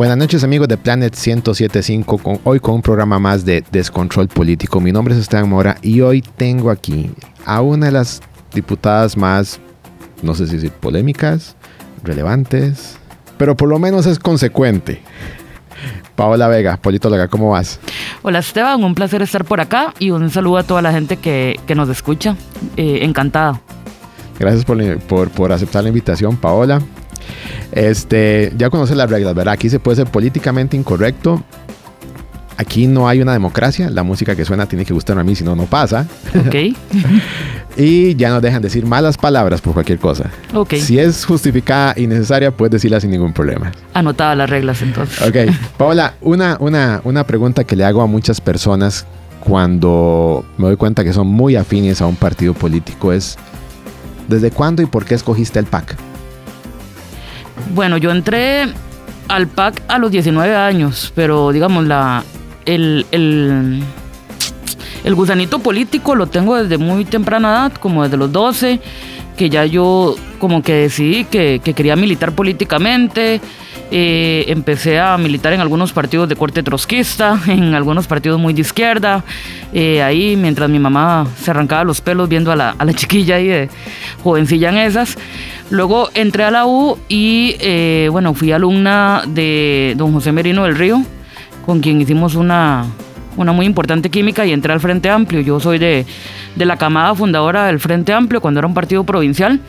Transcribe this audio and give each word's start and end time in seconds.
Buenas 0.00 0.16
noches 0.16 0.42
amigos 0.44 0.66
de 0.66 0.78
Planet 0.78 1.14
1075, 1.14 2.16
con, 2.16 2.40
hoy 2.44 2.58
con 2.58 2.76
un 2.76 2.80
programa 2.80 3.18
más 3.18 3.44
de 3.44 3.62
Descontrol 3.70 4.28
Político. 4.28 4.80
Mi 4.80 4.92
nombre 4.92 5.12
es 5.12 5.20
Esteban 5.20 5.46
Mora 5.46 5.76
y 5.82 6.00
hoy 6.00 6.22
tengo 6.22 6.70
aquí 6.70 7.10
a 7.44 7.60
una 7.60 7.84
de 7.84 7.92
las 7.92 8.22
diputadas 8.54 9.18
más, 9.18 9.60
no 10.22 10.34
sé 10.34 10.46
si 10.46 10.54
decir 10.54 10.70
polémicas, 10.70 11.54
relevantes, 12.02 12.96
pero 13.36 13.58
por 13.58 13.68
lo 13.68 13.78
menos 13.78 14.06
es 14.06 14.18
consecuente. 14.18 15.02
Paola 16.16 16.48
Vega, 16.48 16.78
politóloga, 16.78 17.28
¿cómo 17.28 17.50
vas? 17.50 17.78
Hola 18.22 18.38
Esteban, 18.38 18.82
un 18.82 18.94
placer 18.94 19.20
estar 19.20 19.44
por 19.44 19.60
acá 19.60 19.92
y 19.98 20.12
un 20.12 20.30
saludo 20.30 20.56
a 20.56 20.62
toda 20.62 20.80
la 20.80 20.92
gente 20.92 21.18
que, 21.18 21.60
nos 21.76 21.90
escucha. 21.90 22.36
Eh, 22.78 23.00
encantada. 23.02 23.60
Gracias 24.38 24.64
por, 24.64 25.28
por, 25.28 25.52
aceptar 25.52 25.82
la 25.82 25.90
invitación, 25.90 26.38
Paola. 26.38 26.80
Este, 27.72 28.52
ya 28.56 28.70
conoces 28.70 28.96
las 28.96 29.10
reglas, 29.10 29.34
¿verdad? 29.34 29.54
Aquí 29.54 29.68
se 29.68 29.78
puede 29.78 29.96
ser 29.96 30.06
políticamente 30.06 30.76
incorrecto. 30.76 31.42
Aquí 32.56 32.86
no 32.86 33.08
hay 33.08 33.22
una 33.22 33.32
democracia. 33.32 33.88
La 33.88 34.02
música 34.02 34.36
que 34.36 34.44
suena 34.44 34.66
tiene 34.66 34.84
que 34.84 34.92
gustarme 34.92 35.22
a 35.22 35.24
mí, 35.24 35.34
si 35.34 35.44
no, 35.44 35.56
no 35.56 35.64
pasa. 35.64 36.06
Ok. 36.46 36.76
y 37.76 38.14
ya 38.16 38.28
no 38.28 38.40
dejan 38.42 38.60
decir 38.60 38.84
malas 38.84 39.16
palabras 39.16 39.62
por 39.62 39.72
cualquier 39.72 39.98
cosa. 39.98 40.30
Ok. 40.52 40.74
Si 40.74 40.98
es 40.98 41.24
justificada 41.24 41.94
y 41.96 42.06
necesaria, 42.06 42.50
puedes 42.50 42.72
decirla 42.72 43.00
sin 43.00 43.12
ningún 43.12 43.32
problema. 43.32 43.72
Anotada 43.94 44.34
las 44.34 44.50
reglas 44.50 44.82
entonces. 44.82 45.26
Ok. 45.26 45.54
Paola, 45.78 46.14
una, 46.20 46.58
una, 46.60 47.00
una 47.04 47.24
pregunta 47.24 47.64
que 47.64 47.76
le 47.76 47.84
hago 47.84 48.02
a 48.02 48.06
muchas 48.06 48.42
personas 48.42 49.06
cuando 49.40 50.44
me 50.58 50.66
doy 50.66 50.76
cuenta 50.76 51.02
que 51.02 51.12
son 51.12 51.26
muy 51.26 51.56
afines 51.56 52.02
a 52.02 52.06
un 52.06 52.16
partido 52.16 52.52
político 52.52 53.12
es, 53.12 53.38
¿desde 54.28 54.50
cuándo 54.50 54.82
y 54.82 54.86
por 54.86 55.06
qué 55.06 55.14
escogiste 55.14 55.58
el 55.58 55.64
PAC? 55.64 55.96
Bueno, 57.74 57.96
yo 57.96 58.10
entré 58.10 58.66
al 59.28 59.46
PAC 59.46 59.82
a 59.88 59.98
los 59.98 60.10
19 60.10 60.56
años, 60.56 61.12
pero 61.14 61.52
digamos, 61.52 61.86
la, 61.86 62.24
el, 62.66 63.06
el, 63.12 63.84
gusanito 65.14 65.60
político 65.60 66.14
lo 66.14 66.26
tengo 66.26 66.56
desde 66.56 66.78
muy 66.78 67.04
temprana 67.04 67.50
edad, 67.50 67.72
como 67.74 68.02
desde 68.02 68.16
los 68.16 68.32
12, 68.32 68.80
que 69.36 69.50
ya 69.50 69.64
yo 69.64 70.16
como 70.38 70.62
que 70.62 70.74
decidí 70.74 71.24
que, 71.24 71.60
quería 71.60 71.96
militar 71.96 72.32
políticamente. 72.32 73.40
Eh, 73.92 74.44
empecé 74.48 75.00
a 75.00 75.18
militar 75.18 75.52
en 75.52 75.60
algunos 75.60 75.92
partidos 75.92 76.28
de 76.28 76.36
corte 76.36 76.62
trotskista, 76.62 77.40
en 77.46 77.74
algunos 77.74 78.06
partidos 78.06 78.40
muy 78.40 78.52
de 78.52 78.60
izquierda. 78.60 79.24
Eh, 79.72 80.02
ahí, 80.02 80.36
mientras 80.36 80.70
mi 80.70 80.78
mamá 80.78 81.26
se 81.36 81.50
arrancaba 81.50 81.84
los 81.84 82.00
pelos 82.00 82.28
viendo 82.28 82.52
a 82.52 82.56
la, 82.56 82.74
a 82.78 82.84
la 82.84 82.92
chiquilla 82.94 83.36
ahí 83.36 83.48
de 83.48 83.68
jovencilla 84.22 84.68
en 84.68 84.78
esas. 84.78 85.16
Luego 85.70 86.10
entré 86.14 86.44
a 86.44 86.50
la 86.50 86.66
U 86.66 86.98
y, 87.08 87.56
eh, 87.60 88.08
bueno, 88.10 88.34
fui 88.34 88.50
alumna 88.50 89.22
de 89.26 89.94
don 89.96 90.12
José 90.12 90.32
Merino 90.32 90.64
del 90.64 90.76
Río, 90.76 91.02
con 91.64 91.80
quien 91.80 92.00
hicimos 92.00 92.34
una, 92.34 92.86
una 93.36 93.52
muy 93.52 93.66
importante 93.66 94.10
química 94.10 94.44
y 94.44 94.52
entré 94.52 94.72
al 94.72 94.80
Frente 94.80 95.08
Amplio. 95.08 95.40
Yo 95.40 95.60
soy 95.60 95.78
de, 95.78 96.06
la 96.56 96.76
camada 96.76 97.14
fundadora 97.14 97.66
del 97.66 97.78
Frente 97.78 98.12
Amplio 98.12 98.40
cuando 98.40 98.58
era 98.58 98.66
un 98.66 98.74
partido 98.74 99.04
provincial. 99.04 99.60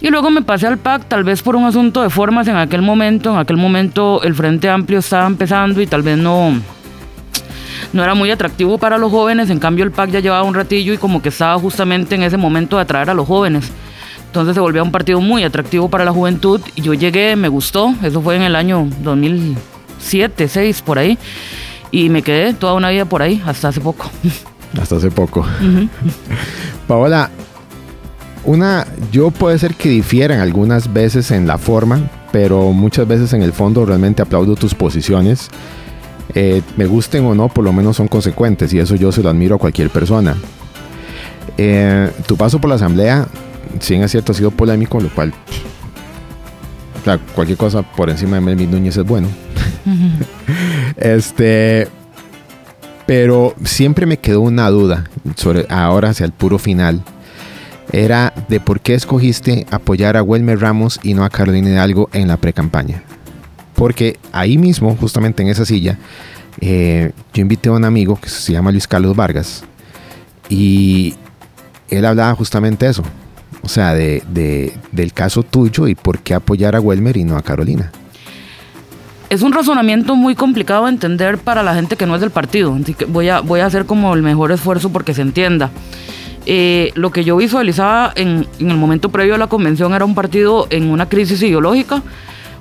Y 0.00 0.10
luego 0.10 0.30
me 0.30 0.42
pasé 0.42 0.66
al 0.66 0.78
PAC, 0.78 1.08
tal 1.08 1.24
vez 1.24 1.42
por 1.42 1.56
un 1.56 1.64
asunto 1.64 2.02
de 2.02 2.10
formas 2.10 2.46
en 2.46 2.56
aquel 2.56 2.82
momento. 2.82 3.32
En 3.32 3.38
aquel 3.38 3.56
momento 3.56 4.22
el 4.22 4.34
Frente 4.34 4.68
Amplio 4.68 5.00
estaba 5.00 5.26
empezando 5.26 5.80
y 5.80 5.86
tal 5.86 6.02
vez 6.02 6.16
no, 6.16 6.52
no 7.92 8.04
era 8.04 8.14
muy 8.14 8.30
atractivo 8.30 8.78
para 8.78 8.96
los 8.96 9.10
jóvenes. 9.10 9.50
En 9.50 9.58
cambio 9.58 9.84
el 9.84 9.90
PAC 9.90 10.10
ya 10.10 10.20
llevaba 10.20 10.44
un 10.44 10.54
ratillo 10.54 10.92
y 10.92 10.98
como 10.98 11.20
que 11.20 11.30
estaba 11.30 11.58
justamente 11.58 12.14
en 12.14 12.22
ese 12.22 12.36
momento 12.36 12.76
de 12.76 12.82
atraer 12.82 13.10
a 13.10 13.14
los 13.14 13.26
jóvenes. 13.26 13.72
Entonces 14.26 14.54
se 14.54 14.60
volvió 14.60 14.84
un 14.84 14.92
partido 14.92 15.20
muy 15.20 15.42
atractivo 15.42 15.88
para 15.88 16.04
la 16.04 16.12
juventud. 16.12 16.60
Y 16.76 16.82
yo 16.82 16.94
llegué, 16.94 17.34
me 17.34 17.48
gustó. 17.48 17.92
Eso 18.02 18.20
fue 18.20 18.36
en 18.36 18.42
el 18.42 18.54
año 18.54 18.86
2007, 19.02 20.44
2006, 20.44 20.82
por 20.82 20.98
ahí. 20.98 21.18
Y 21.90 22.08
me 22.10 22.22
quedé 22.22 22.52
toda 22.54 22.74
una 22.74 22.90
vida 22.90 23.04
por 23.06 23.22
ahí, 23.22 23.42
hasta 23.46 23.68
hace 23.68 23.80
poco. 23.80 24.10
Hasta 24.80 24.96
hace 24.96 25.10
poco. 25.10 25.46
Paola, 26.86 27.30
una, 28.44 28.86
yo 29.12 29.30
puede 29.30 29.58
ser 29.58 29.74
que 29.74 29.88
difieran 29.88 30.40
algunas 30.40 30.92
veces 30.92 31.30
en 31.30 31.46
la 31.46 31.58
forma, 31.58 32.10
pero 32.32 32.72
muchas 32.72 33.06
veces 33.06 33.32
en 33.32 33.42
el 33.42 33.52
fondo 33.52 33.84
realmente 33.84 34.22
aplaudo 34.22 34.56
tus 34.56 34.74
posiciones. 34.74 35.48
Eh, 36.34 36.62
me 36.76 36.86
gusten 36.86 37.24
o 37.24 37.34
no, 37.34 37.48
por 37.48 37.64
lo 37.64 37.72
menos 37.72 37.96
son 37.96 38.08
consecuentes 38.08 38.72
y 38.72 38.78
eso 38.78 38.94
yo 38.94 39.12
se 39.12 39.22
lo 39.22 39.30
admiro 39.30 39.56
a 39.56 39.58
cualquier 39.58 39.90
persona. 39.90 40.36
Eh, 41.56 42.10
tu 42.26 42.36
paso 42.36 42.60
por 42.60 42.68
la 42.68 42.76
asamblea, 42.76 43.26
si 43.80 43.94
es 43.94 44.10
cierto, 44.10 44.32
ha 44.32 44.34
sido 44.34 44.50
polémico, 44.50 45.00
lo 45.00 45.08
cual, 45.08 45.32
cualquier 47.34 47.58
cosa 47.58 47.82
por 47.82 48.10
encima 48.10 48.36
de 48.36 48.42
Melvin 48.42 48.70
Núñez 48.70 48.96
es 48.96 49.04
bueno. 49.04 49.28
este, 50.96 51.88
pero 53.06 53.54
siempre 53.64 54.06
me 54.06 54.18
quedó 54.18 54.42
una 54.42 54.68
duda 54.68 55.04
sobre 55.36 55.66
ahora 55.70 56.10
hacia 56.10 56.26
el 56.26 56.32
puro 56.32 56.58
final. 56.58 57.02
Era 57.92 58.32
de 58.48 58.60
por 58.60 58.80
qué 58.80 58.94
escogiste 58.94 59.66
apoyar 59.70 60.16
a 60.16 60.22
Wilmer 60.22 60.60
Ramos 60.60 61.00
y 61.02 61.14
no 61.14 61.24
a 61.24 61.30
Carolina 61.30 61.70
Hidalgo 61.70 62.10
en 62.12 62.28
la 62.28 62.36
pre-campaña. 62.36 63.02
Porque 63.74 64.18
ahí 64.32 64.58
mismo, 64.58 64.96
justamente 64.96 65.42
en 65.42 65.48
esa 65.48 65.64
silla, 65.64 65.98
eh, 66.60 67.12
yo 67.32 67.42
invité 67.42 67.68
a 67.68 67.72
un 67.72 67.84
amigo 67.84 68.18
que 68.20 68.28
se 68.28 68.52
llama 68.52 68.72
Luis 68.72 68.88
Carlos 68.88 69.16
Vargas 69.16 69.64
y 70.48 71.14
él 71.88 72.04
hablaba 72.04 72.34
justamente 72.34 72.86
eso. 72.86 73.02
O 73.62 73.68
sea, 73.68 73.94
de, 73.94 74.22
del 74.92 75.12
caso 75.12 75.42
tuyo 75.42 75.88
y 75.88 75.94
por 75.94 76.18
qué 76.18 76.34
apoyar 76.34 76.76
a 76.76 76.80
Wilmer 76.80 77.16
y 77.16 77.24
no 77.24 77.36
a 77.36 77.42
Carolina 77.42 77.90
es 79.30 79.42
un 79.42 79.52
razonamiento 79.52 80.16
muy 80.16 80.34
complicado 80.34 80.84
de 80.84 80.90
entender 80.90 81.38
para 81.38 81.62
la 81.62 81.74
gente 81.74 81.96
que 81.96 82.06
no 82.06 82.14
es 82.14 82.20
del 82.20 82.30
partido. 82.30 82.74
Así 82.80 82.94
que 82.94 83.04
voy 83.04 83.28
a, 83.28 83.40
voy 83.40 83.60
a 83.60 83.66
hacer 83.66 83.84
como 83.84 84.14
el 84.14 84.22
mejor 84.22 84.52
esfuerzo 84.52 84.90
porque 84.90 85.14
se 85.14 85.22
entienda. 85.22 85.70
Eh, 86.50 86.92
lo 86.94 87.10
que 87.10 87.24
yo 87.24 87.36
visualizaba 87.36 88.10
en, 88.16 88.46
el 88.58 88.76
momento 88.78 89.10
previo 89.10 89.34
a 89.34 89.38
la 89.38 89.48
convención 89.48 89.92
era 89.92 90.06
un 90.06 90.14
partido 90.14 90.66
en 90.70 90.90
una 90.90 91.06
crisis 91.06 91.42
ideológica, 91.42 92.02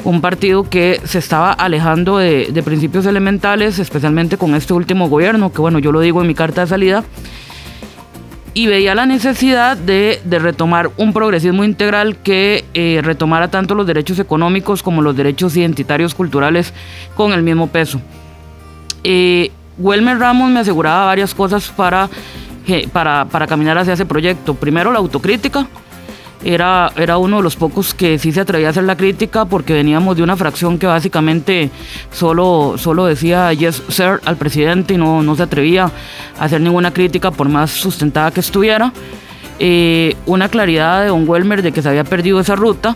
un 0.03 0.20
partido 0.20 0.70
que 0.70 1.00
se 1.06 1.20
estaba 1.20 1.53
alejando 1.53 2.18
de, 2.18 2.62
principios 2.66 3.06
elementales, 3.06 3.80
especialmente 3.80 4.38
con 4.38 4.56
este 4.56 4.74
último 4.74 5.08
gobierno, 5.08 5.53
que 5.53 5.62
bueno, 5.62 5.80
yo 5.80 5.94
lo 5.94 6.02
digo 6.02 6.20
en 6.20 6.28
mi 6.28 6.36
carta 6.36 6.62
de 6.62 6.68
salida, 6.68 7.06
y 8.53 8.68
veía 8.68 8.94
la 8.94 9.06
necesidad 9.06 9.78
de, 9.78 10.19
retomar 10.30 10.92
un 10.98 11.14
progresismo 11.14 11.64
integral 11.64 12.18
que 12.18 12.66
eh, 12.74 13.00
retomara 13.02 13.50
tanto 13.50 13.74
los 13.74 13.88
derechos 13.88 14.19
económicos 14.19 14.84
como 14.84 15.02
los 15.02 15.16
derechos 15.16 15.56
identitarios 15.56 16.14
culturales 16.14 16.74
con 17.16 17.31
el 17.31 17.42
mismo 17.42 17.68
peso. 17.68 18.02
Eh, 19.06 19.50
Welmer 19.78 20.18
Ramos 20.18 20.50
me 20.50 20.59
aseguraba 20.59 21.06
varias 21.06 21.34
cosas 21.34 21.69
para, 21.69 22.09
para, 22.92 23.26
para 23.26 23.48
caminar 23.48 23.78
hacia 23.78 23.94
ese 23.94 24.06
proyecto. 24.06 24.54
Primero 24.54 24.92
la 24.92 25.00
autocrítica, 25.00 25.68
era, 26.44 26.92
era 26.96 27.18
uno 27.18 27.38
de 27.38 27.44
los 27.44 27.56
pocos 27.56 27.94
que 27.94 28.20
sí 28.20 28.32
se 28.32 28.42
atrevía 28.42 28.68
a 28.68 28.72
hacer 28.72 28.84
la 28.84 28.96
crítica 28.96 29.46
porque 29.46 29.74
veníamos 29.74 30.16
de 30.16 30.24
una 30.24 30.36
fracción 30.38 30.78
que 30.78 30.86
básicamente 30.86 31.72
solo, 32.12 32.76
solo 32.78 33.06
decía 33.06 33.52
yes 33.54 33.82
sir 33.90 34.22
al 34.24 34.38
presidente 34.38 34.94
y 34.94 34.98
no, 34.98 35.24
no 35.24 35.36
se 35.36 35.44
atrevía 35.44 35.92
a 36.40 36.44
hacer 36.44 36.62
ninguna 36.62 36.94
crítica 36.94 37.32
por 37.32 37.50
más 37.50 37.72
sustentada 37.72 38.32
que 38.32 38.40
estuviera. 38.40 38.94
Eh, 39.60 40.16
una 40.28 40.50
claridad 40.50 41.02
de 41.02 41.08
Don 41.08 41.28
Welmer 41.28 41.64
de 41.64 41.72
que 41.72 41.82
se 41.82 41.90
había 41.90 42.04
perdido 42.04 42.40
esa 42.40 42.56
ruta 42.56 42.96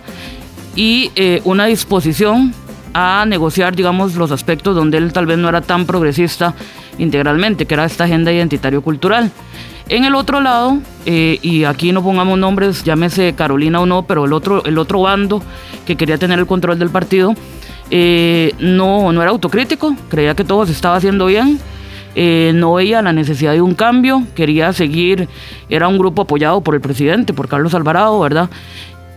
y 0.76 1.12
eh, 1.16 1.42
una 1.44 1.66
disposición 1.66 2.54
a 2.94 3.26
negociar, 3.28 3.76
digamos, 3.76 4.16
los 4.16 4.32
aspectos 4.32 4.76
donde 4.76 4.98
él 4.98 5.12
tal 5.12 5.26
vez 5.26 5.38
no 5.38 5.50
era 5.50 5.62
tan 5.62 5.86
progresista 5.86 6.54
integralmente, 7.02 7.66
que 7.66 7.74
era 7.74 7.86
esta 7.86 8.06
agenda 8.06 8.32
identitario-cultural. 8.32 9.32
En 9.90 10.06
el 10.06 10.16
otro 10.16 10.40
lado, 10.40 10.78
eh, 11.06 11.40
y 11.42 11.66
aquí 11.66 11.92
no 11.92 12.02
pongamos 12.02 12.40
nombres, 12.40 12.84
llámese 12.84 13.34
Carolina 13.34 13.82
o 13.82 13.86
no, 13.86 14.04
pero 14.04 14.26
el 14.26 14.32
otro, 14.32 14.64
el 14.64 14.78
otro 14.78 15.02
bando 15.02 15.42
que 15.86 15.98
quería 15.98 16.18
tener 16.18 16.40
el 16.40 16.46
control 16.46 16.80
del 16.80 16.90
partido, 16.90 17.34
eh, 17.90 18.54
no, 18.60 19.12
no 19.12 19.22
era 19.22 19.32
autocrítico, 19.32 19.94
creía 20.10 20.34
que 20.34 20.46
todo 20.46 20.66
se 20.66 20.72
estaba 20.72 20.96
haciendo 20.96 21.26
bien, 21.26 21.60
eh, 22.16 22.52
no 22.54 22.76
veía 22.76 23.02
la 23.02 23.14
necesidad 23.14 23.54
de 23.54 23.62
un 23.62 23.74
cambio, 23.74 24.24
quería 24.36 24.72
seguir, 24.72 25.28
era 25.70 25.88
un 25.88 25.98
grupo 25.98 26.22
apoyado 26.22 26.62
por 26.62 26.76
el 26.76 26.82
presidente, 26.82 27.34
por 27.34 27.48
Carlos 27.48 27.74
Alvarado, 27.74 28.20
¿verdad? 28.20 28.50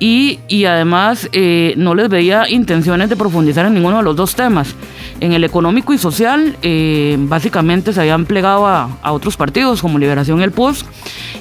Y, 0.01 0.41
y 0.49 0.65
además 0.65 1.29
no 1.77 1.95
les 1.95 2.09
veía 2.09 2.49
intenciones 2.51 3.09
de 3.09 3.17
profundizar 3.17 3.65
en 3.67 3.75
ninguno 3.75 3.99
de 3.99 4.03
los 4.03 4.17
dos 4.17 4.35
temas. 4.35 4.75
En 5.21 5.33
el 5.33 5.45
económico 5.45 5.95
y 5.95 5.99
social, 5.99 6.57
eh, 6.63 7.17
básicamente 7.19 7.93
se 7.93 8.01
habían 8.01 8.27
plegado 8.27 8.67
a, 8.67 8.91
otros 9.13 9.37
partidos 9.37 9.81
como 9.81 9.99
Liberación 9.99 10.41
y 10.41 10.43
el 10.43 10.51
PUS. 10.51 10.85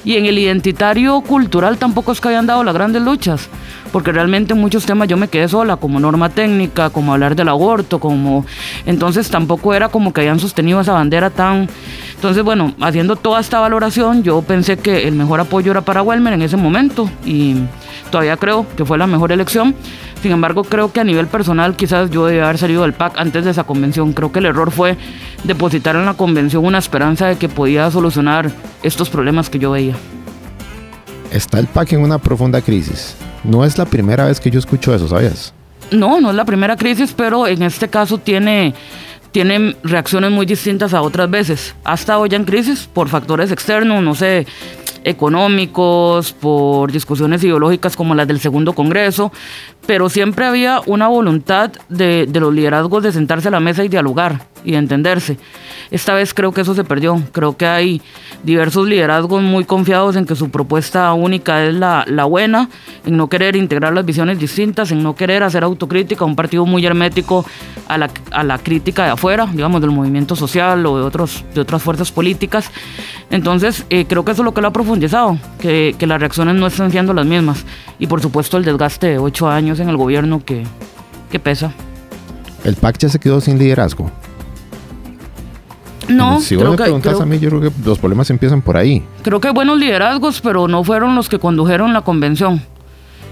Y 0.04 0.16
en 0.16 0.26
el 0.26 0.38
identitario 0.38 1.20
cultural 1.22 1.78
tampoco 1.78 2.12
es 2.12 2.20
que 2.20 2.28
hayan 2.28 2.46
dado 2.46 2.62
las 2.62 2.74
grandes 2.74 3.02
luchas, 3.02 3.48
porque 3.90 4.12
realmente 4.12 4.52
en 4.52 4.60
muchos 4.60 4.84
temas 4.84 5.08
yo 5.08 5.16
me 5.16 5.28
quedé 5.28 5.48
sola, 5.48 5.76
como 5.76 5.98
norma 5.98 6.28
técnica, 6.28 6.90
como 6.90 7.12
hablar 7.12 7.34
del 7.34 7.48
aborto, 7.48 7.98
como. 7.98 8.46
Entonces 8.86 9.28
tampoco 9.28 9.74
era 9.74 9.88
como 9.88 10.12
que 10.12 10.20
hayan 10.20 10.38
sostenido 10.38 10.80
esa 10.80 10.92
bandera 10.92 11.30
tan. 11.30 11.68
Entonces, 12.14 12.44
bueno, 12.44 12.74
haciendo 12.80 13.16
toda 13.16 13.40
esta 13.40 13.60
valoración, 13.60 14.22
yo 14.22 14.40
pensé 14.42 14.78
que 14.78 15.08
el 15.08 15.14
mejor 15.14 15.40
apoyo 15.40 15.72
era 15.72 15.80
para 15.80 16.02
Welmer 16.02 16.34
en 16.34 16.42
ese 16.42 16.56
momento 16.56 17.10
y 17.24 17.56
todavía 18.14 18.36
creo 18.36 18.64
que 18.76 18.84
fue 18.84 18.96
la 18.96 19.08
mejor 19.08 19.32
elección. 19.32 19.74
Sin 20.22 20.30
embargo, 20.30 20.62
creo 20.62 20.92
que 20.92 21.00
a 21.00 21.04
nivel 21.04 21.26
personal 21.26 21.74
quizás 21.74 22.10
yo 22.12 22.26
debía 22.26 22.44
haber 22.44 22.58
salido 22.58 22.82
del 22.82 22.92
PAC 22.92 23.14
antes 23.18 23.44
de 23.44 23.50
esa 23.50 23.64
convención. 23.64 24.12
Creo 24.12 24.30
que 24.30 24.38
el 24.38 24.46
error 24.46 24.70
fue 24.70 24.96
depositar 25.42 25.96
en 25.96 26.04
la 26.04 26.14
convención 26.14 26.64
una 26.64 26.78
esperanza 26.78 27.26
de 27.26 27.38
que 27.38 27.48
podía 27.48 27.90
solucionar 27.90 28.52
estos 28.84 29.10
problemas 29.10 29.50
que 29.50 29.58
yo 29.58 29.72
veía. 29.72 29.96
Está 31.32 31.58
el 31.58 31.66
PAC 31.66 31.94
en 31.94 32.02
una 32.02 32.18
profunda 32.18 32.60
crisis. 32.60 33.16
No 33.42 33.64
es 33.64 33.78
la 33.78 33.84
primera 33.84 34.26
vez 34.26 34.38
que 34.38 34.48
yo 34.48 34.60
escucho 34.60 34.94
eso, 34.94 35.08
¿sabías? 35.08 35.52
No, 35.90 36.20
no 36.20 36.30
es 36.30 36.36
la 36.36 36.44
primera 36.44 36.76
crisis, 36.76 37.12
pero 37.16 37.48
en 37.48 37.64
este 37.64 37.88
caso 37.88 38.18
tiene, 38.18 38.74
tiene 39.32 39.74
reacciones 39.82 40.30
muy 40.30 40.46
distintas 40.46 40.94
a 40.94 41.02
otras 41.02 41.28
veces. 41.28 41.74
Ha 41.82 41.94
estado 41.94 42.24
ya 42.26 42.36
en 42.36 42.44
crisis 42.44 42.88
por 42.92 43.08
factores 43.08 43.50
externos, 43.50 44.04
no 44.04 44.14
sé, 44.14 44.46
económicos, 45.04 46.32
por 46.32 46.90
discusiones 46.90 47.44
ideológicas 47.44 47.94
como 47.96 48.14
las 48.14 48.26
del 48.26 48.40
segundo 48.40 48.72
Congreso, 48.72 49.32
pero 49.86 50.08
siempre 50.08 50.44
había 50.44 50.80
una 50.86 51.08
voluntad 51.08 51.72
de, 51.88 52.26
de, 52.26 52.40
los 52.40 52.54
liderazgos 52.54 53.02
de 53.02 53.12
sentarse 53.12 53.48
a 53.48 53.50
la 53.50 53.60
mesa 53.60 53.84
y 53.84 53.88
dialogar 53.88 54.46
y 54.64 54.74
entenderse. 54.74 55.38
Esta 55.90 56.14
vez 56.14 56.34
creo 56.34 56.52
que 56.52 56.62
eso 56.62 56.74
se 56.74 56.84
perdió. 56.84 57.22
Creo 57.32 57.56
que 57.56 57.66
hay 57.66 58.02
diversos 58.42 58.88
liderazgos 58.88 59.42
muy 59.42 59.64
confiados 59.64 60.16
en 60.16 60.26
que 60.26 60.34
su 60.34 60.50
propuesta 60.50 61.12
única 61.12 61.64
es 61.64 61.74
la, 61.74 62.04
la 62.08 62.24
buena, 62.24 62.68
en 63.04 63.16
no 63.16 63.28
querer 63.28 63.56
integrar 63.56 63.92
las 63.92 64.04
visiones 64.04 64.38
distintas, 64.38 64.90
en 64.90 65.02
no 65.02 65.14
querer 65.14 65.42
hacer 65.42 65.62
autocrítica, 65.62 66.24
un 66.24 66.36
partido 66.36 66.66
muy 66.66 66.84
hermético 66.84 67.44
a 67.88 67.98
la, 67.98 68.10
a 68.32 68.42
la 68.42 68.58
crítica 68.58 69.04
de 69.04 69.10
afuera, 69.10 69.46
digamos, 69.46 69.80
del 69.80 69.90
movimiento 69.90 70.34
social 70.34 70.84
o 70.86 70.98
de, 70.98 71.04
otros, 71.04 71.44
de 71.54 71.60
otras 71.60 71.82
fuerzas 71.82 72.10
políticas. 72.10 72.70
Entonces, 73.30 73.84
eh, 73.90 74.06
creo 74.08 74.24
que 74.24 74.32
eso 74.32 74.42
es 74.42 74.46
lo 74.46 74.54
que 74.54 74.60
lo 74.60 74.68
ha 74.68 74.72
profundizado, 74.72 75.38
que, 75.58 75.94
que 75.98 76.06
las 76.06 76.20
reacciones 76.20 76.54
no 76.54 76.66
están 76.66 76.90
siendo 76.90 77.12
las 77.12 77.26
mismas. 77.26 77.64
Y 77.98 78.06
por 78.06 78.20
supuesto 78.20 78.56
el 78.56 78.64
desgaste 78.64 79.06
de 79.08 79.18
ocho 79.18 79.48
años 79.48 79.73
en 79.80 79.88
el 79.88 79.96
gobierno 79.96 80.44
que, 80.44 80.64
que 81.30 81.38
pesa. 81.38 81.72
¿El 82.64 82.76
PAC 82.76 82.98
ya 82.98 83.08
se 83.08 83.18
quedó 83.18 83.40
sin 83.40 83.58
liderazgo? 83.58 84.10
No, 86.08 86.40
si 86.40 86.56
vos 86.56 86.70
me 86.70 86.76
preguntas 86.76 87.20
a 87.20 87.26
mí, 87.26 87.38
yo 87.38 87.48
creo 87.48 87.60
que 87.62 87.70
los 87.84 87.98
problemas 87.98 88.28
empiezan 88.30 88.60
por 88.62 88.76
ahí. 88.76 89.02
Creo 89.22 89.40
que 89.40 89.48
hay 89.48 89.54
buenos 89.54 89.78
liderazgos, 89.78 90.40
pero 90.40 90.68
no 90.68 90.84
fueron 90.84 91.14
los 91.14 91.28
que 91.28 91.38
condujeron 91.38 91.92
la 91.92 92.02
convención. 92.02 92.62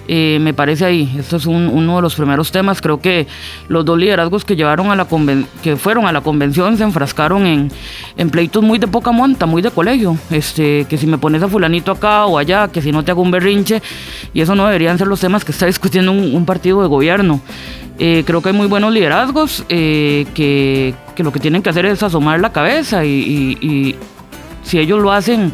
Eh, 0.09 0.39
me 0.41 0.55
parece 0.55 0.85
ahí. 0.85 1.15
Esto 1.19 1.37
es 1.37 1.47
un, 1.47 1.69
uno 1.69 1.97
de 1.97 2.03
los 2.03 2.15
primeros 2.15 2.51
temas. 2.51 2.81
Creo 2.81 3.01
que 3.01 3.27
los 3.69 3.85
dos 3.85 3.99
liderazgos 3.99 4.45
que 4.45 4.57
llevaron 4.57 4.91
a 4.91 4.97
la 4.97 5.07
que 5.63 5.77
fueron 5.77 6.07
a 6.07 6.13
la 6.13 6.21
convención 6.21 6.77
se 6.77 6.85
enfrascaron 6.85 7.47
en, 8.17 8.31
pleitos 8.31 8.63
muy 8.63 8.79
de 8.79 8.89
poca 8.89 9.13
monta, 9.13 9.47
muy 9.47 9.63
de 9.63 9.71
colegio. 9.71 10.17
Este, 10.31 10.87
que 10.89 10.99
si 10.99 11.07
me 11.07 11.19
pones 11.19 11.43
a 11.43 11.49
fulanito 11.49 11.93
acá 11.93 12.27
o 12.27 12.39
allá, 12.39 12.69
que 12.69 12.83
si 12.83 12.93
no 12.93 13.05
te 13.05 13.11
hago 13.11 13.23
un 13.23 13.31
berrinche. 13.31 13.83
Y 14.35 14.41
eso 14.41 14.55
no 14.55 14.67
deberían 14.67 14.99
ser 14.99 15.07
los 15.07 15.21
temas 15.21 15.45
que 15.45 15.53
está 15.53 15.67
discutiendo 15.73 16.13
un, 16.13 16.45
partido 16.47 16.83
de 16.83 16.89
gobierno. 16.89 17.41
Eh, 17.99 18.25
creo 18.27 18.43
que 18.43 18.49
hay 18.49 18.55
muy 18.55 18.67
buenos 18.67 18.93
liderazgos 18.93 19.65
eh, 19.69 20.27
que, 20.35 20.95
lo 21.19 21.33
que 21.33 21.39
tienen 21.39 21.63
que 21.63 21.71
hacer 21.71 21.87
es 21.87 22.03
asomar 22.03 22.41
la 22.41 22.51
cabeza 22.51 23.05
y 23.05 23.97
si 24.65 24.79
ellos 24.79 25.01
lo 25.01 25.13
hacen, 25.13 25.53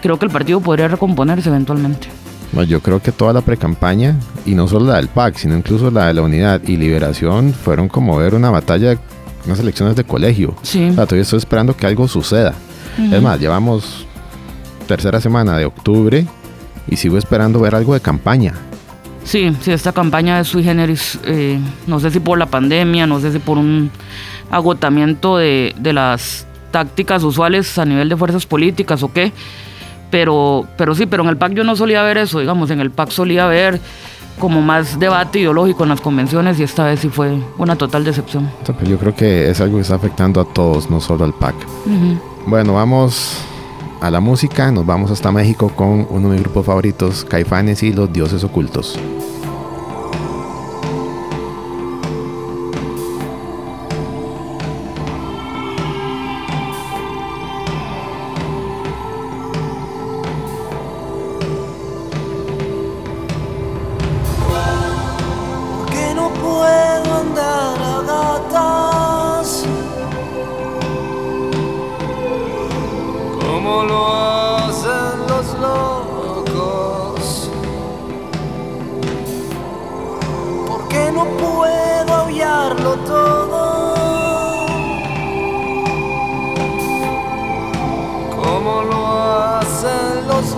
creo 0.00 0.18
que 0.18 0.26
el 0.26 0.32
partido 0.32 0.60
podría 0.60 0.88
recomponerse 0.88 1.48
eventualmente. 1.48 2.08
Bueno, 2.52 2.68
yo 2.68 2.80
creo 2.80 3.02
que 3.02 3.12
toda 3.12 3.32
la 3.32 3.40
precampaña, 3.40 4.16
y 4.44 4.54
no 4.54 4.66
solo 4.68 4.86
la 4.86 4.96
del 4.96 5.08
PAC, 5.08 5.36
sino 5.36 5.56
incluso 5.56 5.90
la 5.90 6.06
de 6.06 6.14
la 6.14 6.22
Unidad 6.22 6.62
y 6.66 6.76
Liberación, 6.76 7.52
fueron 7.52 7.88
como 7.88 8.16
ver 8.16 8.34
una 8.34 8.50
batalla, 8.50 8.98
unas 9.44 9.58
elecciones 9.60 9.96
de 9.96 10.04
colegio. 10.04 10.54
Sí. 10.62 10.88
O 10.90 10.94
sea, 10.94 11.04
todavía 11.04 11.22
estoy 11.22 11.38
esperando 11.38 11.76
que 11.76 11.86
algo 11.86 12.08
suceda. 12.08 12.54
Uh 12.98 13.02
-huh. 13.02 13.14
Es 13.14 13.22
más, 13.22 13.40
llevamos 13.40 14.06
tercera 14.86 15.20
semana 15.20 15.58
de 15.58 15.66
octubre 15.66 16.26
y 16.88 16.96
sigo 16.96 17.18
esperando 17.18 17.60
ver 17.60 17.74
algo 17.74 17.94
de 17.94 18.00
campaña. 18.00 18.54
Sí, 19.24 19.52
sí, 19.60 19.72
esta 19.72 19.92
campaña 19.92 20.38
es 20.38 20.46
sui 20.46 20.62
generis, 20.62 21.18
eh, 21.24 21.58
no 21.88 21.98
sé 21.98 22.12
si 22.12 22.20
por 22.20 22.38
la 22.38 22.46
pandemia, 22.46 23.08
no 23.08 23.18
sé 23.18 23.32
si 23.32 23.40
por 23.40 23.58
un 23.58 23.90
agotamiento 24.52 25.36
de, 25.36 25.74
de 25.80 25.92
las 25.92 26.46
tácticas 26.70 27.24
usuales 27.24 27.76
a 27.78 27.84
nivel 27.84 28.08
de 28.08 28.16
fuerzas 28.16 28.46
políticas 28.46 29.02
o 29.02 29.12
qué, 29.12 29.32
pero, 30.10 30.66
pero 30.76 30.94
sí, 30.94 31.06
pero 31.06 31.22
en 31.22 31.28
el 31.28 31.36
PAC 31.36 31.52
yo 31.52 31.64
no 31.64 31.76
solía 31.76 32.02
ver 32.02 32.18
eso, 32.18 32.40
digamos, 32.40 32.70
en 32.70 32.80
el 32.80 32.90
PAC 32.90 33.10
solía 33.10 33.46
ver 33.46 33.80
como 34.38 34.60
más 34.60 34.98
debate 34.98 35.38
ideológico 35.40 35.84
en 35.84 35.88
las 35.90 36.00
convenciones 36.00 36.60
y 36.60 36.62
esta 36.62 36.84
vez 36.84 37.00
sí 37.00 37.08
fue 37.08 37.38
una 37.58 37.76
total 37.76 38.04
decepción. 38.04 38.50
Yo 38.86 38.98
creo 38.98 39.14
que 39.14 39.50
es 39.50 39.60
algo 39.60 39.76
que 39.76 39.82
está 39.82 39.94
afectando 39.94 40.40
a 40.40 40.44
todos, 40.44 40.90
no 40.90 41.00
solo 41.00 41.24
al 41.24 41.32
PAC. 41.32 41.54
Uh 41.86 41.90
-huh. 41.90 42.20
Bueno, 42.46 42.74
vamos 42.74 43.38
a 44.00 44.10
la 44.10 44.20
música, 44.20 44.70
nos 44.70 44.84
vamos 44.84 45.10
hasta 45.10 45.32
México 45.32 45.70
con 45.74 46.06
uno 46.10 46.28
de 46.28 46.34
mis 46.34 46.42
grupos 46.42 46.66
favoritos, 46.66 47.24
Caifanes 47.24 47.82
y 47.82 47.92
los 47.92 48.12
Dioses 48.12 48.44
Ocultos. 48.44 48.98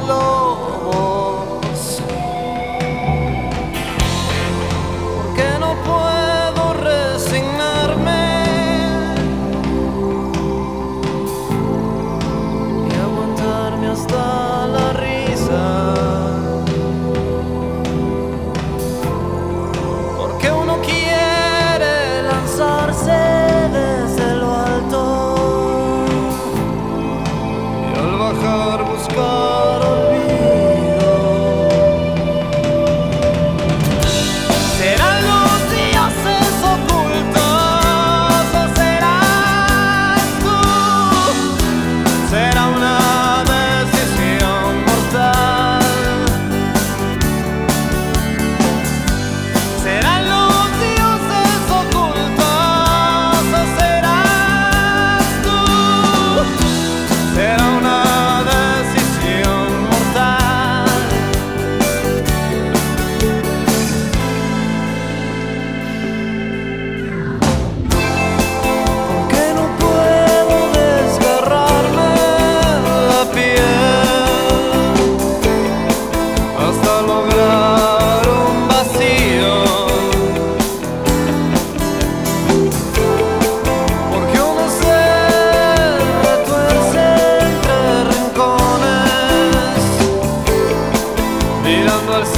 Lord. 0.08 0.38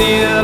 Yeah. 0.00 0.39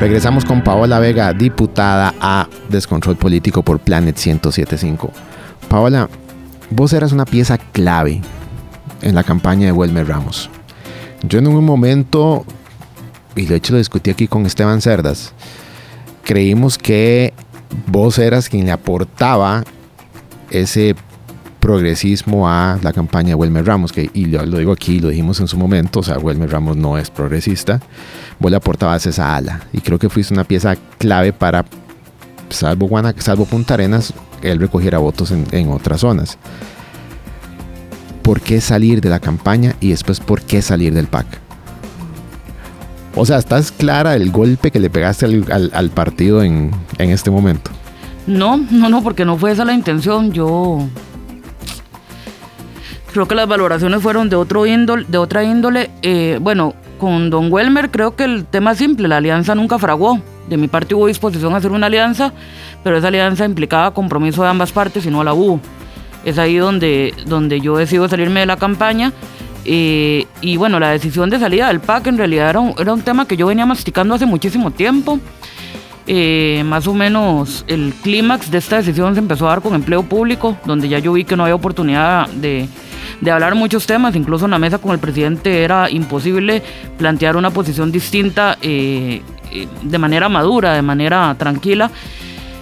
Regresamos 0.00 0.46
con 0.46 0.64
Paola 0.64 0.98
Vega, 0.98 1.34
diputada 1.34 2.14
a 2.22 2.48
Descontrol 2.70 3.16
Político 3.16 3.62
por 3.62 3.80
Planet 3.80 4.16
1075. 4.16 5.10
Paola, 5.68 6.08
vos 6.70 6.94
eras 6.94 7.12
una 7.12 7.26
pieza 7.26 7.58
clave 7.58 8.22
en 9.02 9.14
la 9.14 9.22
campaña 9.24 9.66
de 9.66 9.72
Wilmer 9.72 10.08
Ramos. 10.08 10.48
Yo 11.22 11.38
en 11.38 11.48
un 11.48 11.62
momento, 11.66 12.46
y 13.36 13.44
de 13.44 13.56
hecho 13.56 13.74
lo 13.74 13.78
discutí 13.78 14.08
aquí 14.08 14.26
con 14.26 14.46
Esteban 14.46 14.80
Cerdas, 14.80 15.34
creímos 16.24 16.78
que 16.78 17.34
vos 17.86 18.18
eras 18.18 18.48
quien 18.48 18.64
le 18.64 18.72
aportaba 18.72 19.64
ese 20.48 20.96
progresismo 21.70 22.48
a 22.48 22.80
la 22.82 22.92
campaña 22.92 23.28
de 23.28 23.34
Wilmer 23.36 23.64
Ramos, 23.64 23.92
que, 23.92 24.10
y 24.12 24.24
lo, 24.24 24.44
digo 24.44 24.72
aquí, 24.72 24.98
lo 24.98 25.10
dijimos 25.10 25.38
en 25.38 25.46
su 25.46 25.56
momento, 25.56 26.00
o 26.00 26.02
sea, 26.02 26.18
Wilmer 26.18 26.50
Ramos 26.50 26.76
no 26.76 26.98
es 26.98 27.10
progresista, 27.10 27.78
vos 28.40 28.50
le 28.50 28.56
aportabas 28.56 29.06
esa 29.06 29.36
ala, 29.36 29.60
y 29.72 29.80
creo 29.80 29.96
que 29.96 30.08
fuiste 30.08 30.34
una 30.34 30.42
pieza 30.42 30.74
clave 30.98 31.32
para, 31.32 31.64
salvo, 32.48 32.90
salvo 33.18 33.44
Punta 33.44 33.74
Arenas, 33.74 34.12
él 34.42 34.58
recogiera 34.58 34.98
votos 34.98 35.30
en, 35.30 35.46
en 35.52 35.70
otras 35.70 36.00
zonas. 36.00 36.38
¿Por 38.22 38.40
qué 38.40 38.60
salir 38.60 39.00
de 39.00 39.08
la 39.08 39.20
campaña 39.20 39.76
y 39.78 39.90
después 39.90 40.18
por 40.18 40.42
qué 40.42 40.62
salir 40.62 40.92
del 40.92 41.06
PAC? 41.06 41.26
O 43.14 43.24
sea, 43.24 43.38
¿estás 43.38 43.70
clara 43.70 44.16
el 44.16 44.32
golpe 44.32 44.72
que 44.72 44.80
le 44.80 44.90
pegaste 44.90 45.26
al, 45.26 45.70
al, 45.72 45.90
partido 45.90 46.42
en, 46.42 46.72
en, 46.98 47.10
este 47.10 47.30
momento? 47.30 47.70
No, 48.26 48.56
no, 48.56 48.88
no, 48.88 49.04
porque 49.04 49.24
no 49.24 49.36
fue 49.36 49.52
esa 49.52 49.64
la 49.64 49.72
intención. 49.72 50.32
Yo 50.32 50.88
creo 53.10 53.26
que 53.26 53.34
las 53.34 53.48
valoraciones 53.48 54.02
fueron 54.02 54.28
de, 54.28 54.36
otro 54.36 54.66
índole, 54.66 55.04
de 55.08 55.18
otra 55.18 55.44
índole. 55.44 55.90
Eh, 56.02 56.38
bueno, 56.40 56.74
con 56.98 57.30
Don 57.30 57.52
Welmer 57.52 57.90
creo 57.90 58.16
que 58.16 58.24
el 58.24 58.44
tema 58.44 58.72
es 58.72 58.78
simple, 58.78 59.08
la 59.08 59.18
alianza 59.18 59.54
nunca 59.54 59.78
fraguó. 59.78 60.20
De 60.48 60.56
mi 60.56 60.68
parte 60.68 60.94
hubo 60.94 61.06
disposición 61.06 61.54
a 61.54 61.58
hacer 61.58 61.70
una 61.70 61.86
alianza, 61.86 62.32
pero 62.82 62.96
esa 62.96 63.08
alianza 63.08 63.44
implicaba 63.44 63.92
compromiso 63.92 64.42
de 64.42 64.48
ambas 64.48 64.72
partes 64.72 65.06
y 65.06 65.10
no 65.10 65.22
la 65.22 65.32
hubo. 65.32 65.60
Es 66.24 66.38
ahí 66.38 66.56
donde, 66.56 67.14
donde 67.26 67.60
yo 67.60 67.76
decido 67.76 68.08
salirme 68.08 68.40
de 68.40 68.46
la 68.46 68.56
campaña. 68.56 69.12
Eh, 69.64 70.26
y 70.40 70.56
bueno, 70.56 70.80
la 70.80 70.90
decisión 70.90 71.30
de 71.30 71.38
salida 71.38 71.68
del 71.68 71.80
PAC 71.80 72.08
en 72.08 72.18
realidad 72.18 72.50
era 72.50 72.60
un, 72.60 72.74
era 72.78 72.92
un 72.92 73.02
tema 73.02 73.26
que 73.26 73.36
yo 73.36 73.46
venía 73.46 73.66
masticando 73.66 74.14
hace 74.14 74.26
muchísimo 74.26 74.70
tiempo. 74.70 75.20
Eh, 76.06 76.62
más 76.64 76.88
o 76.88 76.94
menos 76.94 77.64
el 77.68 77.94
clímax 78.02 78.50
de 78.50 78.58
esta 78.58 78.78
decisión 78.78 79.14
se 79.14 79.20
empezó 79.20 79.46
a 79.46 79.50
dar 79.50 79.62
con 79.62 79.74
empleo 79.74 80.02
público, 80.02 80.56
donde 80.64 80.88
ya 80.88 80.98
yo 80.98 81.12
vi 81.12 81.24
que 81.24 81.36
no 81.36 81.44
había 81.44 81.54
oportunidad 81.54 82.28
de, 82.30 82.68
de 83.20 83.30
hablar 83.30 83.54
muchos 83.54 83.86
temas, 83.86 84.14
incluso 84.16 84.44
en 84.44 84.52
la 84.52 84.58
mesa 84.58 84.78
con 84.78 84.92
el 84.92 84.98
presidente 84.98 85.62
era 85.62 85.90
imposible 85.90 86.62
plantear 86.98 87.36
una 87.36 87.50
posición 87.50 87.92
distinta 87.92 88.58
eh, 88.62 89.22
de 89.82 89.98
manera 89.98 90.28
madura, 90.28 90.74
de 90.74 90.82
manera 90.82 91.34
tranquila. 91.38 91.90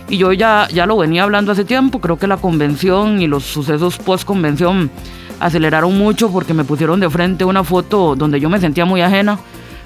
Y 0.09 0.17
yo 0.17 0.33
ya, 0.33 0.69
ya 0.73 0.87
lo 0.87 0.97
venía 0.97 1.25
hablando 1.25 1.53
hace 1.53 1.65
tiempo, 1.65 2.01
creo 2.01 2.19
que 2.19 2.27
la 2.27 2.39
convención 2.39 3.21
y 3.21 3.27
los 3.27 3.45
sucesos 3.45 3.99
post-convención 3.99 4.91
aceleraron 5.39 5.97
mucho 5.97 6.31
porque 6.31 6.55
me 6.55 6.65
pusieron 6.65 6.99
de 7.01 7.11
frente 7.11 7.45
una 7.45 7.63
foto 7.63 8.17
donde 8.17 8.41
yo 8.41 8.49
me 8.49 8.59
sentía 8.59 8.85
muy 8.85 9.03
ajena, 9.03 9.39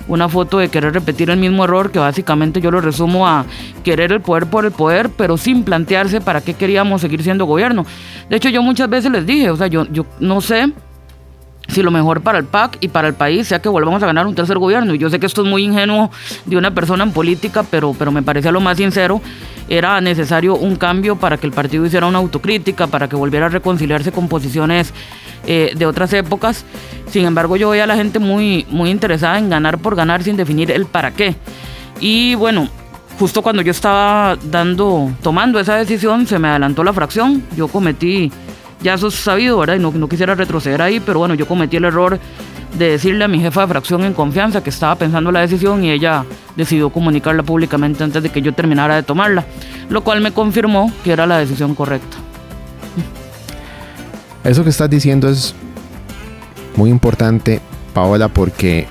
una 0.09 0.29
foto 0.29 0.59
de 0.59 0.69
querer 0.69 0.93
repetir 0.93 1.31
el 1.31 1.39
mismo 1.39 1.65
error 1.65 1.91
que 1.91 1.99
básicamente 1.99 2.61
yo 2.61 2.71
lo 2.71 2.81
resumo 2.81 3.27
a 3.27 3.45
querer 3.85 4.13
el 4.13 4.21
poder 4.21 4.47
por 4.47 4.65
el 4.65 4.73
poder, 4.73 5.11
pero 5.11 5.37
sin 5.37 5.65
plantearse 5.65 6.21
para 6.21 6.41
qué 6.41 6.55
queríamos 6.55 7.01
seguir 7.01 7.23
siendo 7.23 7.45
gobierno. 7.45 7.87
De 8.29 8.37
hecho, 8.37 8.49
yo 8.49 8.63
muchas 8.63 8.89
veces 8.89 9.11
les 9.11 9.27
dije, 9.27 9.51
o 9.51 9.57
sea, 9.57 9.67
yo, 9.67 9.87
yo 9.87 10.07
no 10.21 10.41
sé 10.41 10.73
si 11.69 11.83
lo 11.83 11.91
mejor 11.91 12.21
para 12.21 12.39
el 12.39 12.45
PAC 12.45 12.79
y 12.81 12.89
para 12.89 13.09
el 13.09 13.15
país 13.15 13.49
sea 13.49 13.61
que 13.61 13.69
volvamos 13.69 14.03
a 14.03 14.07
ganar 14.07 14.27
un 14.27 14.35
tercer 14.35 14.59
gobierno. 14.59 14.95
Y 14.95 14.99
yo 14.99 15.09
sé 15.09 15.19
que 15.19 15.27
esto 15.27 15.43
es 15.43 15.49
muy 15.49 15.65
ingenuo 15.65 16.11
de 16.45 16.57
una 16.57 16.73
persona 16.73 17.05
en 17.05 17.13
política, 17.13 17.65
pero, 17.69 17.95
pero 17.99 18.13
me 18.13 18.23
parecía 18.23 18.53
lo 18.53 18.61
más 18.61 18.77
sincero. 18.77 19.21
Era 19.69 20.01
necesario 20.01 20.57
un 20.57 20.77
cambio 20.77 21.17
para 21.17 21.39
que 21.39 21.47
el 21.47 21.53
partido 21.53 21.87
hiciera 21.87 22.07
una 22.07 22.19
autocrítica, 22.19 22.89
para 22.89 23.09
que 23.09 23.17
volviera 23.17 23.47
a 23.47 23.49
reconciliarse 23.49 24.13
con 24.13 24.29
posiciones 24.29 24.93
eh, 25.47 25.73
de 25.77 25.87
otras 25.87 26.13
épocas. 26.13 26.65
Sin 27.09 27.25
embargo, 27.25 27.57
yo 27.57 27.71
veía 27.71 27.85
a 27.85 27.87
la 27.87 27.97
gente 27.97 28.19
muy, 28.19 28.67
muy 28.71 28.91
interesada 28.91 29.39
en 29.39 29.51
ganar 29.51 29.79
por 29.79 29.97
ganar 29.97 30.23
sin 30.23 30.37
definir 30.37 30.71
el 30.71 30.87
para 30.87 31.11
qué. 31.11 31.37
Y 32.01 32.35
bueno, 32.35 32.69
justo 33.19 33.43
cuando 33.43 33.63
yo 33.63 33.71
estaba 33.71 34.37
dando, 34.45 35.11
tomando 35.23 35.61
esa 35.61 35.77
decisión, 35.77 36.27
se 36.27 36.39
me 36.39 36.49
adelantó 36.49 36.83
la 36.85 36.93
fracción. 36.93 37.43
Yo 37.57 37.69
cometí 37.69 38.31
ya 38.83 38.95
eso 38.95 39.09
es 39.09 39.15
sabido, 39.15 39.59
¿verdad? 39.59 39.77
Y 39.77 39.79
no, 39.79 39.93
no 39.93 40.09
quisiera 40.09 40.35
retroceder 40.35 40.83
ahí, 40.83 41.01
pero 41.01 41.21
bueno, 41.21 41.35
yo 41.35 41.47
cometí 41.47 41.77
el 41.77 41.85
error 41.85 42.19
de 42.77 42.91
decirle 42.91 43.25
a 43.25 43.29
mi 43.29 43.39
jefa 43.39 43.63
de 43.63 43.67
fracción 43.69 44.03
en 44.03 44.15
confianza 44.15 44.63
que 44.63 44.71
estaba 44.71 44.97
pensando 44.97 45.31
la 45.31 45.41
decisión 45.41 45.85
y 45.85 45.91
ella 45.91 46.25
decidió 46.57 46.91
comunicarla 46.91 47.43
públicamente 47.43 48.03
antes 48.03 48.23
de 48.23 48.31
que 48.31 48.43
yo 48.43 48.53
terminara 48.53 48.97
de 48.97 49.03
tomarla, 49.03 49.45
lo 49.89 50.03
cual 50.03 50.21
me 50.21 50.33
confirmó 50.33 50.91
que 51.05 51.13
era 51.13 51.27
la 51.27 51.39
decisión 51.39 51.75
correcta. 51.75 52.17
Eso 54.45 54.65
que 54.65 54.71
estás 54.71 54.91
diciendo 54.91 55.29
es 55.29 55.55
muy 56.77 56.91
importante, 56.91 57.61
Paola, 57.95 58.29
porque 58.29 58.87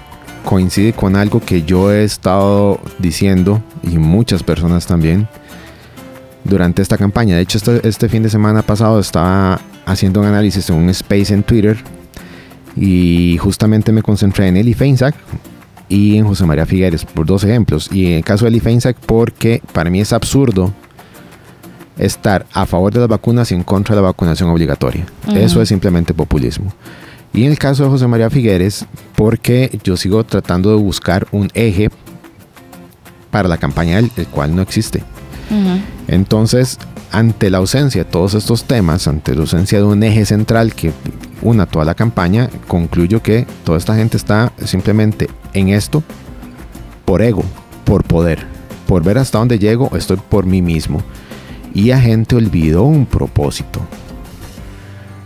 coincide 0.45 0.93
con 0.93 1.15
algo 1.15 1.39
que 1.39 1.63
yo 1.63 1.91
he 1.91 2.03
estado 2.03 2.79
diciendo 2.99 3.61
y 3.83 3.97
muchas 3.97 4.43
personas 4.43 4.85
también 4.85 5.27
durante 6.43 6.81
esta 6.81 6.97
campaña. 6.97 7.35
De 7.35 7.41
hecho, 7.41 7.57
este, 7.57 7.87
este 7.87 8.09
fin 8.09 8.23
de 8.23 8.29
semana 8.29 8.61
pasado 8.61 8.99
estaba 8.99 9.59
haciendo 9.85 10.21
un 10.21 10.27
análisis 10.27 10.69
en 10.69 10.75
un 10.75 10.89
space 10.89 11.33
en 11.33 11.43
Twitter 11.43 11.77
y 12.75 13.37
justamente 13.39 13.91
me 13.91 14.01
concentré 14.01 14.47
en 14.47 14.57
Eli 14.57 14.73
Feinsack 14.73 15.15
y 15.89 16.17
en 16.17 16.25
José 16.25 16.45
María 16.45 16.65
Figueres 16.65 17.03
por 17.05 17.25
dos 17.25 17.43
ejemplos. 17.43 17.89
Y 17.91 18.07
en 18.07 18.13
el 18.13 18.23
caso 18.23 18.45
de 18.45 18.49
Eli 18.49 18.59
Feinsack 18.59 18.97
porque 18.97 19.61
para 19.73 19.89
mí 19.89 19.99
es 19.99 20.13
absurdo 20.13 20.73
estar 22.01 22.45
a 22.51 22.65
favor 22.65 22.91
de 22.91 22.99
las 22.99 23.07
vacunas 23.07 23.51
y 23.51 23.55
en 23.55 23.63
contra 23.63 23.95
de 23.95 24.01
la 24.01 24.07
vacunación 24.07 24.49
obligatoria. 24.49 25.05
Eso 25.33 25.61
es 25.61 25.69
simplemente 25.69 26.13
populismo. 26.13 26.73
Y 27.33 27.45
en 27.45 27.51
el 27.51 27.59
caso 27.59 27.83
de 27.83 27.89
José 27.89 28.07
María 28.07 28.29
Figueres, 28.29 28.85
porque 29.15 29.79
yo 29.83 29.95
sigo 29.95 30.23
tratando 30.25 30.71
de 30.71 30.75
buscar 30.75 31.27
un 31.31 31.49
eje 31.53 31.89
para 33.29 33.47
la 33.47 33.57
campaña, 33.57 33.99
el, 33.99 34.11
el 34.17 34.27
cual 34.27 34.55
no 34.55 34.61
existe. 34.61 35.03
Entonces, 36.07 36.77
ante 37.11 37.49
la 37.49 37.57
ausencia 37.59 38.03
de 38.03 38.09
todos 38.09 38.33
estos 38.33 38.63
temas, 38.63 39.07
ante 39.07 39.35
la 39.35 39.41
ausencia 39.41 39.77
de 39.77 39.83
un 39.83 40.01
eje 40.01 40.25
central 40.25 40.73
que 40.73 40.91
una 41.41 41.65
toda 41.65 41.85
la 41.85 41.93
campaña, 41.93 42.49
concluyo 42.67 43.21
que 43.21 43.45
toda 43.63 43.77
esta 43.77 43.95
gente 43.95 44.17
está 44.17 44.51
simplemente 44.65 45.29
en 45.53 45.69
esto 45.69 46.03
por 47.05 47.21
ego, 47.21 47.43
por 47.83 48.03
poder, 48.03 48.39
por 48.87 49.03
ver 49.03 49.17
hasta 49.17 49.39
dónde 49.39 49.59
llego, 49.59 49.91
estoy 49.95 50.17
por 50.17 50.45
mí 50.45 50.61
mismo. 50.61 51.01
Y 51.73 51.85
la 51.85 51.99
gente 51.99 52.35
olvidó 52.35 52.83
un 52.83 53.05
propósito. 53.05 53.79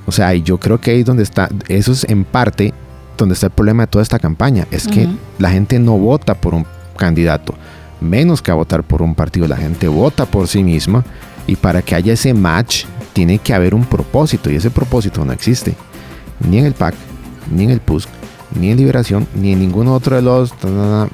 O 0.06 0.12
sea, 0.12 0.36
y 0.36 0.44
yo 0.44 0.60
creo 0.60 0.80
que 0.80 0.92
ahí 0.92 1.04
donde 1.04 1.24
está, 1.24 1.50
eso 1.68 1.92
es 1.92 2.04
en 2.08 2.24
parte 2.24 2.74
donde 3.18 3.34
está 3.34 3.48
el 3.48 3.54
problema 3.54 3.84
de 3.84 3.88
toda 3.88 4.04
esta 4.04 4.20
campaña, 4.20 4.68
es 4.72 4.88
que 4.88 5.08
la 5.40 5.50
gente 5.50 5.80
no 5.80 5.98
vota 5.98 6.36
por 6.36 6.54
un 6.54 6.66
candidato, 6.98 7.56
menos 8.02 8.42
que 8.42 8.52
a 8.52 8.56
votar 8.56 8.84
por 8.84 9.02
un 9.02 9.16
partido, 9.16 9.48
la 9.48 9.58
gente 9.58 9.88
vota 9.88 10.26
por 10.26 10.48
sí 10.48 10.64
misma 10.64 11.04
y 11.48 11.56
para 11.56 11.82
que 11.82 11.96
haya 11.96 12.14
ese 12.14 12.34
match, 12.34 12.86
tiene 13.14 13.38
que 13.40 13.54
haber 13.54 13.74
un 13.74 13.86
propósito. 13.86 14.52
Y 14.52 14.56
ese 14.56 14.70
propósito 14.70 15.24
no 15.24 15.32
existe. 15.32 15.74
Ni 16.40 16.58
en 16.58 16.66
el 16.66 16.74
PAC, 16.74 16.96
ni 17.50 17.64
en 17.64 17.70
el 17.70 17.80
PUSC, 17.80 18.10
ni 18.54 18.72
en 18.72 18.78
Liberación, 18.78 19.28
ni 19.36 19.54
en 19.54 19.60
ninguno 19.60 19.94
otro 19.94 20.16
de 20.16 20.22
los 20.22 20.54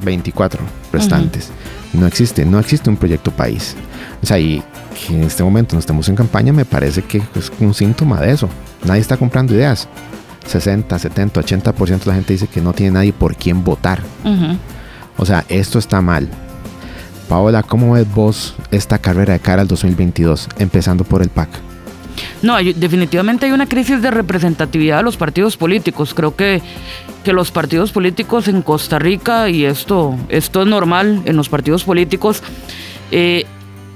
24 0.03 0.61
restantes. 0.91 1.49
No 1.93 2.07
existe, 2.07 2.45
no 2.45 2.59
existe 2.59 2.89
un 2.89 2.97
proyecto 2.97 3.31
país. 3.31 3.75
O 4.21 4.25
sea, 4.25 4.39
y 4.39 4.63
que 5.07 5.15
en 5.15 5.23
este 5.23 5.43
momento 5.43 5.75
no 5.75 5.79
estemos 5.79 6.07
en 6.09 6.15
campaña 6.15 6.53
me 6.53 6.65
parece 6.65 7.01
que 7.01 7.21
es 7.35 7.51
un 7.59 7.73
síntoma 7.73 8.19
de 8.21 8.31
eso. 8.31 8.49
Nadie 8.85 9.01
está 9.01 9.17
comprando 9.17 9.53
ideas. 9.53 9.87
60, 10.45 10.97
70, 10.97 11.41
80% 11.41 11.99
de 11.99 12.05
la 12.05 12.15
gente 12.15 12.33
dice 12.33 12.47
que 12.47 12.61
no 12.61 12.73
tiene 12.73 12.93
nadie 12.93 13.13
por 13.13 13.35
quién 13.35 13.63
votar. 13.63 14.01
O 15.17 15.25
sea, 15.25 15.45
esto 15.49 15.79
está 15.79 16.01
mal. 16.01 16.27
Paola, 17.29 17.63
¿cómo 17.63 17.93
ves 17.93 18.11
vos 18.13 18.55
esta 18.71 18.97
carrera 18.97 19.33
de 19.33 19.39
cara 19.39 19.61
al 19.61 19.67
2022, 19.67 20.49
empezando 20.57 21.03
por 21.03 21.21
el 21.21 21.29
PAC? 21.29 21.49
No, 22.41 22.57
definitivamente 22.57 23.45
hay 23.45 23.51
una 23.51 23.67
crisis 23.67 24.01
de 24.01 24.11
representatividad 24.11 24.97
de 24.97 25.03
los 25.03 25.17
partidos 25.17 25.57
políticos. 25.57 26.13
Creo 26.13 26.35
que, 26.35 26.61
que 27.23 27.33
los 27.33 27.51
partidos 27.51 27.91
políticos 27.91 28.47
en 28.47 28.61
Costa 28.61 28.99
Rica, 28.99 29.49
y 29.49 29.65
esto, 29.65 30.17
esto 30.29 30.61
es 30.61 30.67
normal 30.67 31.21
en 31.25 31.35
los 31.35 31.49
partidos 31.49 31.83
políticos, 31.83 32.41
eh, 33.11 33.45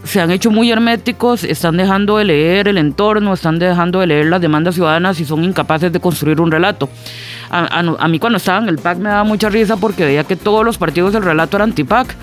se 0.06 0.22
han 0.22 0.32
hecho 0.32 0.52
muy 0.52 0.72
herméticos, 0.72 1.44
están 1.44 1.78
dejando 1.78 2.18
de 2.18 2.26
leer 2.26 2.68
el 2.68 2.78
entorno, 2.78 3.34
están 3.34 3.58
dejando 3.58 4.00
de 4.00 4.08
leer 4.08 4.28
las 4.28 4.40
demandas 4.40 4.76
ciudadanas 4.76 5.20
y 5.20 5.26
son 5.26 5.44
incapaces 5.44 5.92
de 5.92 6.00
construir 6.00 6.40
un 6.40 6.52
relato. 6.52 6.90
A, 7.50 8.08
mí 8.08 8.20
cuando 8.20 8.38
estaba 8.38 8.60
en 8.60 8.70
el 8.70 8.78
PAC 8.78 8.98
me 8.98 9.10
daba 9.10 9.24
mucha 9.24 9.50
risa 9.50 9.78
porque 9.78 10.04
veía 10.04 10.24
que 10.24 10.36
todos 10.36 10.66
los 10.66 10.78
partidos 10.78 11.14
del 11.14 11.24
relato 11.24 11.58
eran 11.58 11.70
anti-PAC 11.70 12.16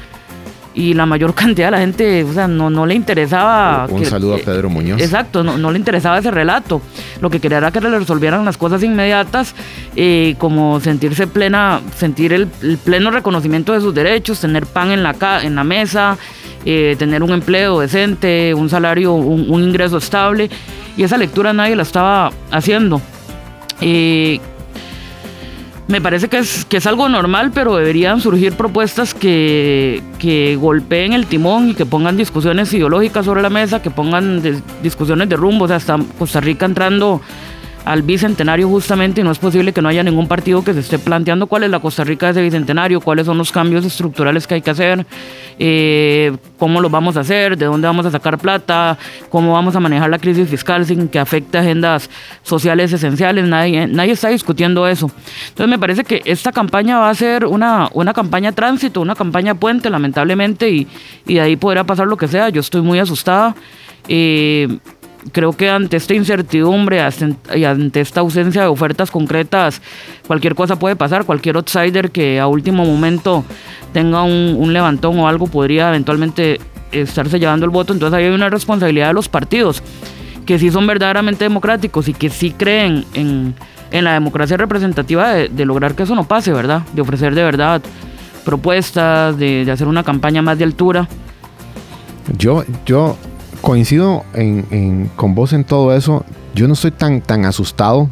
y 0.74 0.94
la 0.94 1.06
mayor 1.06 1.34
cantidad 1.42 1.68
de 1.68 1.70
la 1.72 1.78
gente, 1.78 2.24
o 2.24 2.32
sea, 2.32 2.48
no, 2.48 2.70
no 2.70 2.86
le 2.86 2.94
interesaba... 2.94 3.86
Un 3.90 4.04
saludo 4.04 4.34
a 4.34 4.38
Pedro 4.38 4.70
Muñoz. 4.70 5.00
Exacto, 5.00 5.42
no, 5.42 5.58
no, 5.58 5.70
le 5.70 5.78
interesaba 5.78 6.18
ese 6.18 6.30
relato. 6.30 6.80
Lo 7.20 7.30
que 7.30 7.40
quería 7.40 7.58
era 7.58 7.70
que 7.70 7.80
le 7.80 7.98
resolvieran 7.98 8.44
las 8.44 8.56
cosas 8.56 8.82
inmediatas, 8.82 9.54
eh, 9.96 10.34
como 10.38 10.80
sentirse 10.80 11.26
plena, 11.26 11.80
sentir 11.96 12.32
el, 12.32 12.48
pleno 12.84 13.10
reconocimiento 13.10 13.72
de 13.72 13.80
sus 13.80 13.94
derechos, 13.94 14.40
tener 14.40 14.66
pan 14.66 14.90
en 14.90 15.02
la, 15.02 15.14
en 15.42 15.54
la 15.54 15.64
mesa, 15.64 16.16
eh, 16.64 16.96
tener 16.98 17.22
un 17.22 17.30
empleo 17.30 17.80
decente, 17.80 18.54
un 18.54 18.68
salario, 18.68 19.12
un, 19.12 19.62
ingreso 19.62 19.98
estable. 19.98 20.50
Y 20.96 21.02
esa 21.04 21.16
lectura 21.16 21.52
nadie 21.52 21.76
la 21.76 21.82
estaba 21.82 22.30
haciendo. 22.50 23.00
Eh, 23.80 24.40
me 25.92 26.00
parece 26.00 26.28
que 26.28 26.38
es, 26.38 26.64
que 26.64 26.78
es 26.78 26.86
algo 26.86 27.06
normal, 27.10 27.50
pero 27.52 27.76
deberían 27.76 28.18
surgir 28.18 28.54
propuestas 28.54 29.12
que, 29.12 30.02
que 30.18 30.56
golpeen 30.56 31.12
el 31.12 31.26
timón 31.26 31.68
y 31.68 31.74
que 31.74 31.84
pongan 31.84 32.16
discusiones 32.16 32.72
ideológicas 32.72 33.26
sobre 33.26 33.42
la 33.42 33.50
mesa, 33.50 33.82
que 33.82 33.90
pongan 33.90 34.42
discusiones 34.82 35.28
de 35.28 35.36
rumbo. 35.36 35.66
O 35.66 35.68
sea, 35.68 35.76
está 35.76 35.98
Costa 36.18 36.40
Rica 36.40 36.64
entrando 36.64 37.20
al 37.84 38.02
bicentenario 38.02 38.68
justamente 38.68 39.20
y 39.20 39.24
no 39.24 39.30
es 39.30 39.38
posible 39.38 39.72
que 39.72 39.82
no 39.82 39.88
haya 39.88 40.02
ningún 40.02 40.28
partido 40.28 40.62
que 40.62 40.72
se 40.72 40.80
esté 40.80 40.98
planteando 40.98 41.46
cuál 41.46 41.64
es 41.64 41.70
la 41.70 41.80
Costa 41.80 42.04
Rica 42.04 42.26
de 42.26 42.32
ese 42.32 42.42
bicentenario, 42.42 43.00
cuáles 43.00 43.26
son 43.26 43.38
los 43.38 43.50
cambios 43.50 43.84
estructurales 43.84 44.46
que 44.46 44.54
hay 44.54 44.62
que 44.62 44.70
hacer, 44.70 45.04
eh, 45.58 46.36
cómo 46.58 46.80
lo 46.80 46.90
vamos 46.90 47.16
a 47.16 47.20
hacer, 47.20 47.56
de 47.56 47.66
dónde 47.66 47.86
vamos 47.86 48.06
a 48.06 48.10
sacar 48.10 48.38
plata, 48.38 48.96
cómo 49.30 49.52
vamos 49.52 49.74
a 49.74 49.80
manejar 49.80 50.10
la 50.10 50.18
crisis 50.18 50.48
fiscal 50.48 50.86
sin 50.86 51.08
que 51.08 51.18
afecte 51.18 51.58
agendas 51.58 52.08
sociales 52.42 52.92
esenciales. 52.92 53.46
Nadie, 53.46 53.86
nadie 53.86 54.12
está 54.12 54.28
discutiendo 54.28 54.86
eso. 54.86 55.10
Entonces 55.48 55.68
me 55.68 55.78
parece 55.78 56.04
que 56.04 56.22
esta 56.24 56.52
campaña 56.52 56.98
va 56.98 57.10
a 57.10 57.14
ser 57.14 57.46
una, 57.46 57.88
una 57.94 58.12
campaña 58.12 58.52
tránsito, 58.52 59.00
una 59.00 59.14
campaña 59.14 59.54
puente, 59.54 59.90
lamentablemente, 59.90 60.70
y, 60.70 60.86
y 61.26 61.34
de 61.34 61.40
ahí 61.40 61.56
podrá 61.56 61.84
pasar 61.84 62.06
lo 62.06 62.16
que 62.16 62.28
sea. 62.28 62.48
Yo 62.48 62.60
estoy 62.60 62.82
muy 62.82 62.98
asustada. 62.98 63.54
Eh, 64.08 64.68
creo 65.30 65.52
que 65.52 65.70
ante 65.70 65.96
esta 65.96 66.14
incertidumbre 66.14 67.00
y 67.54 67.64
ante 67.64 68.00
esta 68.00 68.20
ausencia 68.20 68.62
de 68.62 68.68
ofertas 68.68 69.10
concretas, 69.10 69.80
cualquier 70.26 70.54
cosa 70.54 70.76
puede 70.76 70.96
pasar. 70.96 71.24
Cualquier 71.24 71.56
outsider 71.56 72.10
que 72.10 72.40
a 72.40 72.46
último 72.46 72.84
momento 72.84 73.44
tenga 73.92 74.22
un, 74.22 74.72
levantón 74.72 75.18
o 75.18 75.28
algo 75.28 75.46
podría 75.46 75.88
eventualmente 75.88 76.60
estarse 76.90 77.38
llevando 77.38 77.64
el 77.64 77.70
voto. 77.70 77.92
Entonces 77.92 78.18
ahí 78.18 78.24
hay 78.24 78.32
una 78.32 78.48
responsabilidad 78.48 79.08
de 79.08 79.14
los 79.14 79.28
partidos 79.28 79.82
que 80.46 80.58
sí 80.58 80.70
son 80.70 80.86
verdaderamente 80.86 81.44
democráticos 81.44 82.08
y 82.08 82.14
que 82.14 82.28
sí 82.28 82.50
creen 82.50 83.04
en, 83.14 83.54
la 83.92 84.14
democracia 84.14 84.56
representativa 84.56 85.32
de, 85.32 85.64
lograr 85.64 85.94
que 85.94 86.02
eso 86.02 86.14
no 86.14 86.24
pase, 86.24 86.52
¿verdad? 86.52 86.82
De 86.94 87.02
ofrecer 87.02 87.34
de 87.34 87.44
verdad 87.44 87.82
propuestas, 88.44 89.38
de 89.38 89.70
hacer 89.70 89.86
una 89.86 90.02
campaña 90.02 90.42
más 90.42 90.58
de 90.58 90.64
altura. 90.64 91.06
Yo, 92.38 92.64
yo 92.86 93.16
coincido 93.62 94.24
con 95.16 95.34
vos 95.34 95.54
en 95.54 95.64
todo 95.64 95.94
eso. 95.96 96.24
Yo 96.54 96.68
no 96.68 96.74
estoy 96.74 96.90
tan, 96.90 97.22
tan 97.22 97.46
asustado, 97.46 98.10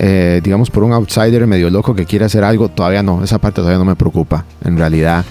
eh, 0.00 0.40
digamos, 0.42 0.70
por 0.70 0.82
un 0.82 0.92
outsider 0.92 1.46
medio 1.46 1.70
loco 1.70 1.94
que 1.94 2.06
quiere 2.06 2.24
hacer 2.24 2.42
algo. 2.42 2.68
Todavía 2.68 3.04
no, 3.04 3.22
esa 3.22 3.38
parte 3.38 3.56
todavía 3.60 3.78
no 3.78 3.84
me 3.84 3.94
preocupa, 3.94 4.44
en 4.64 4.76
realidad. 4.76 5.24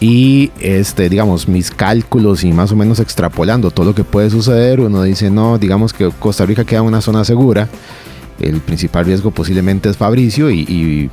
Y, 0.00 0.50
este, 0.58 1.08
digamos, 1.08 1.46
mis 1.46 1.70
cálculos 1.70 2.42
y 2.42 2.52
más 2.52 2.72
o 2.72 2.76
menos 2.76 2.98
extrapolando 2.98 3.70
todo 3.70 3.86
lo 3.86 3.94
que 3.94 4.02
puede 4.02 4.30
suceder, 4.30 4.80
uno 4.80 5.04
dice, 5.04 5.30
no, 5.30 5.58
digamos 5.58 5.92
que 5.92 6.10
Costa 6.18 6.44
Rica 6.44 6.64
queda 6.64 6.80
en 6.80 6.86
una 6.86 7.00
zona 7.00 7.24
segura. 7.24 7.68
El 8.40 8.58
principal 8.60 9.04
riesgo 9.04 9.30
posiblemente 9.30 9.88
es 9.88 9.96
Fabricio 9.96 10.50
y 10.50 11.08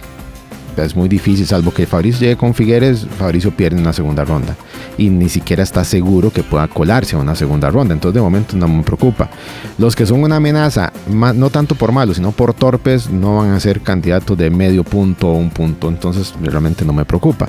es 0.83 0.95
muy 0.95 1.09
difícil, 1.09 1.45
salvo 1.45 1.71
que 1.71 1.85
Fabricio 1.85 2.21
llegue 2.21 2.37
con 2.37 2.53
Figueres, 2.53 3.05
Fabricio 3.17 3.51
pierde 3.51 3.79
una 3.79 3.93
segunda 3.93 4.25
ronda. 4.25 4.55
Y 4.97 5.09
ni 5.09 5.29
siquiera 5.29 5.63
está 5.63 5.83
seguro 5.83 6.31
que 6.31 6.43
pueda 6.43 6.67
colarse 6.67 7.15
a 7.15 7.19
una 7.19 7.35
segunda 7.35 7.69
ronda. 7.69 7.93
Entonces 7.93 8.15
de 8.15 8.21
momento 8.21 8.57
no 8.57 8.67
me 8.67 8.83
preocupa. 8.83 9.29
Los 9.77 9.95
que 9.95 10.05
son 10.05 10.23
una 10.23 10.37
amenaza, 10.37 10.91
no 11.07 11.49
tanto 11.49 11.75
por 11.75 11.91
malos, 11.91 12.17
sino 12.17 12.31
por 12.31 12.53
torpes, 12.53 13.09
no 13.09 13.37
van 13.37 13.51
a 13.51 13.59
ser 13.59 13.81
candidatos 13.81 14.37
de 14.37 14.49
medio 14.49 14.83
punto 14.83 15.29
o 15.29 15.35
un 15.35 15.49
punto. 15.49 15.89
Entonces 15.89 16.33
realmente 16.41 16.85
no 16.85 16.93
me 16.93 17.05
preocupa. 17.05 17.47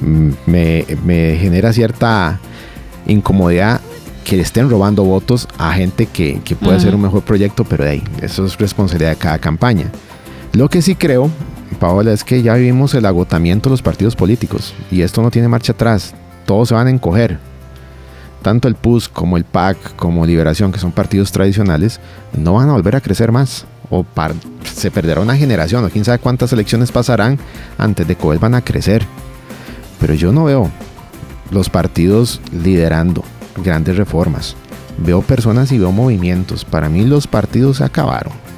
Mm, 0.00 0.30
me, 0.46 1.36
genera 1.38 1.72
cierta 1.72 2.38
incomodidad 3.06 3.80
que 4.24 4.36
le 4.36 4.42
estén 4.42 4.70
robando 4.70 5.04
votos 5.04 5.48
a 5.58 5.72
gente 5.72 6.06
que, 6.06 6.40
puede 6.60 6.76
hacer 6.76 6.94
un 6.94 7.02
mejor 7.02 7.22
proyecto, 7.22 7.64
pero 7.64 7.84
de 7.84 7.90
ahí, 7.90 8.04
eso 8.20 8.46
es 8.46 8.56
responsabilidad 8.56 9.10
de 9.10 9.16
cada 9.16 9.38
campaña. 9.38 9.90
Lo 10.52 10.68
que 10.68 10.82
sí 10.82 10.94
creo 10.94 11.30
Paola, 11.82 12.12
es 12.12 12.22
que 12.22 12.42
ya 12.42 12.54
vivimos 12.54 12.94
el 12.94 13.04
agotamiento 13.06 13.68
de 13.68 13.72
los 13.72 13.82
partidos 13.82 14.14
políticos 14.14 14.72
y 14.88 15.02
esto 15.02 15.20
no 15.20 15.32
tiene 15.32 15.48
marcha 15.48 15.72
atrás. 15.72 16.14
Todos 16.46 16.68
se 16.68 16.74
van 16.76 16.86
a 16.86 16.90
encoger. 16.90 17.40
Tanto 18.40 18.68
el 18.68 18.76
PUS 18.76 19.08
como 19.08 19.36
el 19.36 19.42
PAC 19.42 19.96
como 19.96 20.24
Liberación, 20.24 20.70
que 20.70 20.78
son 20.78 20.92
partidos 20.92 21.32
tradicionales, 21.32 21.98
no 22.38 22.54
van 22.54 22.68
a 22.68 22.74
volver 22.74 22.94
a 22.94 23.00
crecer 23.00 23.32
más. 23.32 23.64
O 23.90 24.06
se 24.62 24.92
perderá 24.92 25.22
una 25.22 25.36
generación 25.36 25.84
o 25.84 25.90
quién 25.90 26.04
sabe 26.04 26.20
cuántas 26.20 26.52
elecciones 26.52 26.92
pasarán 26.92 27.40
antes 27.78 28.06
de 28.06 28.14
que 28.14 28.26
vuelvan 28.26 28.54
a 28.54 28.62
crecer. 28.62 29.04
Pero 29.98 30.14
yo 30.14 30.30
no 30.30 30.44
veo 30.44 30.70
los 31.50 31.68
partidos 31.68 32.40
liderando 32.52 33.24
grandes 33.56 33.96
reformas. 33.96 34.54
Veo 34.98 35.20
personas 35.20 35.72
y 35.72 35.78
veo 35.78 35.90
movimientos. 35.90 36.64
Para 36.64 36.88
mí 36.88 37.04
los 37.04 37.26
partidos 37.26 37.78
se 37.78 37.84
acabaron. 37.84 38.51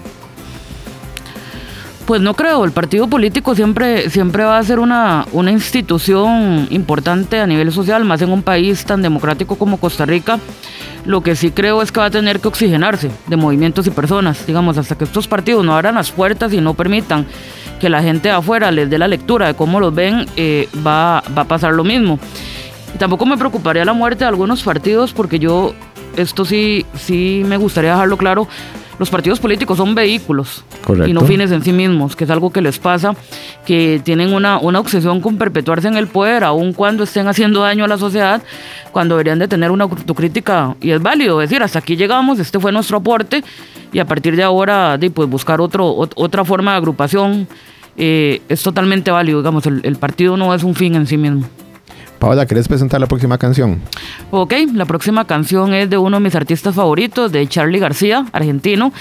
Pues 2.06 2.20
no 2.20 2.34
creo, 2.34 2.64
el 2.66 2.72
partido 2.72 3.08
político 3.08 3.54
siempre, 3.54 4.10
siempre 4.10 4.44
va 4.44 4.58
a 4.58 4.62
ser 4.62 4.78
una, 4.78 5.26
una 5.32 5.50
institución 5.50 6.66
importante 6.70 7.40
a 7.40 7.46
nivel 7.46 7.72
social, 7.72 8.04
más 8.04 8.20
en 8.20 8.30
un 8.30 8.42
país 8.42 8.84
tan 8.84 9.00
democrático 9.00 9.56
como 9.56 9.78
Costa 9.78 10.04
Rica. 10.04 10.38
Lo 11.06 11.22
que 11.22 11.34
sí 11.34 11.50
creo 11.50 11.80
es 11.80 11.90
que 11.90 12.00
va 12.00 12.06
a 12.06 12.10
tener 12.10 12.40
que 12.40 12.48
oxigenarse 12.48 13.10
de 13.26 13.36
movimientos 13.36 13.86
y 13.86 13.90
personas, 13.90 14.46
digamos, 14.46 14.76
hasta 14.76 14.98
que 14.98 15.04
estos 15.04 15.28
partidos 15.28 15.64
no 15.64 15.74
abran 15.74 15.94
las 15.94 16.10
puertas 16.10 16.52
y 16.52 16.60
no 16.60 16.74
permitan 16.74 17.26
que 17.80 17.88
la 17.88 18.02
gente 18.02 18.28
de 18.28 18.34
afuera 18.34 18.70
les 18.70 18.90
dé 18.90 18.98
la 18.98 19.08
lectura 19.08 19.46
de 19.46 19.54
cómo 19.54 19.80
los 19.80 19.94
ven, 19.94 20.26
eh, 20.36 20.68
va, 20.86 21.22
va 21.36 21.42
a 21.42 21.48
pasar 21.48 21.72
lo 21.72 21.84
mismo. 21.84 22.18
Y 22.94 22.98
tampoco 22.98 23.24
me 23.24 23.38
preocuparía 23.38 23.84
la 23.84 23.94
muerte 23.94 24.24
de 24.24 24.28
algunos 24.28 24.62
partidos 24.62 25.14
porque 25.14 25.38
yo, 25.38 25.74
esto 26.16 26.44
sí, 26.44 26.84
sí 26.94 27.42
me 27.46 27.56
gustaría 27.56 27.92
dejarlo 27.92 28.18
claro, 28.18 28.46
los 28.98 29.10
partidos 29.10 29.40
políticos 29.40 29.76
son 29.76 29.94
vehículos 29.94 30.64
y 31.06 31.12
no 31.12 31.22
fines 31.22 31.50
en 31.50 31.62
sí 31.62 31.72
mismos, 31.72 32.14
que 32.14 32.24
es 32.24 32.30
algo 32.30 32.50
que 32.50 32.60
les 32.60 32.78
pasa, 32.78 33.14
que 33.66 34.00
tienen 34.04 34.32
una, 34.32 34.58
una 34.58 34.80
obsesión 34.80 35.20
con 35.20 35.36
perpetuarse 35.36 35.88
en 35.88 35.96
el 35.96 36.06
poder, 36.06 36.44
aun 36.44 36.72
cuando 36.72 37.04
estén 37.04 37.26
haciendo 37.26 37.60
daño 37.62 37.84
a 37.84 37.88
la 37.88 37.98
sociedad, 37.98 38.42
cuando 38.92 39.16
deberían 39.16 39.38
de 39.38 39.48
tener 39.48 39.70
una 39.70 39.84
autocrítica, 39.84 40.76
y 40.80 40.90
es 40.90 41.02
válido 41.02 41.38
decir, 41.38 41.62
hasta 41.62 41.80
aquí 41.80 41.96
llegamos, 41.96 42.38
este 42.38 42.60
fue 42.60 42.72
nuestro 42.72 42.98
aporte, 42.98 43.42
y 43.92 43.98
a 43.98 44.04
partir 44.04 44.36
de 44.36 44.42
ahora 44.42 44.96
de, 44.98 45.10
pues, 45.10 45.28
buscar 45.28 45.60
otro, 45.60 45.86
otra 46.14 46.44
forma 46.44 46.72
de 46.72 46.76
agrupación 46.76 47.48
eh, 47.96 48.42
es 48.48 48.62
totalmente 48.62 49.10
válido, 49.10 49.38
digamos, 49.38 49.66
el 49.66 49.96
partido 49.96 50.36
no 50.36 50.54
es 50.54 50.62
un 50.62 50.74
fin 50.74 50.94
en 50.94 51.06
sí 51.06 51.16
mismo. 51.16 51.48
Paola, 52.24 52.46
¿querés 52.46 52.66
presentar 52.66 52.98
la 52.98 53.06
próxima 53.06 53.36
canción? 53.36 53.82
Ok, 54.30 54.54
la 54.72 54.86
próxima 54.86 55.26
canción 55.26 55.74
es 55.74 55.90
de 55.90 55.98
uno 55.98 56.16
de 56.16 56.22
mis 56.22 56.34
artistas 56.34 56.74
favoritos, 56.74 57.30
de 57.30 57.46
Charlie 57.46 57.78
García, 57.78 58.24
argentino. 58.32 58.94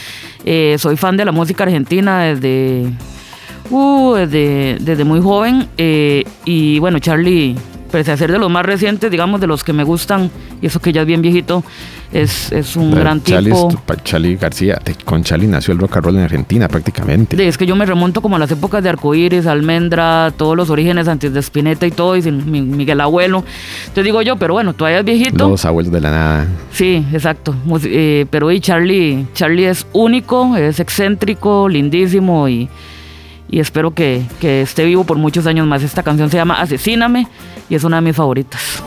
Eh, 0.43 0.75
soy 0.77 0.97
fan 0.97 1.15
de 1.15 1.23
la 1.23 1.31
música 1.31 1.63
argentina 1.63 2.23
desde, 2.23 2.91
uh, 3.69 4.15
desde, 4.15 5.05
muy 5.05 5.21
joven. 5.21 5.69
Eh, 5.77 6.25
y 6.43 6.79
bueno, 6.79 6.99
Charlie 6.99 7.55
pese 7.93 8.11
a 8.11 8.17
ser 8.17 8.31
de 8.31 8.39
los 8.39 8.49
más 8.49 8.65
recientes, 8.65 9.11
digamos, 9.11 9.39
de 9.39 9.45
los 9.45 9.63
que 9.63 9.71
me 9.71 9.83
gustan, 9.83 10.31
y 10.63 10.65
eso 10.65 10.79
que 10.79 10.91
ya 10.91 11.01
es 11.01 11.07
bien 11.07 11.21
viejito, 11.21 11.63
es, 12.11 12.51
es 12.51 12.75
un 12.75 12.89
gran 12.89 13.21
tipo. 13.21 13.69
Charlie 14.03 14.35
García, 14.35 14.81
con 15.05 15.23
Charlie 15.23 15.45
nació 15.45 15.75
el 15.75 15.79
rock 15.79 15.97
and 15.97 16.05
roll 16.05 16.15
en 16.15 16.23
Argentina 16.23 16.67
prácticamente. 16.67 17.47
es 17.47 17.55
que 17.55 17.67
yo 17.67 17.75
me 17.75 17.85
remonto 17.85 18.19
como 18.21 18.35
a 18.37 18.39
las 18.39 18.49
épocas 18.49 18.81
de 18.81 18.89
Arcoíris, 18.89 19.45
Almendra, 19.45 20.33
todos 20.35 20.57
los 20.57 20.71
orígenes 20.71 21.07
antes 21.07 21.35
de 21.35 21.39
Spinetta 21.41 21.85
y 21.85 21.91
todo, 21.91 22.17
y 22.17 22.23
sin 22.23 22.49
Miguel 22.75 22.99
Abuelo. 22.99 23.45
Te 23.93 24.01
digo 24.01 24.23
yo, 24.23 24.37
pero 24.37 24.55
bueno, 24.55 24.73
todavía 24.73 24.97
es 24.97 25.05
viejito. 25.05 25.47
Los 25.47 25.63
abuelos 25.63 25.93
de 25.93 26.01
la 26.01 26.09
nada. 26.09 26.47
Sí, 26.71 27.05
exacto. 27.13 27.53
Eh, 27.83 28.25
pero 28.31 28.51
y 28.51 28.59
Charlie, 28.59 29.27
Charlie 29.35 29.65
es 29.65 29.85
único, 29.93 30.57
es 30.57 30.79
excéntrico, 30.79 31.69
lindísimo 31.69 32.49
y 32.49 32.67
y 33.49 33.59
espero 33.59 33.93
que, 33.93 34.23
que, 34.39 34.63
esté 34.63 34.83
vivo 34.83 35.03
por 35.03 35.19
muchos 35.19 35.45
años 35.45 35.67
más. 35.67 35.83
Esta 35.83 36.01
canción 36.01 36.27
se 36.31 36.37
llama 36.37 36.55
Asesíname 36.55 37.27
y 37.69 37.75
es 37.75 37.83
una 37.83 37.97
de 37.97 38.01
mis 38.01 38.15
favoritas. 38.15 38.83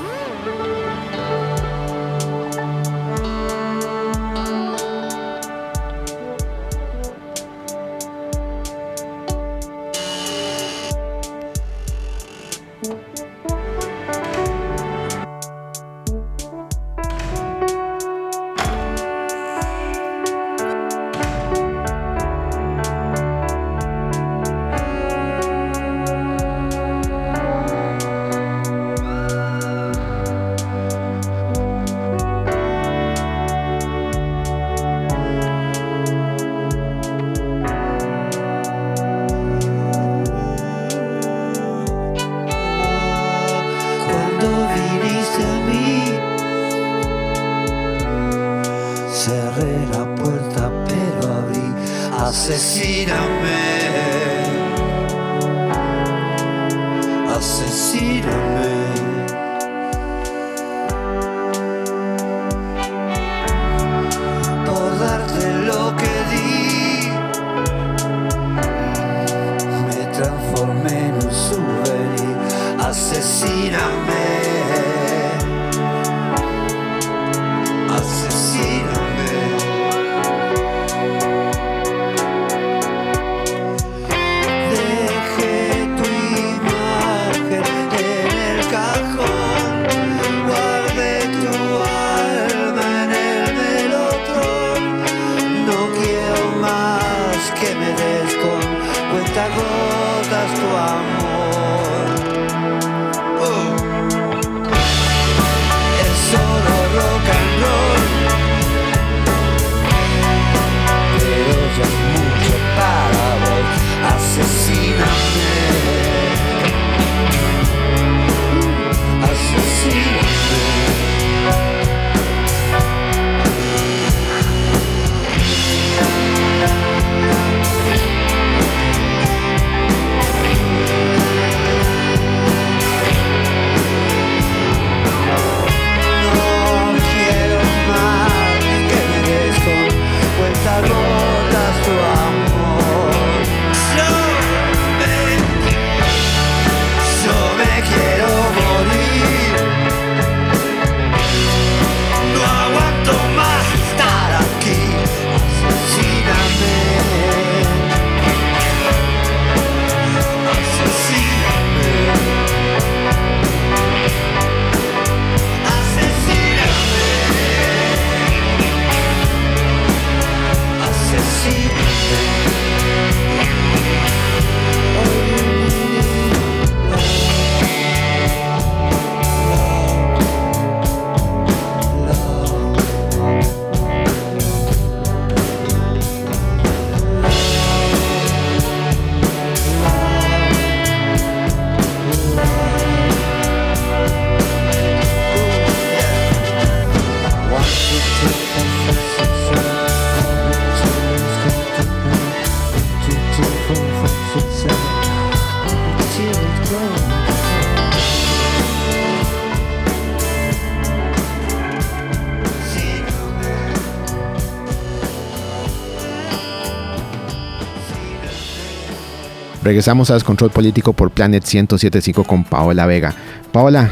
Regresamos 219.67 220.13
a 220.13 220.15
Descontrol 220.15 220.53
Político 220.53 220.93
por 220.93 221.11
Planet 221.11 221.43
1075 221.43 222.23
con 222.23 222.45
Paola 222.45 222.87
Vega. 222.87 223.13
Paola, 223.51 223.91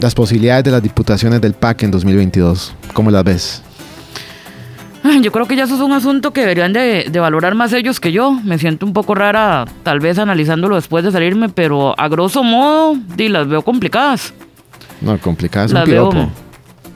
las 0.00 0.12
posibilidades 0.12 0.64
de 0.64 0.72
las 0.72 0.82
diputaciones 0.82 1.40
del 1.40 1.52
PAC 1.52 1.84
en 1.84 1.92
2022, 1.92 2.74
¿cómo 2.92 3.12
las 3.12 3.22
ves? 3.22 3.62
Ay, 5.04 5.22
Yo 5.22 5.30
creo 5.30 5.46
que 5.46 5.54
ya 5.54 5.62
eso 5.64 5.76
es 5.76 5.80
un 5.82 5.92
asunto 5.92 6.32
que 6.32 6.40
deberían 6.40 6.72
de, 6.72 7.06
de 7.08 7.20
valorar 7.20 7.54
más 7.54 7.72
ellos 7.72 8.00
que 8.00 8.10
yo. 8.10 8.32
Me 8.32 8.58
siento 8.58 8.86
un 8.86 8.92
poco 8.92 9.14
rara, 9.14 9.66
tal 9.84 10.00
vez 10.00 10.18
analizándolo 10.18 10.74
después 10.74 11.04
de 11.04 11.12
salirme, 11.12 11.48
pero 11.48 11.94
a 11.96 12.08
grosso 12.08 12.42
modo, 12.42 12.96
di, 13.14 13.28
las 13.28 13.46
veo 13.46 13.62
complicadas. 13.62 14.34
No, 15.00 15.16
complicada 15.20 15.66
es 15.66 15.70
un 15.70 15.78
Las 15.78 15.88
veo, 15.88 16.10
piropo. 16.10 16.32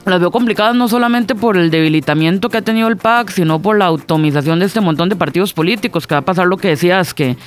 Las 0.05 0.19
veo 0.19 0.31
complicadas 0.31 0.75
no 0.75 0.87
solamente 0.87 1.35
por 1.35 1.57
el 1.57 1.69
debilitamiento 1.69 2.49
que 2.49 2.57
ha 2.57 2.61
tenido 2.61 2.87
el 2.87 2.97
PAC, 2.97 3.31
sino 3.31 3.61
por 3.61 3.77
la 3.77 3.85
automización 3.85 4.59
de 4.59 4.65
este 4.65 4.81
montón 4.81 5.09
de 5.09 5.15
partidos 5.15 5.53
políticos, 5.53 6.07
que 6.07 6.15
va 6.15 6.19
a 6.19 6.25
pasar 6.25 6.47
lo 6.47 6.57
que 6.57 6.69
decías, 6.69 7.13
que 7.13 7.37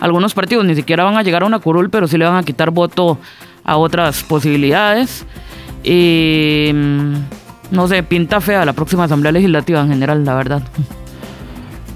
algunos 0.00 0.34
partidos 0.34 0.64
ni 0.64 0.74
siquiera 0.74 1.04
van 1.04 1.16
a 1.16 1.22
llegar 1.22 1.42
a 1.42 1.46
una 1.46 1.58
curul, 1.58 1.90
pero 1.90 2.08
sí 2.08 2.18
le 2.18 2.24
van 2.24 2.36
a 2.36 2.42
quitar 2.42 2.70
voto 2.70 3.18
a 3.64 3.76
otras 3.76 4.22
posibilidades. 4.24 5.26
Y 5.84 6.70
mm, 6.74 7.14
no 7.70 7.88
sé, 7.88 8.02
pinta 8.02 8.40
fea 8.40 8.64
la 8.64 8.72
próxima 8.72 9.04
Asamblea 9.04 9.32
Legislativa 9.32 9.80
en 9.80 9.88
general, 9.88 10.24
la 10.24 10.34
verdad. 10.34 10.62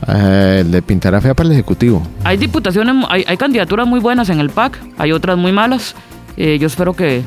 Eh, 0.09 0.65
le 0.69 0.83
pintará 0.83 1.21
fea 1.21 1.35
para 1.35 1.49
el 1.49 1.53
Ejecutivo. 1.53 2.03
Hay 2.25 2.37
diputaciones, 2.37 3.05
hay, 3.09 3.25
hay 3.27 3.37
candidaturas 3.37 3.87
muy 3.87 4.01
buenas 4.01 4.29
en 4.31 4.41
el 4.41 4.51
PAC, 4.51 4.79
hay 4.99 5.13
otras 5.13 5.39
muy 5.39 5.53
malas. 5.53 5.95
Eh, 6.37 6.59
yo 6.59 6.67
espero 6.67 6.95
que, 6.95 7.23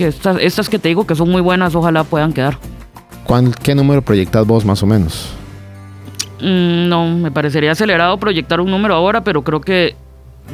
que 0.00 0.06
estas, 0.06 0.38
estas 0.40 0.70
que 0.70 0.78
te 0.78 0.88
digo 0.88 1.06
que 1.06 1.14
son 1.14 1.28
muy 1.30 1.42
buenas, 1.42 1.74
ojalá 1.74 2.04
puedan 2.04 2.32
quedar. 2.32 2.56
¿Cuán- 3.24 3.52
¿Qué 3.52 3.74
número 3.74 4.00
proyectas 4.00 4.46
vos 4.46 4.64
más 4.64 4.82
o 4.82 4.86
menos? 4.86 5.28
Mm, 6.40 6.88
no, 6.88 7.06
me 7.18 7.30
parecería 7.30 7.72
acelerado 7.72 8.16
proyectar 8.16 8.62
un 8.62 8.70
número 8.70 8.94
ahora, 8.94 9.22
pero 9.22 9.42
creo 9.42 9.60
que 9.60 9.94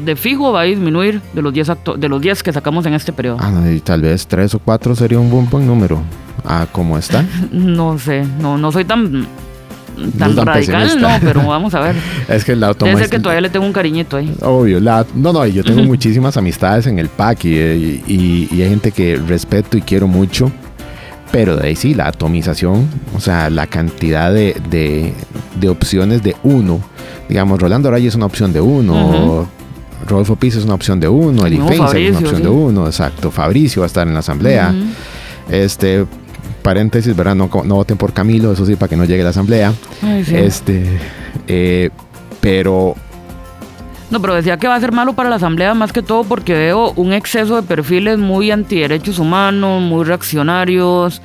de 0.04 0.16
fijo 0.16 0.50
va 0.50 0.62
a 0.62 0.64
disminuir 0.64 1.20
de 1.32 1.42
los 1.42 1.52
10 1.54 1.68
acto- 1.70 1.94
de 1.96 2.08
los 2.08 2.20
10 2.20 2.42
que 2.42 2.52
sacamos 2.52 2.84
en 2.86 2.94
este 2.94 3.12
periodo. 3.12 3.36
Ah, 3.40 3.52
no, 3.52 3.70
y 3.70 3.78
tal 3.78 4.02
vez 4.02 4.26
tres 4.26 4.52
o 4.54 4.58
cuatro 4.58 4.96
sería 4.96 5.20
un 5.20 5.30
buen, 5.30 5.48
buen 5.48 5.64
número. 5.64 6.00
Ah, 6.44 6.66
¿cómo 6.72 6.98
está? 6.98 7.24
No 7.52 7.98
sé, 8.00 8.24
no, 8.40 8.58
no 8.58 8.72
soy 8.72 8.84
tan, 8.84 9.28
tan 10.18 10.34
tan 10.36 10.46
radical, 10.46 10.82
pesimista. 10.84 11.18
no, 11.18 11.24
pero 11.24 11.46
vamos 11.48 11.74
a 11.74 11.80
ver. 11.80 11.96
es 12.28 12.44
que 12.44 12.54
la 12.54 12.72
Debe 12.74 12.96
ser 12.98 13.08
que 13.10 13.18
todavía 13.18 13.40
le 13.40 13.50
tengo 13.50 13.64
un 13.66 13.72
cariñito 13.72 14.16
ahí. 14.18 14.32
Obvio, 14.42 14.78
la, 14.80 15.04
no, 15.14 15.32
no, 15.32 15.46
yo 15.46 15.64
tengo 15.64 15.82
muchísimas 15.82 16.36
amistades 16.36 16.86
en 16.86 16.98
el 16.98 17.08
PAC 17.08 17.44
y, 17.46 17.48
y- 18.06 18.48
y 18.52 18.62
hay 18.62 18.68
gente 18.68 18.92
que 18.92 19.16
respeto 19.16 19.76
y 19.76 19.80
quiero 19.82 20.06
mucho, 20.06 20.50
pero 21.32 21.56
de 21.56 21.68
ahí 21.68 21.76
sí, 21.76 21.94
la 21.94 22.08
atomización, 22.08 22.88
o 23.16 23.20
sea, 23.20 23.50
la 23.50 23.66
cantidad 23.66 24.32
de, 24.32 24.56
de- 24.70 25.12
de 25.60 25.68
opciones 25.68 26.22
de 26.22 26.36
uno, 26.42 26.80
digamos, 27.28 27.60
Rolando 27.60 27.90
Reyes 27.90 28.10
es 28.12 28.16
una 28.16 28.26
opción 28.26 28.52
de 28.52 28.60
uno, 28.60 29.48
Rodolfo 30.06 30.36
Piso 30.36 30.58
es 30.58 30.64
una 30.66 30.74
opción 30.74 31.00
de 31.00 31.08
uno, 31.08 31.46
Eli 31.46 31.58
No, 31.58 31.68
es 31.70 31.78
una 31.80 31.86
opción 31.88 32.36
sí. 32.36 32.42
de 32.42 32.48
uno, 32.48 32.86
exacto, 32.86 33.30
Fabricio 33.30 33.80
va 33.80 33.86
a 33.86 33.88
estar 33.88 34.06
en 34.06 34.12
la 34.14 34.20
asamblea, 34.20 34.72
este, 35.50 36.04
paréntesis, 36.66 37.14
¿verdad? 37.14 37.36
No, 37.36 37.48
no 37.64 37.74
voten 37.76 37.96
por 37.96 38.12
Camilo, 38.12 38.50
eso 38.52 38.66
sí, 38.66 38.74
para 38.74 38.88
que 38.90 38.96
no 38.96 39.04
llegue 39.04 39.20
a 39.20 39.24
la 39.24 39.30
asamblea, 39.30 39.72
Ay, 40.02 40.24
sí. 40.24 40.34
este, 40.36 40.98
eh, 41.46 41.90
pero 42.40 42.94
No, 44.10 44.20
pero 44.20 44.34
decía 44.34 44.56
que 44.56 44.66
va 44.66 44.74
a 44.74 44.80
ser 44.80 44.90
malo 44.92 45.12
para 45.14 45.30
la 45.30 45.36
Asamblea 45.36 45.74
más 45.74 45.92
que 45.92 46.02
todo 46.02 46.24
porque 46.24 46.54
veo 46.54 46.92
un 46.96 47.12
exceso 47.12 47.54
de 47.56 47.62
perfiles 47.62 48.18
muy 48.18 48.50
antiderechos 48.50 49.18
humanos, 49.20 49.80
muy 49.82 50.04
reaccionarios, 50.04 51.22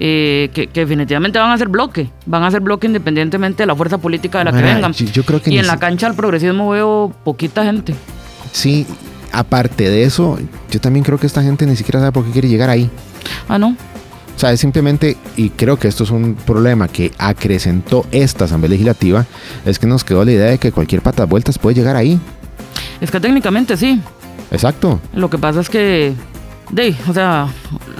eh, 0.00 0.50
que, 0.54 0.66
que 0.66 0.80
definitivamente 0.80 1.38
van 1.38 1.50
a 1.52 1.58
ser 1.58 1.68
bloque. 1.68 2.10
Van 2.26 2.42
a 2.42 2.50
ser 2.50 2.60
bloque 2.60 2.86
independientemente 2.88 3.62
de 3.62 3.66
la 3.68 3.76
fuerza 3.76 3.98
política 3.98 4.38
de 4.38 4.44
la 4.46 4.52
que 4.52 4.62
vengan. 4.62 4.92
yo- 4.92 5.06
yo 5.06 5.22
creo 5.24 5.40
que 5.40 5.50
y 5.52 5.58
en 5.58 5.66
la 5.68 5.78
cancha 5.78 6.06
del 6.08 6.16
progresismo 6.16 6.70
veo 6.70 7.12
poquita 7.24 7.64
gente. 7.64 7.94
Sí, 8.52 8.84
aparte 9.32 9.88
de 9.90 10.02
eso, 10.04 10.38
yo 10.70 10.80
también 10.80 11.04
creo 11.04 11.18
que 11.18 11.26
esta 11.26 11.42
gente 11.42 11.66
ni 11.66 11.76
siquiera 11.76 12.00
sabe 12.00 12.10
por 12.12 12.24
qué 12.24 12.30
quiere 12.32 12.48
llegar 12.48 12.68
ahí. 12.70 12.90
Ah, 13.48 13.58
no. 13.58 13.76
O 14.42 14.44
sea, 14.44 14.52
es 14.52 14.58
simplemente, 14.58 15.16
y 15.36 15.50
creo 15.50 15.78
que 15.78 15.86
esto 15.86 16.02
es 16.02 16.10
un 16.10 16.34
problema 16.34 16.88
que 16.88 17.12
acrecentó 17.16 18.04
esta 18.10 18.46
Asamblea 18.46 18.70
Legislativa, 18.70 19.24
es 19.64 19.78
que 19.78 19.86
nos 19.86 20.02
quedó 20.02 20.24
la 20.24 20.32
idea 20.32 20.46
de 20.46 20.58
que 20.58 20.72
cualquier 20.72 21.00
patas 21.00 21.28
vueltas 21.28 21.60
puede 21.60 21.76
llegar 21.76 21.94
ahí. 21.94 22.18
Es 23.00 23.12
que 23.12 23.20
técnicamente 23.20 23.76
sí. 23.76 24.00
Exacto. 24.50 24.98
Lo 25.14 25.30
que 25.30 25.38
pasa 25.38 25.60
es 25.60 25.70
que, 25.70 26.14
de, 26.72 26.92
o 27.08 27.12
sea, 27.12 27.46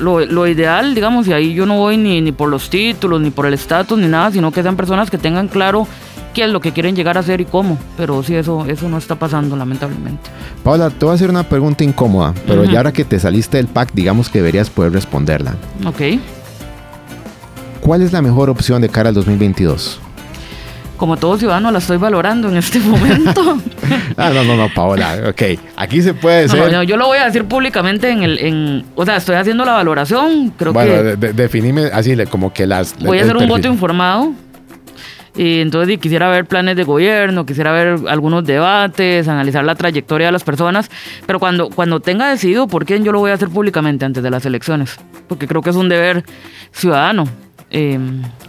lo, 0.01 0.27
lo 0.27 0.49
ideal, 0.49 0.97
digamos, 0.97 1.29
y 1.29 1.33
ahí 1.33 1.55
yo 1.55 1.65
no 1.65 1.77
voy 1.77 1.97
ni, 1.97 2.21
ni 2.21 2.33
por 2.33 2.49
los 2.49 2.69
títulos, 2.71 3.21
ni 3.21 3.31
por 3.31 3.47
el 3.47 3.55
estatus, 3.55 3.97
ni 3.97 4.09
nada, 4.09 4.33
sino 4.33 4.51
que 4.51 4.65
sean 4.65 4.75
personas 4.75 5.13
que 5.13 5.19
tengan 5.19 5.47
claro 5.47 5.87
qué 6.35 6.45
es 6.45 6.51
lo 6.51 6.61
que 6.61 6.73
quieren 6.73 6.95
llegar 6.97 7.17
a 7.17 7.21
hacer 7.21 7.41
y 7.41 7.45
cómo. 7.45 7.79
Pero 7.97 8.23
sí, 8.23 8.35
eso, 8.35 8.65
eso 8.67 8.89
no 8.89 8.99
está 8.99 9.15
pasando, 9.17 9.57
lamentablemente. 9.57 10.31
Paula, 10.65 10.91
te 10.91 11.05
voy 11.05 11.13
a 11.13 11.15
hacer 11.15 11.31
una 11.31 11.43
pregunta 11.45 11.85
incómoda, 11.85 12.35
pero 12.47 12.65
ya 12.65 12.79
ahora 12.79 12.93
que 12.93 13.05
te 13.05 13.19
saliste 13.19 13.57
del 13.59 13.67
pack, 13.67 13.91
digamos 13.95 14.29
que 14.29 14.39
deberías 14.39 14.71
poder 14.71 14.93
responderla. 14.93 15.55
Ok. 15.87 16.01
¿Cuál 17.81 18.03
es 18.03 18.13
la 18.13 18.23
mejor 18.23 18.49
opción 18.49 18.81
de 18.83 18.89
cara 18.89 19.09
al 19.09 19.15
2022? 19.15 19.99
Como 20.97 21.17
todo 21.17 21.37
ciudadano 21.37 21.73
la 21.73 21.79
estoy 21.79 21.97
valorando 21.97 22.49
en 22.49 22.57
este 22.57 22.79
momento. 22.81 23.59
Ah, 24.17 24.31
no, 24.33 24.45
no, 24.45 24.57
no, 24.57 24.69
Paola. 24.73 25.17
Ok, 25.31 25.43
aquí 25.77 26.01
se 26.01 26.15
puede 26.15 26.49
ser. 26.49 26.71
no, 26.71 26.85
yo 26.85 26.97
lo 26.97 27.07
voy 27.09 27.19
a 27.19 27.25
decir 27.25 27.45
públicamente 27.47 28.09
en 28.11 28.23
el, 28.23 28.39
en, 28.39 28.85
o 28.95 29.05
sea, 29.05 29.17
estoy 29.17 29.35
haciendo 29.35 29.65
la 29.65 29.73
valoración, 29.73 30.53
creo 30.57 30.73
bueno, 30.73 30.93
que 30.93 31.03
de- 31.03 31.17
de- 31.17 31.33
definime 31.33 31.87
así 31.93 32.15
como 32.31 32.53
que 32.53 32.69
las. 32.69 32.97
voy 33.01 33.19
a 33.19 33.23
hacer 33.23 33.37
un 33.37 33.49
voto 33.49 33.67
informado. 33.67 34.33
Y 35.35 35.61
entonces 35.61 35.95
y 35.95 35.99
quisiera 35.99 36.29
ver 36.29 36.45
planes 36.45 36.77
de 36.77 36.85
gobierno, 36.85 37.47
quisiera 37.47 37.73
ver 37.73 38.01
algunos 38.09 38.45
debates, 38.45 39.29
analizar 39.29 39.65
la 39.65 39.75
trayectoria 39.75 40.27
de 40.27 40.33
las 40.33 40.45
personas, 40.45 40.91
pero 41.27 41.39
cuando, 41.39 41.71
cuando 41.71 42.01
tenga 42.01 42.29
decidido 42.29 42.67
por 42.67 42.85
quién 42.85 43.03
yo 43.03 43.13
lo 43.13 43.21
voy 43.21 43.31
a 43.31 43.35
hacer 43.35 43.49
públicamente 43.49 44.05
antes 44.05 44.23
de 44.23 44.31
las 44.31 44.45
elecciones, 44.45 44.99
porque 45.29 45.47
creo 45.47 45.63
que 45.63 45.71
es 45.71 45.77
un 45.77 45.89
deber 45.89 46.25
ciudadano. 46.71 47.25
Eh, 47.71 47.99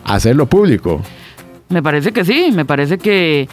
Hacerlo 0.03 0.45
público. 0.47 1.01
me 1.69 1.81
parece 1.81 2.11
que 2.11 2.25
sí, 2.25 2.51
me 2.53 2.65
parece 2.65 2.97
que... 2.97 3.47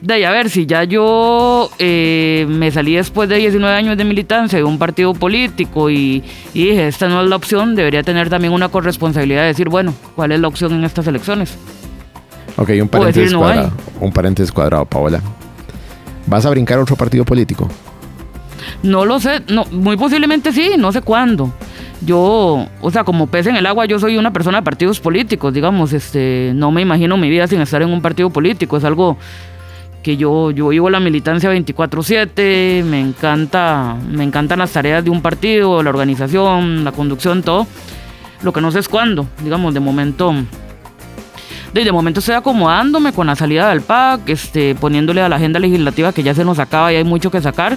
De 0.00 0.14
ahí, 0.14 0.24
a 0.24 0.30
ver, 0.30 0.48
si 0.48 0.64
ya 0.64 0.84
yo 0.84 1.70
eh, 1.78 2.46
me 2.48 2.70
salí 2.70 2.94
después 2.94 3.28
de 3.28 3.36
19 3.36 3.74
años 3.74 3.96
de 3.96 4.04
militancia 4.04 4.58
de 4.58 4.64
un 4.64 4.78
partido 4.78 5.12
político 5.12 5.90
y, 5.90 6.22
y 6.54 6.66
dije, 6.66 6.86
esta 6.86 7.08
no 7.08 7.22
es 7.22 7.28
la 7.28 7.34
opción, 7.34 7.74
debería 7.74 8.04
tener 8.04 8.30
también 8.30 8.52
una 8.52 8.68
corresponsabilidad 8.68 9.42
de 9.42 9.48
decir, 9.48 9.68
bueno, 9.68 9.92
¿cuál 10.14 10.30
es 10.32 10.40
la 10.40 10.46
opción 10.46 10.72
en 10.72 10.84
estas 10.84 11.06
elecciones? 11.08 11.58
Ok, 12.56 12.70
un 12.80 12.88
paréntesis 12.88 13.32
hay. 13.32 13.38
cuadrado. 13.38 13.72
Un 14.00 14.12
paréntesis 14.12 14.52
cuadrado, 14.52 14.84
Paola. 14.84 15.20
¿Vas 16.26 16.46
a 16.46 16.50
brincar 16.50 16.78
a 16.78 16.82
otro 16.82 16.94
partido 16.94 17.24
político? 17.24 17.68
No 18.82 19.04
lo 19.04 19.18
sé, 19.18 19.42
no, 19.48 19.64
muy 19.66 19.96
posiblemente 19.96 20.52
sí, 20.52 20.72
no 20.78 20.92
sé 20.92 21.02
cuándo. 21.02 21.52
Yo, 22.04 22.66
o 22.80 22.90
sea, 22.92 23.02
como 23.02 23.26
pez 23.26 23.46
en 23.48 23.56
el 23.56 23.66
agua, 23.66 23.86
yo 23.86 23.98
soy 23.98 24.16
una 24.16 24.32
persona 24.32 24.58
de 24.58 24.64
partidos 24.64 25.00
políticos, 25.00 25.52
digamos, 25.52 25.92
este, 25.92 26.52
no 26.54 26.70
me 26.70 26.82
imagino 26.82 27.16
mi 27.16 27.28
vida 27.28 27.48
sin 27.48 27.60
estar 27.60 27.82
en 27.82 27.90
un 27.90 28.00
partido 28.00 28.30
político, 28.30 28.76
es 28.76 28.84
algo 28.84 29.16
que 30.02 30.16
yo, 30.16 30.50
yo 30.50 30.68
vivo 30.68 30.88
la 30.90 31.00
militancia 31.00 31.50
24/7, 31.52 32.84
me 32.84 33.00
encanta, 33.00 33.96
me 34.10 34.24
encantan 34.24 34.58
las 34.60 34.70
tareas 34.72 35.04
de 35.04 35.10
un 35.10 35.20
partido, 35.22 35.82
la 35.82 35.90
organización, 35.90 36.84
la 36.84 36.92
conducción, 36.92 37.42
todo. 37.42 37.66
Lo 38.42 38.52
que 38.52 38.60
no 38.60 38.70
sé 38.70 38.78
es 38.78 38.88
cuándo, 38.88 39.26
digamos, 39.42 39.74
de 39.74 39.80
momento, 39.80 40.32
de, 41.72 41.92
momento 41.92 42.20
estoy 42.20 42.36
acomodándome 42.36 43.12
con 43.12 43.26
la 43.26 43.34
salida 43.36 43.68
del 43.70 43.80
PAC, 43.82 44.28
este, 44.28 44.74
poniéndole 44.76 45.20
a 45.20 45.28
la 45.28 45.36
agenda 45.36 45.58
legislativa 45.58 46.12
que 46.12 46.22
ya 46.22 46.34
se 46.34 46.44
nos 46.44 46.58
acaba 46.58 46.92
y 46.92 46.96
hay 46.96 47.04
mucho 47.04 47.30
que 47.30 47.40
sacar. 47.40 47.76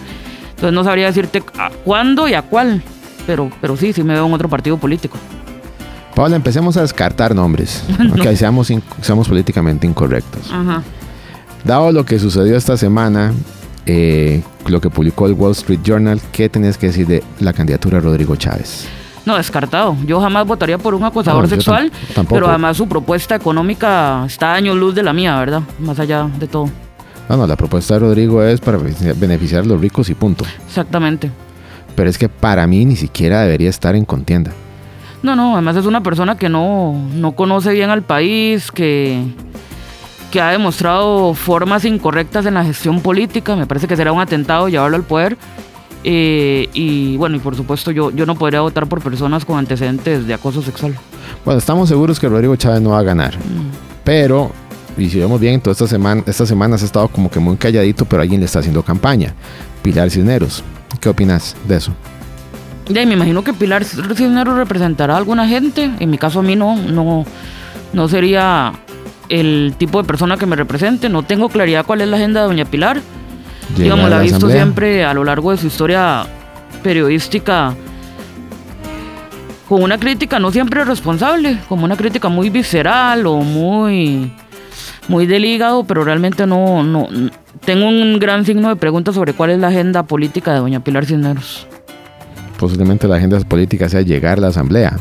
Entonces 0.51 0.73
no 0.73 0.83
sabría 0.83 1.07
decirte 1.07 1.43
a 1.57 1.71
cuándo 1.83 2.27
y 2.27 2.35
a 2.35 2.43
cuál, 2.43 2.83
pero, 3.25 3.49
pero 3.59 3.75
sí, 3.75 3.93
sí 3.93 4.03
me 4.03 4.13
veo 4.13 4.27
en 4.27 4.33
otro 4.33 4.47
partido 4.47 4.77
político. 4.77 5.17
Paola, 6.15 6.35
empecemos 6.35 6.77
a 6.77 6.81
descartar 6.81 7.33
nombres. 7.33 7.83
Ok, 8.11 8.35
seamos, 8.35 8.69
in- 8.69 8.83
seamos 9.01 9.27
políticamente 9.27 9.87
incorrectos. 9.87 10.51
Ajá. 10.51 10.83
Dado 11.63 11.91
lo 11.91 12.05
que 12.05 12.17
sucedió 12.19 12.55
esta 12.57 12.75
semana, 12.77 13.33
eh, 13.85 14.41
lo 14.67 14.81
que 14.81 14.89
publicó 14.89 15.27
el 15.27 15.33
Wall 15.33 15.51
Street 15.51 15.79
Journal, 15.83 16.19
¿qué 16.31 16.49
tenés 16.49 16.77
que 16.77 16.87
decir 16.87 17.07
de 17.07 17.23
la 17.39 17.53
candidatura 17.53 17.97
de 17.97 18.01
Rodrigo 18.03 18.35
Chávez? 18.35 18.87
No, 19.25 19.37
descartado. 19.37 19.95
Yo 20.07 20.19
jamás 20.19 20.47
votaría 20.47 20.79
por 20.79 20.95
un 20.95 21.03
acosador 21.03 21.43
No, 21.43 21.49
sexual, 21.49 21.91
pero 22.27 22.49
además 22.49 22.77
su 22.77 22.87
propuesta 22.87 23.35
económica 23.35 24.23
está 24.25 24.53
a 24.53 24.55
años 24.55 24.75
luz 24.75 24.95
de 24.95 25.03
la 25.03 25.13
mía, 25.13 25.37
¿verdad? 25.37 25.61
Más 25.79 25.99
allá 25.99 26.27
de 26.39 26.47
todo. 26.47 26.69
No, 27.29 27.37
no, 27.37 27.45
la 27.47 27.55
propuesta 27.55 27.93
de 27.93 27.99
Rodrigo 27.99 28.41
es 28.43 28.59
para 28.59 28.79
beneficiar- 28.79 29.15
beneficiar 29.15 29.63
a 29.63 29.67
los 29.67 29.79
ricos 29.79 30.09
y 30.09 30.15
punto. 30.15 30.43
Exactamente. 30.65 31.29
Pero 31.95 32.09
es 32.09 32.17
que 32.17 32.29
para 32.29 32.65
mí 32.65 32.83
ni 32.83 32.95
siquiera 32.95 33.41
debería 33.43 33.69
estar 33.69 33.95
en 33.95 34.05
contienda. 34.05 34.51
No, 35.21 35.35
no, 35.35 35.53
además 35.53 35.75
es 35.75 35.85
una 35.85 36.01
persona 36.01 36.35
que 36.35 36.49
no, 36.49 36.95
no 37.13 37.33
conoce 37.33 37.73
bien 37.73 37.91
al 37.91 38.01
país, 38.01 38.71
que, 38.71 39.21
que 40.31 40.41
ha 40.41 40.51
demostrado 40.51 41.33
formas 41.33 41.85
incorrectas 41.85 42.45
en 42.45 42.55
la 42.55 42.63
gestión 42.63 43.01
política. 43.01 43.55
Me 43.55 43.67
parece 43.67 43.87
que 43.87 43.95
será 43.95 44.11
un 44.11 44.21
atentado 44.21 44.69
llevarlo 44.69 44.95
al 44.97 45.03
poder. 45.03 45.37
Eh, 46.03 46.69
y 46.73 47.17
bueno, 47.17 47.35
y 47.35 47.39
por 47.39 47.55
supuesto 47.55 47.91
yo, 47.91 48.09
yo 48.09 48.25
no 48.25 48.35
podría 48.35 48.61
votar 48.61 48.87
por 48.87 49.01
personas 49.01 49.45
con 49.45 49.59
antecedentes 49.59 50.25
de 50.25 50.33
acoso 50.33 50.61
sexual. 50.63 50.95
Bueno, 51.45 51.59
estamos 51.59 51.89
seguros 51.89 52.19
que 52.19 52.27
Rodrigo 52.27 52.55
Chávez 52.55 52.81
no 52.81 52.91
va 52.91 52.99
a 52.99 53.03
ganar. 53.03 53.35
Pero, 54.03 54.51
y 54.97 55.09
si 55.09 55.19
vemos 55.19 55.39
bien, 55.39 55.59
toda 55.59 55.73
esta 55.73 55.87
semana, 55.87 56.23
estas 56.25 56.47
semanas 56.47 56.81
ha 56.81 56.85
estado 56.85 57.07
como 57.09 57.29
que 57.29 57.39
muy 57.39 57.57
calladito, 57.57 58.05
pero 58.05 58.21
alguien 58.21 58.39
le 58.39 58.45
está 58.45 58.59
haciendo 58.59 58.81
campaña. 58.81 59.35
Pilar 59.83 60.09
Cisneros. 60.09 60.63
¿Qué 60.99 61.09
opinas 61.09 61.55
de 61.67 61.77
eso? 61.77 61.91
Ya, 62.87 63.05
me 63.05 63.13
imagino 63.13 63.43
que 63.43 63.53
Pilar 63.53 63.83
Cisneros 63.83 64.55
representará 64.55 65.15
a 65.15 65.17
alguna 65.17 65.47
gente. 65.47 65.91
En 65.99 66.09
mi 66.09 66.17
caso 66.17 66.39
a 66.39 66.43
mí 66.43 66.55
no, 66.55 66.75
no, 66.75 67.25
no 67.93 68.07
sería 68.07 68.73
el 69.31 69.73
tipo 69.77 70.01
de 70.01 70.07
persona 70.07 70.37
que 70.37 70.45
me 70.45 70.55
represente. 70.55 71.09
No 71.09 71.23
tengo 71.23 71.49
claridad 71.49 71.85
cuál 71.85 72.01
es 72.01 72.07
la 72.07 72.17
agenda 72.17 72.41
de 72.41 72.47
Doña 72.47 72.65
Pilar. 72.65 72.97
Llegar 72.97 73.83
Digamos, 73.83 74.09
la 74.09 74.17
he 74.17 74.21
visto 74.23 74.37
asamblea. 74.37 74.63
siempre 74.63 75.05
a 75.05 75.13
lo 75.13 75.23
largo 75.23 75.51
de 75.51 75.57
su 75.57 75.67
historia 75.67 76.25
periodística 76.83 77.73
con 79.69 79.83
una 79.83 79.97
crítica 79.97 80.37
no 80.37 80.51
siempre 80.51 80.83
responsable, 80.83 81.59
como 81.69 81.85
una 81.85 81.95
crítica 81.95 82.27
muy 82.27 82.49
visceral 82.49 83.25
o 83.25 83.37
muy 83.37 84.33
muy 85.07 85.25
del 85.25 85.45
hígado, 85.45 85.85
pero 85.85 86.03
realmente 86.03 86.45
no, 86.45 86.83
no 86.83 87.07
tengo 87.63 87.87
un 87.87 88.19
gran 88.19 88.45
signo 88.45 88.67
de 88.67 88.75
pregunta 88.75 89.13
sobre 89.13 89.33
cuál 89.33 89.51
es 89.51 89.59
la 89.59 89.69
agenda 89.69 90.03
política 90.03 90.53
de 90.53 90.59
doña 90.59 90.83
Pilar 90.83 91.05
Cisneros. 91.05 91.67
Posiblemente 92.59 93.07
la 93.07 93.15
agenda 93.15 93.39
política 93.39 93.87
sea 93.87 94.01
llegar 94.01 94.39
a 94.39 94.41
la 94.41 94.47
asamblea. 94.49 94.97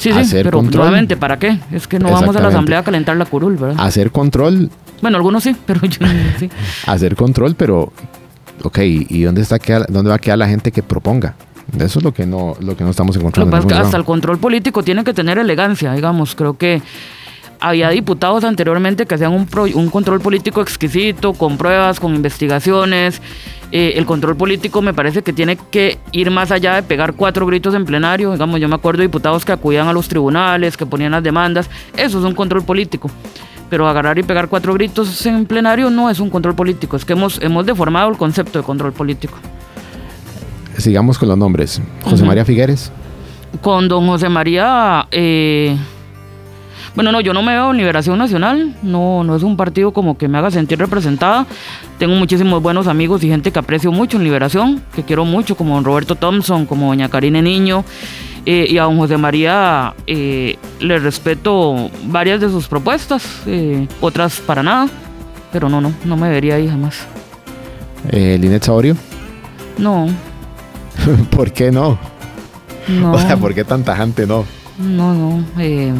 Sí, 0.00 0.10
sí, 0.12 0.18
Hacer 0.18 0.44
pero 0.44 0.58
control. 0.58 0.78
nuevamente, 0.84 1.16
¿para 1.16 1.38
qué? 1.38 1.58
Es 1.70 1.86
que 1.86 1.98
no 1.98 2.10
vamos 2.10 2.34
a 2.34 2.40
la 2.40 2.48
asamblea 2.48 2.78
a 2.78 2.82
calentar 2.82 3.16
la 3.16 3.26
curul, 3.26 3.56
¿verdad? 3.56 3.76
Hacer 3.84 4.10
control, 4.10 4.70
Bueno, 5.02 5.18
algunos 5.18 5.42
sí, 5.42 5.54
pero 5.66 5.80
yo 5.86 6.06
sí. 6.38 6.48
hacer 6.86 7.14
control, 7.16 7.54
pero, 7.54 7.92
ok, 8.62 8.78
¿y 8.80 9.22
dónde, 9.22 9.42
está 9.42 9.58
dónde 9.88 10.08
va 10.08 10.16
a 10.16 10.18
quedar 10.18 10.38
la 10.38 10.48
gente 10.48 10.72
que 10.72 10.82
proponga? 10.82 11.34
Eso 11.78 11.98
es 12.00 12.04
lo 12.04 12.12
que 12.12 12.26
no, 12.26 12.56
lo 12.60 12.76
que 12.76 12.82
no 12.82 12.90
estamos 12.90 13.14
encontrando. 13.16 13.56
en 13.56 13.68
que 13.68 13.74
hasta 13.74 13.96
el 13.96 14.04
control 14.04 14.38
político 14.38 14.82
tiene 14.82 15.04
que 15.04 15.12
tener 15.14 15.38
elegancia, 15.38 15.92
digamos. 15.92 16.34
Creo 16.34 16.56
que 16.56 16.82
había 17.60 17.90
diputados 17.90 18.44
anteriormente 18.44 19.06
que 19.06 19.14
hacían 19.14 19.32
un, 19.32 19.46
pro- 19.46 19.64
un 19.64 19.90
control 19.90 20.20
político 20.20 20.60
exquisito, 20.62 21.32
con 21.32 21.56
pruebas, 21.56 22.00
con 22.00 22.14
investigaciones. 22.14 23.20
Eh, 23.72 23.92
el 23.96 24.04
control 24.04 24.36
político 24.36 24.82
me 24.82 24.92
parece 24.92 25.22
que 25.22 25.32
tiene 25.32 25.56
que 25.56 25.98
ir 26.10 26.30
más 26.30 26.50
allá 26.50 26.74
de 26.74 26.82
pegar 26.82 27.14
cuatro 27.14 27.46
gritos 27.46 27.74
en 27.74 27.84
plenario. 27.84 28.32
Digamos, 28.32 28.60
yo 28.60 28.68
me 28.68 28.74
acuerdo 28.74 28.98
de 28.98 29.04
diputados 29.04 29.44
que 29.44 29.52
acudían 29.52 29.86
a 29.86 29.92
los 29.92 30.08
tribunales, 30.08 30.76
que 30.76 30.86
ponían 30.86 31.12
las 31.12 31.22
demandas. 31.22 31.70
Eso 31.96 32.18
es 32.18 32.24
un 32.24 32.34
control 32.34 32.64
político. 32.64 33.10
Pero 33.68 33.86
agarrar 33.86 34.18
y 34.18 34.24
pegar 34.24 34.48
cuatro 34.48 34.74
gritos 34.74 35.24
en 35.26 35.46
plenario 35.46 35.90
no 35.90 36.10
es 36.10 36.18
un 36.18 36.30
control 36.30 36.56
político. 36.56 36.96
Es 36.96 37.04
que 37.04 37.12
hemos, 37.12 37.40
hemos 37.40 37.64
deformado 37.64 38.10
el 38.10 38.16
concepto 38.16 38.58
de 38.58 38.64
control 38.64 38.92
político. 38.92 39.38
Sigamos 40.76 41.18
con 41.18 41.28
los 41.28 41.38
nombres. 41.38 41.80
José. 42.02 42.24
María 42.24 42.44
Figueres. 42.44 42.90
Con 43.60 43.86
don 43.86 44.06
José 44.06 44.28
María, 44.28 45.06
eh, 45.12 45.76
bueno, 46.94 47.12
no, 47.12 47.20
yo 47.20 47.32
no 47.32 47.42
me 47.42 47.52
veo 47.52 47.70
en 47.70 47.76
Liberación 47.76 48.18
Nacional, 48.18 48.74
no, 48.82 49.22
no 49.24 49.36
es 49.36 49.42
un 49.42 49.56
partido 49.56 49.92
como 49.92 50.18
que 50.18 50.28
me 50.28 50.38
haga 50.38 50.50
sentir 50.50 50.78
representada. 50.78 51.46
Tengo 51.98 52.14
muchísimos 52.16 52.62
buenos 52.62 52.86
amigos 52.86 53.22
y 53.24 53.28
gente 53.28 53.52
que 53.52 53.58
aprecio 53.58 53.92
mucho 53.92 54.16
en 54.16 54.24
Liberación, 54.24 54.82
que 54.94 55.02
quiero 55.04 55.24
mucho, 55.24 55.56
como 55.56 55.74
don 55.76 55.84
Roberto 55.84 56.16
Thompson, 56.16 56.66
como 56.66 56.88
doña 56.88 57.08
Karine 57.08 57.42
Niño. 57.42 57.84
eh, 58.46 58.66
y 58.68 58.78
a 58.78 58.84
don 58.84 58.96
José 58.98 59.16
María 59.18 59.94
eh, 60.06 60.56
le 60.80 60.98
respeto 60.98 61.90
varias 62.06 62.40
de 62.40 62.48
sus 62.48 62.66
propuestas, 62.68 63.42
eh, 63.46 63.86
otras 64.00 64.40
para 64.40 64.62
nada, 64.62 64.88
pero 65.52 65.68
no, 65.68 65.80
no, 65.80 65.92
no 66.04 66.16
me 66.16 66.28
vería 66.30 66.54
ahí 66.56 66.66
jamás. 66.68 67.06
Eh, 68.10 68.38
Linet 68.40 68.62
Saborio. 68.64 68.96
No, 69.78 70.06
¿Por 71.30 71.52
qué 71.52 71.70
no? 71.70 71.98
no, 72.88 73.12
O 73.12 73.18
sea, 73.18 73.36
¿por 73.36 73.54
qué 73.54 73.62
tan 73.64 73.84
tajante 73.84 74.26
no? 74.26 74.44
no, 74.78 75.12
no. 75.14 75.44
eh, 75.58 75.92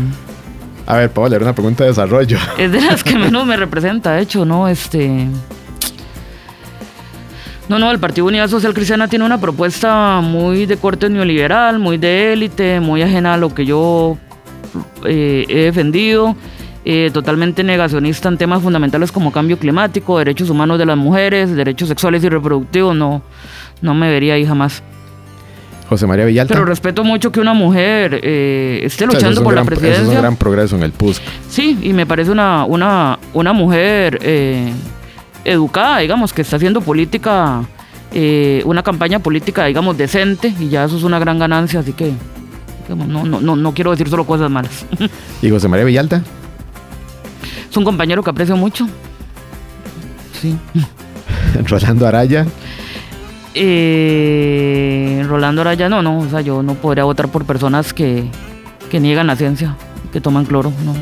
A 0.90 0.96
ver, 0.96 1.10
Paola, 1.10 1.36
era 1.36 1.44
una 1.44 1.54
pregunta 1.54 1.84
de 1.84 1.90
desarrollo. 1.90 2.36
Es 2.58 2.72
de 2.72 2.80
las 2.80 3.04
que 3.04 3.16
menos 3.16 3.46
me 3.46 3.56
representa, 3.56 4.14
de 4.14 4.22
hecho, 4.22 4.44
¿no? 4.44 4.66
Este. 4.66 5.28
No, 7.68 7.78
no, 7.78 7.92
el 7.92 8.00
Partido 8.00 8.26
Unidad 8.26 8.48
Social 8.48 8.74
Cristiana 8.74 9.06
tiene 9.06 9.24
una 9.24 9.40
propuesta 9.40 10.20
muy 10.20 10.66
de 10.66 10.76
corte 10.76 11.08
neoliberal, 11.08 11.78
muy 11.78 11.96
de 11.96 12.32
élite, 12.32 12.80
muy 12.80 13.02
ajena 13.02 13.34
a 13.34 13.36
lo 13.36 13.54
que 13.54 13.64
yo 13.64 14.18
eh, 15.04 15.44
he 15.48 15.58
defendido, 15.58 16.34
eh, 16.84 17.10
totalmente 17.12 17.62
negacionista 17.62 18.28
en 18.28 18.36
temas 18.36 18.60
fundamentales 18.60 19.12
como 19.12 19.30
cambio 19.30 19.60
climático, 19.60 20.18
derechos 20.18 20.50
humanos 20.50 20.80
de 20.80 20.86
las 20.86 20.96
mujeres, 20.96 21.54
derechos 21.54 21.88
sexuales 21.88 22.24
y 22.24 22.28
reproductivos, 22.28 22.96
no, 22.96 23.22
no 23.80 23.94
me 23.94 24.10
vería 24.10 24.34
ahí 24.34 24.44
jamás. 24.44 24.82
José 25.90 26.06
María 26.06 26.24
Villalta. 26.24 26.54
Pero 26.54 26.64
respeto 26.64 27.04
mucho 27.04 27.30
que 27.32 27.40
una 27.40 27.52
mujer 27.52 28.20
eh, 28.22 28.80
esté 28.84 29.04
O 29.04 29.10
sea, 29.10 29.18
eso 29.18 29.26
luchando 29.28 29.40
es 29.40 29.44
por 29.44 29.54
la 29.54 29.62
gran- 29.64 29.72
Eso 29.72 29.74
es 29.74 29.78
un 29.82 29.88
presidencia. 29.90 30.20
gran 30.20 30.36
progreso 30.36 30.76
en 30.76 30.82
el 30.84 30.92
PUSC. 30.92 31.20
Sí, 31.50 31.78
y 31.82 31.92
me 31.92 32.06
parece 32.06 32.30
una, 32.30 32.64
una, 32.64 33.18
una 33.34 33.52
mujer 33.52 34.18
eh, 34.22 34.72
educada, 35.44 35.98
digamos, 35.98 36.32
que 36.32 36.42
está 36.42 36.56
haciendo 36.56 36.80
política, 36.80 37.62
eh, 38.12 38.62
una 38.64 38.82
campaña 38.82 39.18
política, 39.18 39.66
digamos, 39.66 39.98
decente, 39.98 40.54
y 40.58 40.68
ya 40.68 40.84
eso 40.84 40.96
es 40.96 41.02
una 41.02 41.18
gran 41.18 41.38
ganancia, 41.38 41.80
así 41.80 41.92
que 41.92 42.12
digamos, 42.84 43.08
no, 43.08 43.24
no, 43.24 43.40
no, 43.40 43.56
no 43.56 43.74
quiero 43.74 43.90
decir 43.90 44.08
solo 44.08 44.24
cosas 44.24 44.48
malas. 44.50 44.86
¿Y 45.42 45.50
José 45.50 45.68
María 45.68 45.84
Villalta? 45.84 46.22
es 47.70 47.76
un 47.76 47.84
compañero 47.84 48.22
que 48.22 48.30
aprecio 48.30 48.56
mucho. 48.56 48.86
Sí. 50.40 50.56
Rolando 51.66 52.06
Araya. 52.06 52.46
Eh, 53.54 55.24
Rolando 55.26 55.62
Araya, 55.62 55.88
no, 55.88 56.02
no, 56.02 56.20
o 56.20 56.28
sea, 56.28 56.40
yo 56.40 56.62
no 56.62 56.74
podría 56.74 57.04
votar 57.04 57.28
por 57.28 57.44
personas 57.44 57.92
que, 57.92 58.24
que 58.90 59.00
niegan 59.00 59.26
la 59.26 59.36
ciencia, 59.36 59.76
que 60.12 60.20
toman 60.20 60.44
cloro, 60.44 60.72
no. 60.84 60.94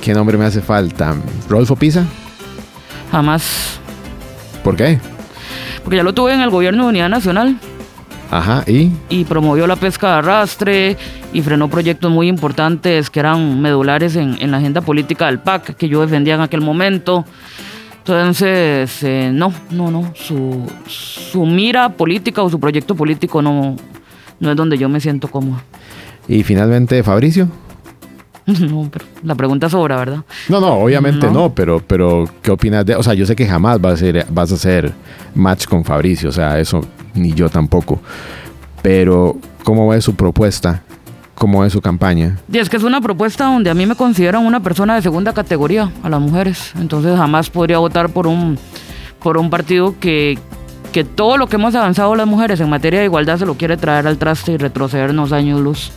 ¿Qué 0.00 0.12
nombre 0.12 0.36
me 0.36 0.44
hace 0.44 0.60
falta? 0.60 1.16
¿Rodolfo 1.48 1.76
Pisa? 1.76 2.04
Jamás. 3.10 3.80
¿Por 4.62 4.76
qué? 4.76 5.00
Porque 5.82 5.96
ya 5.96 6.02
lo 6.02 6.12
tuve 6.12 6.34
en 6.34 6.40
el 6.40 6.50
gobierno 6.50 6.84
de 6.84 6.88
Unidad 6.90 7.08
Nacional. 7.08 7.56
Ajá, 8.30 8.62
¿y? 8.66 8.92
y 9.08 9.24
promovió 9.24 9.66
la 9.66 9.76
pesca 9.76 10.08
de 10.08 10.18
arrastre 10.18 10.96
y 11.32 11.40
frenó 11.40 11.68
proyectos 11.68 12.10
muy 12.10 12.28
importantes 12.28 13.08
que 13.08 13.20
eran 13.20 13.62
medulares 13.62 14.16
en, 14.16 14.36
en 14.40 14.50
la 14.50 14.58
agenda 14.58 14.82
política 14.82 15.26
del 15.26 15.38
PAC 15.38 15.74
que 15.76 15.88
yo 15.88 16.02
defendía 16.02 16.34
en 16.34 16.42
aquel 16.42 16.60
momento. 16.60 17.24
Entonces, 18.08 19.02
eh, 19.02 19.30
no, 19.30 19.52
no, 19.70 19.90
no, 19.90 20.12
su, 20.14 20.62
su 20.86 21.44
mira 21.44 21.90
política 21.90 22.42
o 22.42 22.48
su 22.48 22.58
proyecto 22.58 22.94
político 22.94 23.42
no, 23.42 23.76
no 24.40 24.50
es 24.50 24.56
donde 24.56 24.78
yo 24.78 24.88
me 24.88 24.98
siento 24.98 25.28
cómoda. 25.28 25.62
Y 26.26 26.42
finalmente, 26.42 27.02
Fabricio. 27.02 27.48
No, 28.46 28.88
pero 28.90 29.04
la 29.24 29.34
pregunta 29.34 29.68
sobra, 29.68 29.96
¿verdad? 29.96 30.24
No, 30.48 30.58
no, 30.58 30.68
obviamente 30.78 31.26
no, 31.26 31.32
No. 31.34 31.54
pero, 31.54 31.82
pero 31.86 32.24
¿qué 32.40 32.50
opinas 32.50 32.86
de...? 32.86 32.94
O 32.96 33.02
sea, 33.02 33.12
yo 33.12 33.26
sé 33.26 33.36
que 33.36 33.46
jamás 33.46 33.78
vas 33.78 33.92
a, 33.92 33.96
ser, 33.98 34.24
vas 34.30 34.50
a 34.50 34.54
hacer 34.54 34.90
match 35.34 35.66
con 35.66 35.84
Fabricio, 35.84 36.30
o 36.30 36.32
sea, 36.32 36.58
eso 36.58 36.80
ni 37.12 37.34
yo 37.34 37.50
tampoco. 37.50 38.00
Pero, 38.80 39.36
¿cómo 39.64 39.86
ve 39.86 40.00
su 40.00 40.14
propuesta? 40.14 40.82
¿Cómo 41.38 41.60
ve 41.60 41.70
su 41.70 41.80
campaña? 41.80 42.36
Y 42.52 42.58
es 42.58 42.68
que 42.68 42.76
es 42.76 42.82
una 42.82 43.00
propuesta 43.00 43.44
donde 43.44 43.70
a 43.70 43.74
mí 43.74 43.86
me 43.86 43.94
consideran 43.94 44.44
una 44.44 44.60
persona 44.60 44.96
de 44.96 45.02
segunda 45.02 45.32
categoría 45.32 45.92
a 46.02 46.08
las 46.08 46.20
mujeres. 46.20 46.72
Entonces 46.76 47.16
jamás 47.16 47.48
podría 47.48 47.78
votar 47.78 48.08
por 48.08 48.26
un, 48.26 48.58
por 49.22 49.38
un 49.38 49.48
partido 49.48 49.94
que, 50.00 50.36
que 50.92 51.04
todo 51.04 51.36
lo 51.36 51.46
que 51.46 51.54
hemos 51.54 51.76
avanzado 51.76 52.16
las 52.16 52.26
mujeres 52.26 52.58
en 52.58 52.68
materia 52.68 52.98
de 52.98 53.04
igualdad 53.06 53.38
se 53.38 53.46
lo 53.46 53.54
quiere 53.54 53.76
traer 53.76 54.08
al 54.08 54.18
traste 54.18 54.52
y 54.52 54.56
retrocedernos 54.56 55.32
años 55.32 55.60
luz. 55.60 55.92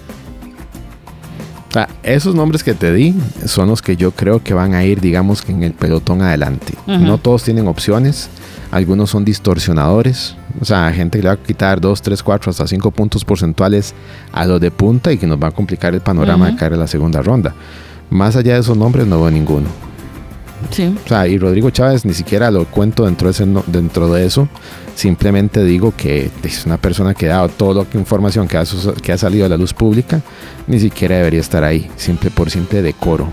O 1.72 1.74
sea, 1.74 1.88
esos 2.04 2.36
nombres 2.36 2.64
que 2.66 2.74
te 2.74 2.92
di 2.94 3.16
son 3.46 3.70
los 3.70 3.82
que 3.82 3.96
yo 3.96 4.12
creo 4.12 4.44
que 4.44 4.54
van 4.54 4.74
a 4.74 4.84
ir, 4.84 5.00
digamos, 5.00 5.42
en 5.48 5.64
el 5.64 5.72
pelotón 5.72 6.22
adelante. 6.22 6.74
No 6.86 7.18
todos 7.18 7.44
tienen 7.44 7.66
opciones. 7.70 8.30
Algunos 8.72 9.10
son 9.10 9.24
distorsionadores. 9.24 10.36
O 10.60 10.66
sea, 10.66 10.92
gente 10.92 11.18
que 11.18 11.24
le 11.24 11.30
va 11.30 11.36
a 11.36 11.38
quitar 11.38 11.80
2, 11.80 12.02
3, 12.02 12.24
4, 12.24 12.50
hasta 12.52 12.68
5 12.68 12.92
puntos 12.92 13.24
porcentuales 13.24 13.94
a 14.34 14.46
los 14.46 14.60
de 14.60 14.70
punta 14.70 15.14
y 15.14 15.18
que 15.18 15.26
nos 15.28 15.42
va 15.42 15.48
a 15.48 15.52
complicar 15.52 15.94
el 15.94 16.02
panorama 16.02 16.48
de 16.48 16.52
Ujú. 16.52 16.60
caer 16.60 16.74
en 16.74 16.80
la 16.80 16.88
segunda 16.88 17.22
ronda. 17.22 17.56
Más 18.10 18.36
allá 18.36 18.56
de 18.56 18.60
esos 18.60 18.76
nombres 18.76 19.08
no 19.08 19.22
veo 19.22 19.32
ninguno. 19.32 19.68
Sí. 20.72 20.94
O 21.06 21.08
sea, 21.08 21.26
y 21.26 21.38
Rodrigo 21.38 21.70
Chávez 21.70 22.04
ni 22.06 22.14
siquiera 22.14 22.52
lo 22.52 22.66
cuento 22.66 23.06
dentro 23.06 23.30
de, 23.30 23.32
ese 23.32 23.48
dentro 23.68 24.12
de 24.14 24.26
eso. 24.26 24.50
Simplemente 24.96 25.64
digo 25.64 25.94
que 25.96 26.30
es 26.44 26.66
una 26.66 26.78
persona 26.78 27.14
que 27.14 27.26
ha 27.28 27.36
dado 27.38 27.50
toda 27.50 27.86
la 27.92 28.00
información 28.00 28.48
que 28.48 28.58
ha, 28.58 28.64
que 29.02 29.12
ha 29.14 29.18
salido 29.18 29.46
a 29.46 29.50
la 29.50 29.58
luz 29.58 29.74
pública. 29.74 30.22
Ni 30.68 30.80
siquiera 30.80 31.16
debería 31.18 31.40
estar 31.40 31.64
ahí, 31.64 31.90
simple 31.96 32.30
por 32.30 32.50
simple 32.52 32.82
decoro. 32.82 33.28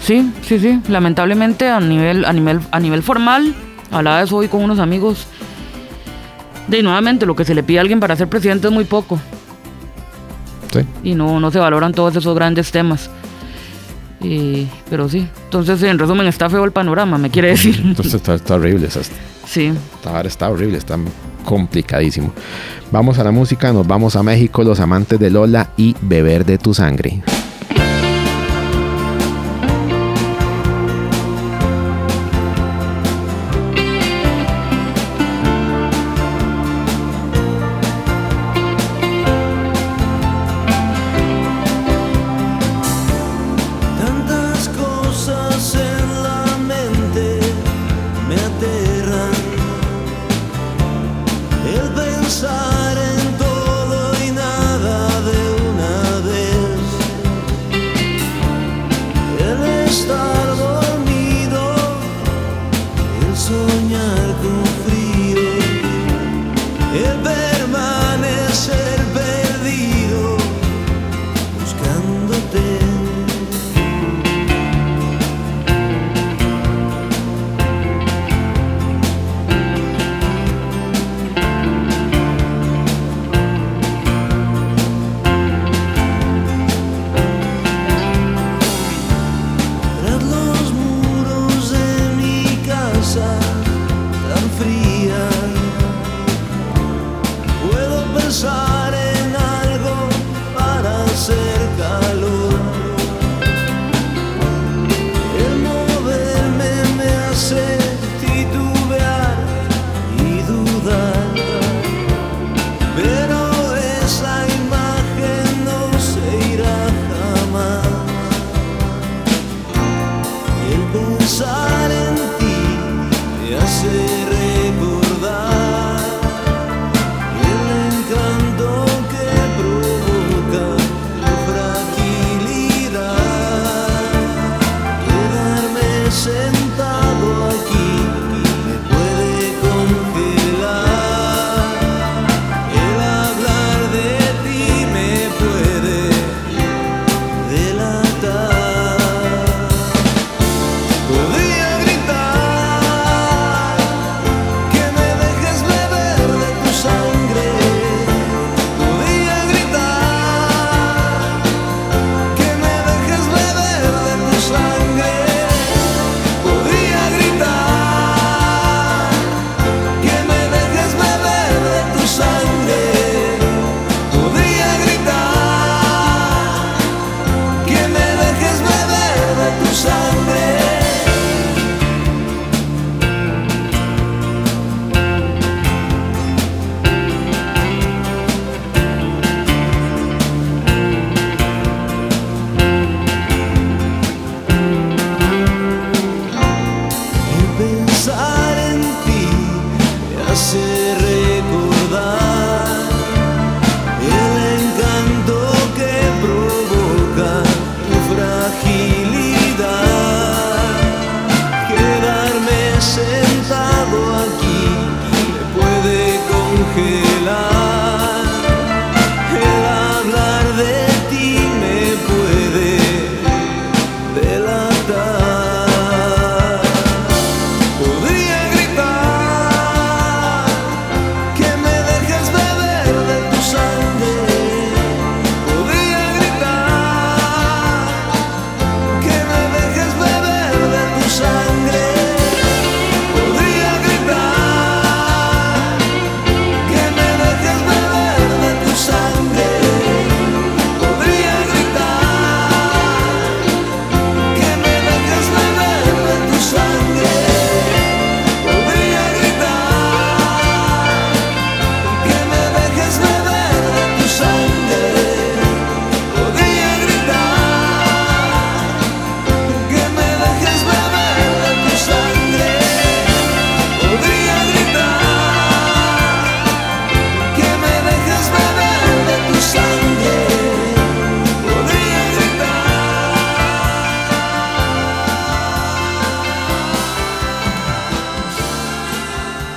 Sí, 0.00 0.32
sí, 0.42 0.58
sí. 0.58 0.80
Lamentablemente 0.88 1.68
a 1.68 1.80
nivel, 1.80 2.24
a 2.24 2.32
nivel, 2.32 2.60
a 2.70 2.80
nivel 2.80 3.02
formal, 3.02 3.54
hablaba 3.90 4.18
de 4.18 4.24
eso 4.24 4.36
hoy 4.36 4.48
con 4.48 4.62
unos 4.62 4.78
amigos. 4.78 5.26
De 6.68 6.82
nuevamente, 6.82 7.26
lo 7.26 7.34
que 7.34 7.44
se 7.44 7.54
le 7.54 7.62
pide 7.64 7.78
a 7.78 7.80
alguien 7.82 7.98
para 8.00 8.14
ser 8.16 8.28
presidente 8.28 8.68
es 8.68 8.72
muy 8.72 8.84
poco. 8.84 9.18
¿sí? 10.72 10.80
y 11.02 11.16
no, 11.16 11.40
no 11.40 11.50
se 11.50 11.58
valoran 11.58 11.92
todos 11.92 12.14
esos 12.14 12.32
grandes 12.34 12.70
temas. 12.70 13.10
Y- 14.22 14.68
pero 14.88 15.08
sí, 15.08 15.26
entonces 15.46 15.82
en 15.82 15.98
resumen 15.98 16.26
está 16.28 16.48
feo 16.48 16.64
el 16.64 16.70
panorama, 16.72 17.18
me 17.18 17.28
quiere 17.30 17.48
decir. 17.48 17.80
Entonces 17.84 18.14
está, 18.14 18.34
está 18.34 18.54
horrible. 18.54 18.88
sea, 18.88 19.02
Sí, 19.50 19.72
ahora 20.04 20.28
está 20.28 20.48
horrible, 20.48 20.78
está 20.78 20.96
complicadísimo. 21.44 22.32
Vamos 22.92 23.18
a 23.18 23.24
la 23.24 23.32
música, 23.32 23.72
nos 23.72 23.84
vamos 23.84 24.14
a 24.14 24.22
México, 24.22 24.62
los 24.62 24.78
amantes 24.78 25.18
de 25.18 25.28
Lola 25.28 25.70
y 25.76 25.96
beber 26.02 26.44
de 26.44 26.56
tu 26.56 26.72
sangre. 26.72 27.20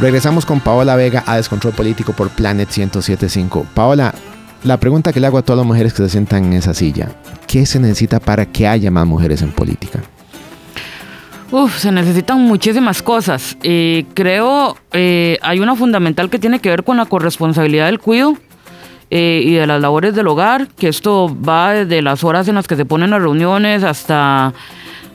Regresamos 0.03 0.45
con 0.45 0.59
Paola 0.59 0.97
Vega 0.97 1.23
a 1.25 1.37
Descontrol 1.37 1.73
Político 1.73 2.11
por 2.11 2.29
Planet 2.29 2.67
1075. 2.67 3.65
Paola, 3.73 4.13
la 4.65 4.75
pregunta 4.75 5.13
que 5.13 5.21
le 5.21 5.27
hago 5.27 5.37
a 5.37 5.43
todas 5.43 5.59
las 5.59 5.65
mujeres 5.65 5.93
que 5.93 6.03
se 6.03 6.09
sientan 6.09 6.43
en 6.43 6.51
esa 6.51 6.73
silla, 6.73 7.07
¿qué 7.47 7.65
se 7.65 7.79
necesita 7.79 8.19
para 8.19 8.45
que 8.45 8.67
haya 8.67 8.91
más 8.91 9.07
mujeres 9.07 9.41
en 9.41 9.53
política? 9.53 10.01
Uf, 11.51 11.77
se 11.77 11.89
necesitan 11.89 12.41
muchísimas 12.41 13.01
cosas. 13.01 13.55
Eh, 13.63 14.03
creo 14.13 14.75
eh, 14.91 15.39
hay 15.41 15.61
una 15.61 15.73
fundamental 15.73 16.29
que 16.29 16.37
tiene 16.37 16.59
que 16.59 16.67
ver 16.67 16.83
con 16.83 16.97
la 16.97 17.05
corresponsabilidad 17.05 17.85
del 17.85 17.99
cuido 17.99 18.35
eh, 19.09 19.41
y 19.45 19.53
de 19.53 19.65
las 19.65 19.79
labores 19.79 20.13
del 20.13 20.27
hogar, 20.27 20.67
que 20.67 20.89
esto 20.89 21.33
va 21.47 21.71
desde 21.71 22.01
las 22.01 22.25
horas 22.25 22.45
en 22.49 22.55
las 22.55 22.67
que 22.67 22.75
se 22.75 22.83
ponen 22.83 23.11
las 23.11 23.21
reuniones 23.21 23.85
hasta 23.85 24.53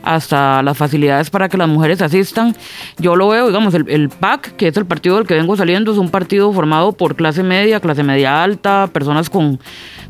hasta 0.02 0.62
las 0.62 0.76
facilidades 0.76 1.30
para 1.30 1.48
que 1.48 1.56
las 1.56 1.68
mujeres 1.68 2.02
asistan. 2.02 2.54
Yo 2.98 3.16
lo 3.16 3.28
veo, 3.28 3.46
digamos, 3.48 3.74
el, 3.74 3.88
el, 3.88 4.08
PAC, 4.08 4.56
que 4.56 4.68
es 4.68 4.76
el 4.76 4.86
partido 4.86 5.16
del 5.16 5.26
que 5.26 5.34
vengo 5.34 5.56
saliendo, 5.56 5.92
es 5.92 5.98
un 5.98 6.10
partido 6.10 6.52
formado 6.52 6.92
por 6.92 7.16
clase 7.16 7.42
media, 7.42 7.80
clase 7.80 8.02
media 8.02 8.42
alta, 8.42 8.88
personas 8.92 9.30
con, 9.30 9.58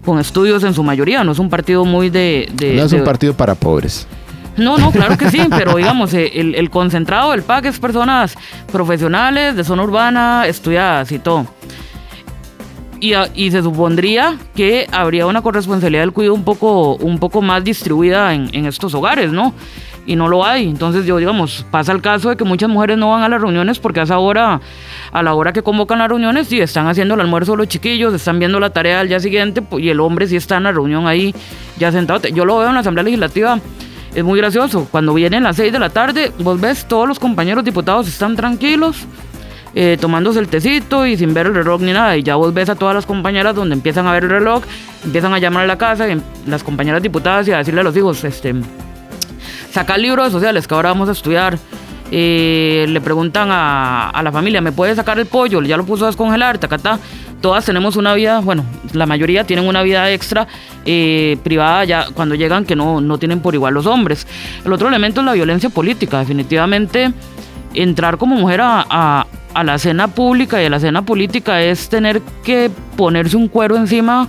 con 0.05 0.19
estudios 0.19 0.65
en 0.65 0.75
su 0.75 0.83
mayoría, 0.83 1.25
no 1.25 1.33
es 1.33 1.39
un 1.39 1.51
partido 1.51 1.85
muy 1.85 2.11
de... 2.11 2.49
de 2.55 2.75
no 2.75 2.85
es 2.85 2.91
de, 2.91 2.99
un 2.99 3.05
partido 3.05 3.35
para 3.35 3.55
pobres. 3.55 4.07
No, 4.57 4.77
no, 4.77 4.91
claro 4.91 5.17
que 5.17 5.31
sí, 5.31 5.41
pero 5.51 5.77
digamos, 5.77 6.13
eh, 6.15 6.33
el, 6.35 6.55
el, 6.55 6.71
concentrado 6.71 7.31
del 7.31 7.43
PAC 7.43 7.67
es 7.67 7.79
personas 7.79 8.35
profesionales, 8.71 9.57
de 9.57 9.65
zona 9.65 9.85
urbana, 9.85 10.47
estudiadas 10.47 11.13
y 11.13 11.19
todo. 11.19 11.47
Y, 13.01 13.13
y, 13.35 13.51
se 13.51 13.63
supondría 13.63 14.37
que 14.57 14.89
habría 14.91 15.27
una 15.27 15.41
corresponsabilidad 15.41 16.03
del 16.03 16.13
cuidado 16.13 16.35
un 16.35 16.45
poco, 16.45 16.97
un 16.97 17.19
poco 17.19 17.41
más 17.43 17.63
distribuida 17.63 18.35
en, 18.35 18.51
en, 18.53 18.67
estos 18.67 18.93
hogares, 18.95 19.31
¿no? 19.31 19.55
Y 20.05 20.17
no 20.17 20.27
lo 20.27 20.45
hay. 20.45 20.69
Entonces, 20.69 21.07
yo, 21.07 21.17
digamos, 21.19 21.65
pasa 21.71 21.93
el 21.93 22.03
caso 22.03 22.31
de 22.31 22.37
que 22.37 22.43
muchas 22.43 22.69
mujeres 22.69 22.99
no 22.99 23.11
van 23.11 23.23
a 23.23 23.29
las 23.29 23.41
reuniones 23.41 23.79
porque 23.79 24.01
a 24.01 24.03
esa 24.03 24.19
hora, 24.19 24.61
a 25.13 25.23
la 25.23 25.35
hora 25.35 25.53
que 25.53 25.63
convocan 25.63 25.99
las 25.99 26.09
reuniones, 26.09 26.49
sí, 26.49 26.61
están 26.61 26.89
haciendo 26.89 27.15
el 27.15 27.21
almuerzo 27.21 27.55
los 27.55 27.69
chiquillos, 27.69 28.13
están 28.15 28.41
viendo 28.41 28.59
la 28.59 28.71
tarea 28.71 29.01
al 29.01 29.09
día 29.09 29.21
siguiente 29.21 29.63
y 29.79 29.91
el 29.91 30.01
hombre 30.01 30.27
sí 30.27 30.35
está 30.35 30.57
en 30.57 30.65
la 30.65 30.73
reunión 30.73 31.07
ahí 31.07 31.33
ya 31.79 31.93
sentado. 31.93 32.27
Yo 32.29 32.45
lo 32.45 32.59
veo 32.59 32.69
en 32.69 32.75
la 32.75 32.81
Asamblea 32.81 33.05
Legislativa 33.05 33.61
es 34.15 34.25
muy 34.25 34.39
gracioso. 34.39 34.89
Cuando 34.91 35.15
vienen 35.15 35.45
las 35.45 35.57
6 35.57 35.73
de 35.73 35.79
la 35.79 35.91
tarde, 35.91 36.33
vos 36.39 36.61
ves 36.61 36.87
todos 36.87 37.07
los 37.07 37.19
compañeros 37.19 37.65
diputados 37.65 38.09
están 38.09 38.37
tranquilos, 38.37 39.07
eh, 39.75 39.97
tomándose 40.01 40.41
el 40.41 40.49
tecito 40.49 41.07
y 41.07 41.17
sin 41.17 41.35
ver 41.35 41.47
el 41.47 41.55
reloj 41.55 41.81
ni 41.81 41.93
nada. 41.93 42.17
Y 42.17 42.23
ya 42.23 42.37
vos 42.37 42.53
ves 42.55 42.69
a 42.69 42.75
todas 42.75 42.95
las 42.95 43.07
compañeras 43.07 43.55
donde 43.55 43.75
empiezan 43.75 44.07
a 44.07 44.13
ver 44.13 44.25
el 44.25 44.31
reloj, 44.31 44.63
empiezan 45.05 45.33
a 45.35 45.39
llamar 45.39 45.65
a 45.65 45.67
la 45.67 45.79
casa, 45.79 46.09
y 46.09 46.21
las 46.47 46.63
compañeras 46.63 47.03
diputadas 47.03 47.47
y 47.49 47.53
a 47.53 47.59
decirle 47.59 47.81
a 47.81 47.85
los 47.85 47.97
hijos, 47.97 48.25
este, 48.25 48.55
saca 49.71 49.95
el 49.95 50.03
libro 50.03 50.25
de 50.25 50.31
sociales 50.31 50.67
que 50.67 50.75
ahora 50.75 50.91
vamos 50.91 51.09
a 51.09 51.13
estudiar. 51.13 51.59
Eh, 52.11 52.87
le 52.89 53.01
preguntan 53.03 53.49
a, 53.51 54.19
la 54.23 54.33
familia, 54.33 54.63
¿me 54.63 54.73
puede 54.73 54.95
sacar 54.95 55.19
el 55.19 55.27
pollo? 55.27 55.61
Ya 55.63 55.77
lo 55.77 55.85
puso 55.85 56.05
a 56.05 56.09
descongelar, 56.09 56.59
tacata. 56.59 56.99
Todas 57.43 57.65
tenemos 57.65 57.97
una 57.97 58.15
vida, 58.15 58.41
bueno, 58.41 58.65
la 58.95 59.07
mayoría 59.07 59.45
tienen 59.45 59.69
una 59.69 59.83
vida 59.83 60.11
extra 60.11 60.49
eh, 60.85 61.37
privada 61.45 61.85
ya 61.85 62.07
cuando 62.13 62.35
llegan 62.35 62.65
que 62.65 62.75
no, 62.75 63.01
no 63.01 63.19
tienen 63.19 63.41
por 63.41 63.55
igual 63.55 63.75
los 63.75 63.87
hombres. 63.87 64.27
El 64.65 64.73
otro 64.73 64.89
elemento 64.89 65.21
es 65.21 65.27
la 65.27 65.35
violencia 65.35 65.71
política. 65.71 66.19
Definitivamente, 66.19 67.13
entrar 67.75 68.19
como 68.19 68.37
mujer 68.37 68.61
a, 68.63 69.27
a, 69.55 69.65
la 69.65 69.75
escena 69.75 70.09
pública 70.09 70.63
y 70.63 70.67
a 70.67 70.71
la 70.71 70.77
escena 70.77 71.03
política 71.03 71.61
es 71.61 71.89
tener 71.89 72.21
que 72.45 72.71
ponerse 72.97 73.37
un 73.37 73.49
cuero 73.49 73.77
encima 73.77 74.29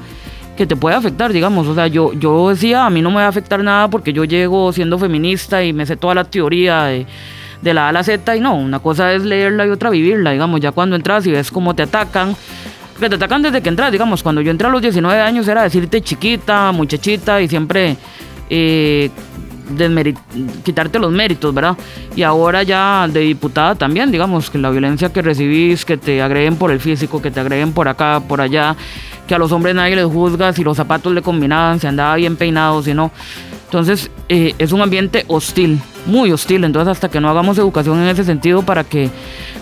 que 0.58 0.66
te 0.66 0.76
puede 0.76 0.96
afectar, 0.96 1.32
digamos. 1.32 1.68
O 1.68 1.76
sea, 1.76 1.88
yo, 1.88 2.14
yo 2.14 2.50
decía, 2.50 2.86
a 2.86 2.90
mí 2.90 3.02
no 3.02 3.10
me 3.10 3.18
va 3.18 3.26
a 3.26 3.30
afectar 3.30 3.64
nada 3.64 3.88
porque 3.90 4.12
yo 4.12 4.24
llego 4.24 4.74
siendo 4.74 4.98
feminista 4.98 5.64
y 5.64 5.72
me 5.72 5.86
sé 5.86 5.98
toda 5.98 6.16
la 6.16 6.24
teoría 6.24 6.84
de 6.86 7.06
de 7.62 7.74
la 7.74 7.86
A 7.86 7.90
a 7.90 7.92
la 7.92 8.04
Z 8.04 8.36
y 8.36 8.40
no, 8.40 8.56
una 8.56 8.80
cosa 8.80 9.14
es 9.14 9.24
leerla 9.24 9.66
y 9.66 9.70
otra 9.70 9.90
vivirla, 9.90 10.32
digamos, 10.32 10.62
ya 10.62 10.72
cuando 10.72 10.96
entras 10.96 11.26
y 11.28 11.32
ves 11.32 11.52
cómo 11.52 11.76
te 11.76 11.84
atacan, 11.84 12.36
que 13.00 13.10
te 13.10 13.16
atacan 13.16 13.42
desde 13.42 13.62
que 13.62 13.70
entras, 13.70 13.92
digamos, 13.92 14.24
cuando 14.24 14.42
yo 14.42 14.52
entré 14.52 14.68
a 14.68 14.72
los 14.72 14.82
19 14.82 15.20
años 15.22 15.48
era 15.48 15.64
decirte 15.64 16.02
chiquita, 16.02 16.72
muchachita 16.72 17.42
y 17.42 17.48
siempre 17.48 17.98
eh, 18.50 19.10
quitarte 20.64 21.00
los 21.00 21.12
méritos, 21.12 21.54
¿verdad? 21.54 21.78
Y 22.16 22.24
ahora 22.24 22.64
ya 22.64 23.08
de 23.08 23.22
diputada 23.22 23.76
también, 23.76 24.12
digamos, 24.12 24.50
que 24.50 24.58
la 24.58 24.70
violencia 24.70 25.12
que 25.12 25.22
recibís, 25.22 25.86
que 25.86 25.98
te 25.98 26.22
agreden 26.22 26.56
por 26.56 26.72
el 26.72 26.80
físico, 26.80 27.22
que 27.22 27.32
te 27.32 27.40
agreden 27.40 27.74
por 27.74 27.88
acá, 27.88 28.22
por 28.28 28.42
allá, 28.42 28.76
que 29.28 29.36
a 29.36 29.38
los 29.38 29.52
hombres 29.52 29.76
nadie 29.76 29.96
les 29.96 30.06
juzga 30.06 30.54
si 30.54 30.64
los 30.64 30.76
zapatos 30.76 31.14
le 31.14 31.22
combinaban, 31.22 31.80
si 31.80 31.88
andaba 31.88 32.16
bien 32.16 32.36
peinado, 32.36 32.82
si 32.82 32.94
no. 32.94 33.12
Entonces 33.70 34.10
eh, 34.30 34.56
es 34.58 34.72
un 34.72 34.82
ambiente 34.82 35.26
hostil, 35.28 35.80
muy 36.08 36.32
hostil. 36.32 36.64
Entonces 36.64 36.92
hasta 36.92 37.08
que 37.08 37.22
no 37.22 37.30
hagamos 37.30 37.56
educación 37.60 38.02
en 38.02 38.08
ese 38.08 38.24
sentido 38.24 38.64
para 38.64 38.84
que, 38.84 39.12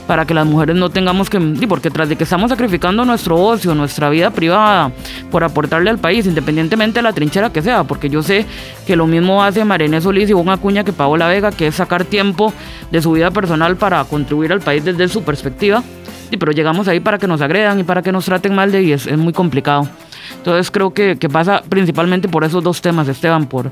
para 0.07 0.25
que 0.25 0.33
las 0.33 0.45
mujeres 0.45 0.77
no 0.77 0.89
tengamos 0.89 1.29
que... 1.29 1.37
Porque 1.67 1.89
tras 1.91 2.07
de 2.07 2.15
que 2.15 2.23
estamos 2.23 2.49
sacrificando 2.49 3.03
nuestro 3.03 3.35
ocio, 3.35 3.75
nuestra 3.75 4.09
vida 4.09 4.29
privada 4.29 4.93
por 5.29 5.43
aportarle 5.43 5.89
al 5.89 5.97
país, 5.97 6.25
independientemente 6.25 6.99
de 6.99 7.03
la 7.03 7.11
trinchera 7.11 7.51
que 7.51 7.61
sea, 7.61 7.83
porque 7.83 8.09
yo 8.09 8.23
sé 8.23 8.45
que 8.85 8.95
lo 8.95 9.07
mismo 9.07 9.43
hace 9.43 9.65
Marené 9.65 9.99
Solís 9.99 10.29
y 10.29 10.33
una 10.33 10.55
cuña 10.55 10.85
que 10.85 10.93
Paola 10.93 11.27
Vega, 11.27 11.51
que 11.51 11.67
es 11.67 11.75
sacar 11.75 12.05
tiempo 12.05 12.53
de 12.89 13.01
su 13.01 13.11
vida 13.11 13.29
personal 13.31 13.75
para 13.75 14.01
contribuir 14.05 14.53
al 14.53 14.61
país 14.61 14.85
desde 14.85 15.09
su 15.09 15.23
perspectiva. 15.23 15.83
Sí, 16.29 16.37
pero 16.37 16.53
llegamos 16.53 16.87
ahí 16.87 17.01
para 17.01 17.17
que 17.17 17.27
nos 17.27 17.41
agredan 17.41 17.77
y 17.81 17.83
para 17.83 18.01
que 18.01 18.13
nos 18.13 18.23
traten 18.23 18.55
mal 18.55 18.71
de 18.71 18.83
y 18.83 18.93
es 18.93 19.17
muy 19.17 19.33
complicado. 19.33 19.89
Entonces 20.37 20.71
creo 20.71 20.93
que, 20.93 21.17
que, 21.17 21.29
pasa 21.29 21.63
principalmente 21.67 22.27
por 22.27 22.43
esos 22.43 22.63
dos 22.63 22.81
temas, 22.81 23.07
Esteban, 23.07 23.47
por, 23.47 23.71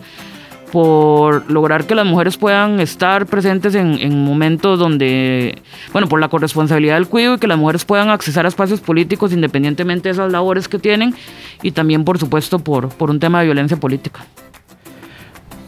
por 0.71 1.49
lograr 1.49 1.85
que 1.85 1.95
las 1.95 2.05
mujeres 2.05 2.37
puedan 2.37 2.79
estar 2.79 3.25
presentes 3.25 3.75
en, 3.75 3.97
en, 3.99 4.23
momentos 4.23 4.79
donde, 4.79 5.61
bueno, 5.93 6.07
por 6.07 6.19
la 6.19 6.27
corresponsabilidad 6.27 6.95
del 6.95 7.07
cuidado 7.07 7.35
y 7.35 7.39
que 7.39 7.47
las 7.47 7.57
mujeres 7.57 7.85
puedan 7.85 8.09
accesar 8.09 8.45
a 8.45 8.49
espacios 8.49 8.81
políticos 8.81 9.31
independientemente 9.31 10.09
de 10.09 10.13
esas 10.13 10.31
labores 10.31 10.67
que 10.67 10.79
tienen 10.79 11.13
y 11.61 11.71
también, 11.71 12.03
por 12.03 12.17
supuesto, 12.17 12.59
por, 12.59 12.89
por 12.89 13.09
un 13.09 13.19
tema 13.19 13.39
de 13.39 13.45
violencia 13.45 13.77
política. 13.77 14.25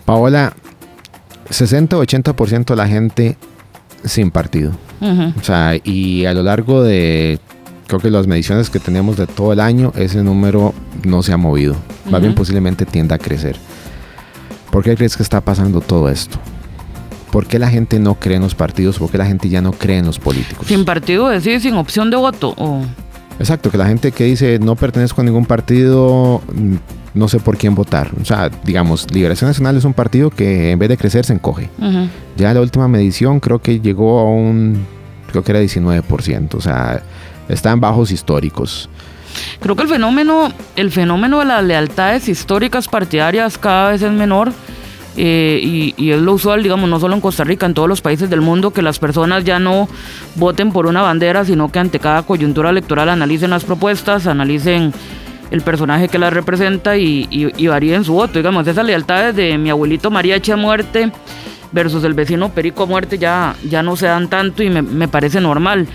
Paola, 0.05 0.53
60-80% 1.49 2.65
de 2.65 2.75
la 2.75 2.87
gente 2.87 3.37
sin 4.03 4.31
partido. 4.31 4.71
Uh 4.99 5.05
-huh. 5.05 5.33
O 5.39 5.43
sea, 5.43 5.75
y 5.83 6.25
a 6.25 6.33
lo 6.33 6.43
largo 6.43 6.83
de 6.83 7.39
creo 7.87 7.99
que 7.99 8.11
las 8.11 8.27
mediciones 8.27 8.69
que 8.69 8.79
tenemos 8.79 9.17
de 9.17 9.27
todo 9.27 9.53
el 9.53 9.59
año, 9.59 9.93
ese 9.95 10.21
número 10.23 10.73
no 11.03 11.23
se 11.23 11.33
ha 11.33 11.37
movido. 11.37 11.73
Uh 11.73 11.77
-huh. 12.07 12.11
Más 12.11 12.21
bien 12.21 12.35
posiblemente 12.35 12.85
tienda 12.85 13.15
a 13.15 13.17
crecer. 13.17 13.55
¿Por 14.71 14.83
qué 14.83 14.95
crees 14.95 15.15
que 15.17 15.23
está 15.23 15.41
pasando 15.41 15.81
todo 15.81 16.09
esto? 16.09 16.37
¿Por 17.31 17.45
qué 17.47 17.59
la 17.59 17.69
gente 17.69 17.99
no 17.99 18.15
cree 18.15 18.35
en 18.37 18.43
los 18.43 18.55
partidos? 18.55 18.99
¿Por 18.99 19.09
qué 19.09 19.17
la 19.17 19.25
gente 19.25 19.49
ya 19.49 19.61
no 19.61 19.71
cree 19.71 19.97
en 19.97 20.05
los 20.05 20.19
políticos? 20.19 20.67
Sin 20.67 20.85
partido, 20.85 21.29
decir, 21.29 21.59
sin 21.61 21.75
opción 21.75 22.09
de 22.09 22.17
voto. 22.17 22.53
O... 22.57 22.83
Exacto, 23.39 23.69
que 23.69 23.77
la 23.77 23.87
gente 23.87 24.11
que 24.11 24.23
dice 24.25 24.59
no 24.59 24.75
pertenezco 24.75 25.21
a 25.21 25.23
ningún 25.23 25.45
partido, 25.45 26.41
no 27.13 27.27
sé 27.27 27.39
por 27.39 27.57
quién 27.57 27.75
votar. 27.75 28.11
O 28.21 28.25
sea, 28.25 28.49
digamos, 28.63 29.07
Liberación 29.11 29.49
Nacional 29.49 29.77
es 29.77 29.83
un 29.83 29.93
partido 29.93 30.29
que 30.29 30.71
en 30.71 30.79
vez 30.79 30.89
de 30.89 30.97
crecer 30.97 31.25
se 31.25 31.33
encoge. 31.33 31.69
Uh 31.79 31.83
-huh. 31.85 32.09
Ya 32.37 32.53
la 32.53 32.61
última 32.61 32.87
medición 32.87 33.39
creo 33.39 33.59
que 33.59 33.79
llegó 33.79 34.19
a 34.19 34.25
un, 34.25 34.85
creo 35.29 35.43
que 35.43 35.51
era 35.51 35.61
19%. 35.61 36.55
O 36.55 36.61
sea, 36.61 37.03
está 37.49 37.71
en 37.71 37.79
bajos 37.79 38.11
históricos. 38.11 38.89
Creo 39.59 39.75
que 39.75 39.83
el 39.83 39.89
fenómeno, 39.89 40.51
el 40.75 40.91
fenómeno 40.91 41.39
de 41.39 41.45
las 41.45 41.63
lealtades 41.63 42.27
históricas 42.29 42.87
partidarias 42.87 43.57
cada 43.57 43.91
vez 43.91 44.01
es 44.01 44.11
menor. 44.11 44.51
Eh, 45.19 45.93
y, 45.97 46.11
es 46.11 46.21
lo 46.21 46.33
usual, 46.33 46.61
digamos, 46.61 46.87
no 46.87 46.99
solo 46.99 47.15
en 47.15 47.21
Costa 47.21 47.43
Rica, 47.43 47.65
en 47.65 47.73
todos 47.73 47.89
los 47.89 48.01
países 48.01 48.29
del 48.29 48.41
mundo, 48.41 48.69
que 48.69 48.83
las 48.83 48.99
personas 48.99 49.43
ya 49.43 49.57
no 49.57 49.89
voten 50.35 50.71
por 50.71 50.85
una 50.85 51.01
bandera, 51.01 51.43
sino 51.43 51.71
que 51.71 51.79
ante 51.79 51.99
cada 51.99 52.21
coyuntura 52.21 52.69
electoral 52.69 53.09
analicen 53.09 53.49
las 53.49 53.63
propuestas, 53.63 54.27
analicen 54.27 54.93
el 55.49 55.61
personaje 55.61 56.07
que 56.07 56.19
las 56.19 56.31
representa 56.31 56.97
y, 56.97 57.27
y, 57.31 57.67
varíen 57.67 58.03
su 58.03 58.13
voto. 58.13 58.37
Digamos, 58.37 58.67
esas 58.67 58.85
lealtades 58.85 59.35
de 59.35 59.57
mi 59.57 59.71
abuelito 59.71 60.11
Mariachi 60.11 60.51
a 60.51 60.55
muerte 60.55 61.11
versus 61.71 62.03
el 62.03 62.13
vecino 62.13 62.49
Perico 62.49 62.83
a 62.83 62.85
muerte 62.85 63.17
ya, 63.17 63.55
ya 63.67 63.81
no 63.81 63.95
se 63.95 64.05
dan 64.05 64.29
tanto 64.29 64.61
y 64.61 64.69
me 64.69 65.07
parece 65.07 65.41
normal 65.41 65.87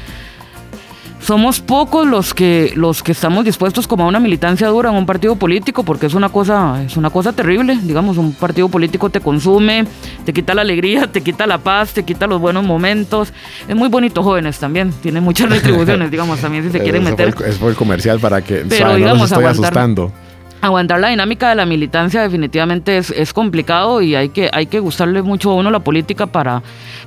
somos 1.23 1.61
pocos 1.61 2.07
los 2.07 2.35
que 2.35 2.73
los 2.75 3.03
que 3.03 3.13
estamos 3.13 3.45
dispuestos 3.45 3.87
como 3.87 4.05
a 4.05 4.09
una 4.09 4.19
militancia 4.19 4.67
dura 4.69 4.91
en 4.91 4.97
un 4.97 5.07
partido 5.07 5.37
político 5.37 5.85
porque 5.85 6.07
es 6.07 6.15
una 6.15 6.29
cosa 6.31 6.83
es 6.85 6.97
una 6.97 7.11
cosa 7.11 7.33
terrible 7.33 7.79
digamos 7.81 8.19
un 8.19 8.33
partido 8.35 8.69
político 8.69 9.09
te 9.09 9.21
consume 9.21 9.85
te 10.25 10.33
quita 10.33 10.53
la 10.55 10.63
alegría 10.63 11.07
te 11.13 11.21
quita 11.21 11.47
la 11.47 11.59
paz 11.59 11.93
te 11.93 12.03
quita 12.05 12.27
los 12.27 12.41
buenos 12.41 12.65
momentos. 12.65 13.33
Es 13.69 13.77
muy 13.77 13.89
bonito 13.89 14.23
jóvenes 14.23 14.59
también 14.59 14.93
tiene 15.01 15.21
muchas 15.21 15.49
retribuciones 15.51 16.11
digamos 16.11 16.41
también 16.41 16.65
si 16.65 16.71
se 16.71 16.81
quieren 16.81 17.05
meter. 17.05 17.35
es 17.47 17.57
por 17.57 17.71
el 17.71 17.77
comercial 17.77 18.19
para 18.19 18.43
que 18.43 18.65
Pero, 18.69 18.95
digamos, 18.97 19.19
no 19.19 19.25
estoy 19.25 19.39
aguantar, 19.39 19.65
asustando. 19.65 20.13
aguantar 20.61 21.01
la 21.01 21.09
dinámica 21.09 21.49
de 21.51 21.55
la 21.55 21.67
militancia 21.67 22.23
definitivamente 22.23 22.99
es, 22.99 23.11
es, 23.11 23.33
complicado 23.33 24.03
y 24.03 24.15
hay 24.15 24.31
que, 24.31 24.51
hay 24.53 24.67
que 24.67 24.81
gustarle 24.81 25.23
mucho 25.23 25.51
a 25.51 25.55
uno 25.55 25.71
la 25.71 25.81
política 25.81 26.27
para, 26.27 26.63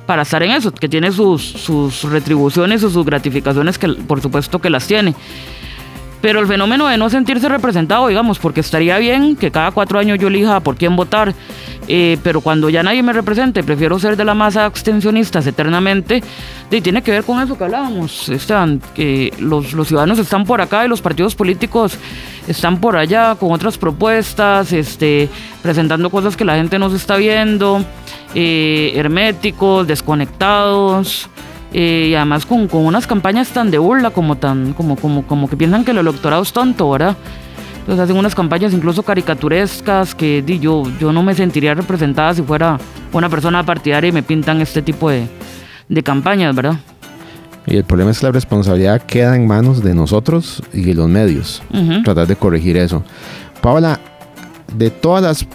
para 0.06 0.22
estar 0.22 0.42
en 0.42 0.52
eso, 0.52 0.72
que 0.72 0.88
tiene 0.88 1.12
sus, 1.12 1.42
sus 1.42 2.02
retribuciones 2.04 2.82
o 2.84 2.90
sus 2.90 3.04
gratificaciones, 3.04 3.78
que 3.78 3.88
por 3.88 4.20
supuesto 4.22 4.60
que 4.60 4.70
las 4.70 4.86
tiene. 4.86 5.14
Pero 6.20 6.40
el 6.40 6.46
fenómeno 6.46 6.86
de 6.86 6.96
no 6.96 7.10
sentirse 7.10 7.48
representado, 7.48 8.08
digamos, 8.08 8.38
porque 8.38 8.60
estaría 8.60 8.98
bien 8.98 9.36
que 9.36 9.50
cada 9.50 9.70
cuatro 9.70 9.98
años 9.98 10.18
yo 10.18 10.28
elija 10.28 10.60
por 10.60 10.76
quién 10.76 10.96
votar, 10.96 11.34
eh, 11.88 12.18
pero 12.22 12.40
cuando 12.40 12.68
ya 12.68 12.82
nadie 12.82 13.02
me 13.02 13.12
represente, 13.12 13.62
prefiero 13.62 13.98
ser 13.98 14.16
de 14.16 14.24
la 14.24 14.34
masa 14.34 14.64
abstencionistas 14.64 15.46
eternamente, 15.46 16.22
y 16.70 16.80
tiene 16.80 17.02
que 17.02 17.12
ver 17.12 17.22
con 17.22 17.40
eso 17.40 17.56
que 17.56 17.64
hablábamos, 17.64 18.28
Esteban, 18.28 18.80
que 18.94 19.32
los, 19.38 19.72
los 19.72 19.88
ciudadanos 19.88 20.18
están 20.18 20.44
por 20.44 20.60
acá 20.60 20.84
y 20.84 20.88
los 20.88 21.00
partidos 21.00 21.34
políticos 21.34 21.98
están 22.48 22.80
por 22.80 22.96
allá 22.96 23.36
con 23.36 23.52
otras 23.52 23.78
propuestas, 23.78 24.72
este, 24.72 25.28
presentando 25.62 26.10
cosas 26.10 26.36
que 26.36 26.44
la 26.44 26.56
gente 26.56 26.78
no 26.78 26.90
se 26.90 26.96
está 26.96 27.16
viendo, 27.16 27.84
eh, 28.34 28.92
herméticos, 28.96 29.86
desconectados. 29.86 31.28
Eh, 31.72 32.08
y 32.10 32.14
además 32.14 32.46
con, 32.46 32.68
con, 32.68 32.86
unas 32.86 33.06
campañas 33.06 33.48
tan 33.48 33.70
de 33.70 33.78
burla 33.78 34.10
como 34.10 34.36
tan 34.36 34.72
como, 34.72 34.96
como, 34.96 35.26
como 35.26 35.48
que 35.48 35.56
piensan 35.56 35.84
que 35.84 35.90
el 35.90 35.98
electorado 35.98 36.42
es 36.42 36.52
tonto, 36.52 36.90
¿verdad? 36.90 37.16
Entonces 37.80 38.04
hacen 38.04 38.16
unas 38.16 38.34
campañas 38.34 38.72
incluso 38.72 39.02
caricaturescas 39.02 40.14
que 40.14 40.42
di, 40.42 40.58
yo, 40.58 40.84
yo 40.98 41.12
no 41.12 41.22
me 41.22 41.34
sentiría 41.34 41.74
representada 41.74 42.34
si 42.34 42.42
fuera 42.42 42.78
una 43.12 43.28
persona 43.28 43.64
partidaria 43.64 44.08
y 44.08 44.12
me 44.12 44.22
pintan 44.22 44.60
este 44.60 44.82
tipo 44.82 45.10
de, 45.10 45.28
de 45.88 46.02
campañas, 46.02 46.54
¿verdad? 46.54 46.76
Y 47.66 47.76
el 47.76 47.84
problema 47.84 48.12
es 48.12 48.20
que 48.20 48.26
la 48.26 48.32
responsabilidad 48.32 49.02
queda 49.02 49.36
en 49.36 49.46
manos 49.46 49.82
de 49.82 49.94
nosotros 49.94 50.62
y 50.72 50.82
de 50.82 50.94
los 50.94 51.08
medios. 51.08 51.62
Uh 51.72 51.78
-huh. 51.78 52.04
Tratar 52.04 52.26
de 52.26 52.36
corregir 52.36 52.76
eso. 52.76 53.04
Paola, 53.60 53.98
de 54.76 54.90
todas 54.90 55.22
las 55.22 55.46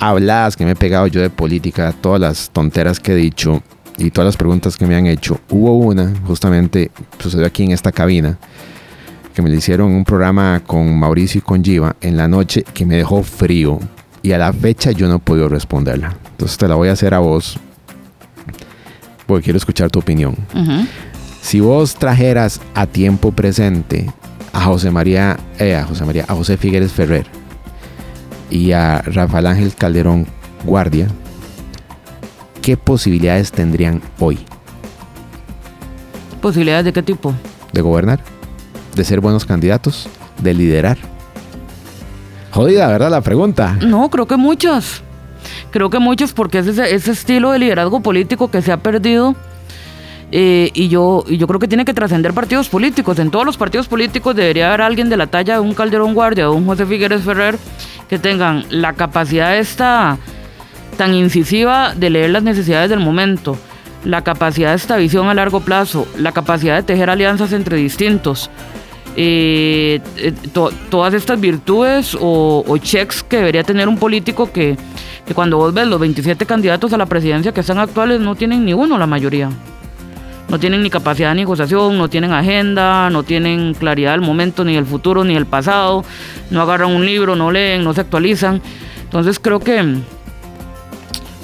habladas 0.00 0.56
que 0.56 0.64
me 0.64 0.72
he 0.72 0.76
pegado 0.76 1.06
yo 1.06 1.20
de 1.20 1.30
política, 1.30 1.94
todas 2.00 2.20
las 2.20 2.50
tonteras 2.50 2.98
que 3.00 3.12
he 3.12 3.16
dicho 3.16 3.62
y 3.98 4.10
todas 4.10 4.26
las 4.26 4.36
preguntas 4.36 4.76
que 4.76 4.86
me 4.86 4.96
han 4.96 5.06
hecho, 5.06 5.40
hubo 5.50 5.76
una, 5.76 6.12
justamente 6.26 6.90
sucedió 7.18 7.46
aquí 7.46 7.64
en 7.64 7.72
esta 7.72 7.92
cabina, 7.92 8.38
que 9.34 9.42
me 9.42 9.50
le 9.50 9.56
hicieron 9.56 9.92
un 9.92 10.04
programa 10.04 10.62
con 10.66 10.98
Mauricio 10.98 11.38
y 11.40 11.42
con 11.42 11.64
Giva 11.64 11.96
en 12.00 12.16
la 12.16 12.28
noche 12.28 12.64
que 12.74 12.86
me 12.86 12.96
dejó 12.96 13.22
frío 13.22 13.80
y 14.22 14.32
a 14.32 14.38
la 14.38 14.52
fecha 14.52 14.92
yo 14.92 15.08
no 15.08 15.16
he 15.16 15.18
podido 15.18 15.48
responderla. 15.48 16.16
Entonces 16.32 16.56
te 16.56 16.68
la 16.68 16.76
voy 16.76 16.88
a 16.88 16.92
hacer 16.92 17.14
a 17.14 17.18
vos 17.18 17.58
porque 19.26 19.44
quiero 19.44 19.56
escuchar 19.56 19.90
tu 19.90 19.98
opinión. 19.98 20.36
Uh 20.54 20.58
-huh. 20.58 20.88
Si 21.40 21.60
vos 21.60 21.94
trajeras 21.96 22.60
a 22.74 22.86
tiempo 22.86 23.32
presente 23.32 24.10
a 24.52 24.62
José 24.62 24.90
María, 24.90 25.36
eh, 25.58 25.74
a 25.74 25.84
José 25.84 26.04
María, 26.04 26.24
a 26.28 26.34
José 26.34 26.56
Figueres 26.56 26.92
Ferrer 26.92 27.26
y 28.50 28.72
a 28.72 29.02
Rafael 29.02 29.46
Ángel 29.46 29.74
Calderón 29.74 30.26
Guardia, 30.64 31.08
¿qué 32.64 32.78
posibilidades 32.78 33.52
tendrían 33.52 34.00
hoy? 34.18 34.38
¿Posibilidades 36.40 36.86
de 36.86 36.94
qué 36.94 37.02
tipo? 37.02 37.34
De 37.74 37.82
gobernar, 37.82 38.20
de 38.94 39.04
ser 39.04 39.20
buenos 39.20 39.44
candidatos, 39.44 40.08
de 40.40 40.54
liderar. 40.54 40.96
Jodida, 42.52 42.88
¿verdad? 42.88 43.10
La 43.10 43.20
pregunta. 43.20 43.76
No, 43.82 44.08
creo 44.08 44.26
que 44.26 44.38
muchas. 44.38 45.02
Creo 45.72 45.90
que 45.90 45.98
muchas 45.98 46.32
porque 46.32 46.60
es 46.60 46.66
ese, 46.66 46.94
ese 46.94 47.12
estilo 47.12 47.50
de 47.50 47.58
liderazgo 47.58 48.00
político 48.00 48.50
que 48.50 48.62
se 48.62 48.72
ha 48.72 48.78
perdido. 48.78 49.36
Eh, 50.32 50.70
y, 50.72 50.88
yo, 50.88 51.22
y 51.28 51.36
yo 51.36 51.46
creo 51.46 51.60
que 51.60 51.68
tiene 51.68 51.84
que 51.84 51.92
trascender 51.92 52.32
partidos 52.32 52.70
políticos. 52.70 53.18
En 53.18 53.30
todos 53.30 53.44
los 53.44 53.58
partidos 53.58 53.88
políticos 53.88 54.34
debería 54.34 54.68
haber 54.68 54.80
alguien 54.80 55.10
de 55.10 55.18
la 55.18 55.26
talla 55.26 55.54
de 55.54 55.60
un 55.60 55.74
Calderón 55.74 56.14
Guardia 56.14 56.48
o 56.48 56.54
un 56.54 56.64
José 56.64 56.86
Figueres 56.86 57.22
Ferrer 57.22 57.58
que 58.08 58.18
tengan 58.18 58.64
la 58.70 58.94
capacidad 58.94 59.54
esta 59.58 60.18
tan 60.94 61.14
incisiva 61.14 61.94
de 61.94 62.10
leer 62.10 62.30
las 62.30 62.42
necesidades 62.42 62.90
del 62.90 63.00
momento, 63.00 63.56
la 64.04 64.22
capacidad 64.22 64.70
de 64.70 64.76
esta 64.76 64.96
visión 64.96 65.28
a 65.28 65.34
largo 65.34 65.60
plazo, 65.60 66.06
la 66.18 66.32
capacidad 66.32 66.76
de 66.76 66.82
tejer 66.82 67.10
alianzas 67.10 67.52
entre 67.52 67.76
distintos. 67.76 68.50
Eh, 69.16 70.00
eh, 70.16 70.32
to, 70.52 70.72
todas 70.90 71.14
estas 71.14 71.40
virtudes 71.40 72.16
o, 72.20 72.64
o, 72.66 72.78
checks 72.78 73.22
que 73.22 73.36
debería 73.36 73.62
tener 73.62 73.86
un 73.86 73.96
político 73.96 74.50
que, 74.50 74.76
que 75.24 75.34
cuando 75.34 75.56
vos 75.56 75.72
ves 75.72 75.86
los 75.86 76.00
27 76.00 76.44
candidatos 76.46 76.92
a 76.92 76.96
la 76.96 77.06
presidencia 77.06 77.52
que 77.52 77.60
están 77.60 77.78
actuales 77.78 78.20
no 78.20 78.34
tienen 78.34 78.64
ni 78.64 78.74
uno 78.74 78.98
la 78.98 79.06
mayoría. 79.06 79.50
No 80.48 80.58
tienen 80.58 80.82
ni 80.82 80.90
capacidad 80.90 81.30
de 81.30 81.36
negociación, 81.36 81.96
no 81.96 82.08
tienen 82.08 82.32
agenda, 82.32 83.08
no 83.08 83.22
tienen 83.22 83.74
claridad 83.74 84.12
del 84.12 84.20
momento, 84.20 84.64
ni 84.64 84.74
del 84.74 84.84
futuro, 84.84 85.24
ni 85.24 85.34
del 85.34 85.46
pasado, 85.46 86.04
no 86.50 86.60
agarran 86.60 86.90
un 86.90 87.06
libro, 87.06 87.34
no 87.34 87.50
leen, 87.50 87.82
no 87.82 87.94
se 87.94 88.02
actualizan. 88.02 88.60
Entonces 89.04 89.38
creo 89.38 89.60
que 89.60 89.96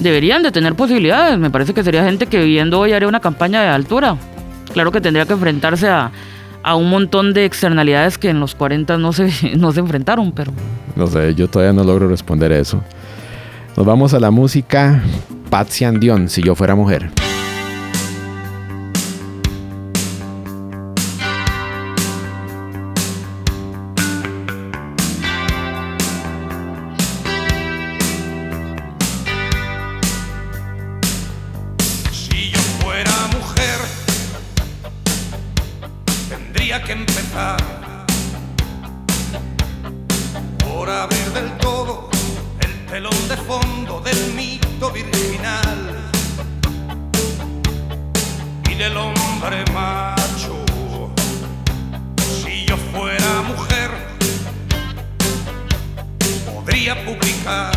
deberían 0.00 0.42
de 0.42 0.50
tener 0.50 0.74
posibilidades. 0.74 1.38
Me 1.38 1.50
parece 1.50 1.72
que 1.72 1.84
sería 1.84 2.04
gente 2.04 2.26
que 2.26 2.38
viviendo 2.38 2.80
hoy 2.80 2.92
haría 2.92 3.08
una 3.08 3.20
campaña 3.20 3.62
de 3.62 3.68
altura. 3.68 4.16
Claro 4.72 4.90
que 4.92 5.00
tendría 5.00 5.26
que 5.26 5.32
enfrentarse 5.34 5.88
a, 5.88 6.10
a 6.62 6.74
un 6.74 6.90
montón 6.90 7.32
de 7.32 7.44
externalidades 7.44 8.18
que 8.18 8.28
en 8.30 8.40
los 8.40 8.54
40 8.54 8.98
no 8.98 9.12
se, 9.12 9.30
no 9.56 9.72
se 9.72 9.80
enfrentaron, 9.80 10.32
pero... 10.32 10.52
No 10.96 11.06
sé, 11.06 11.34
yo 11.34 11.48
todavía 11.48 11.72
no 11.72 11.84
logro 11.84 12.08
responder 12.08 12.52
eso. 12.52 12.82
Nos 13.76 13.86
vamos 13.86 14.12
a 14.14 14.20
la 14.20 14.30
música 14.30 15.00
Patsy 15.48 15.86
Dion, 15.98 16.28
si 16.28 16.42
yo 16.42 16.54
fuera 16.54 16.74
mujer. 16.74 17.10
de 43.08 43.36
fondo 43.38 43.98
del 44.00 44.34
mito 44.34 44.90
virginal 44.90 46.10
y 48.68 48.74
del 48.74 48.94
hombre 48.94 49.64
macho. 49.72 50.62
Si 52.18 52.66
yo 52.66 52.76
fuera 52.76 53.40
mujer, 53.48 53.90
podría 56.52 57.02
publicar 57.06 57.72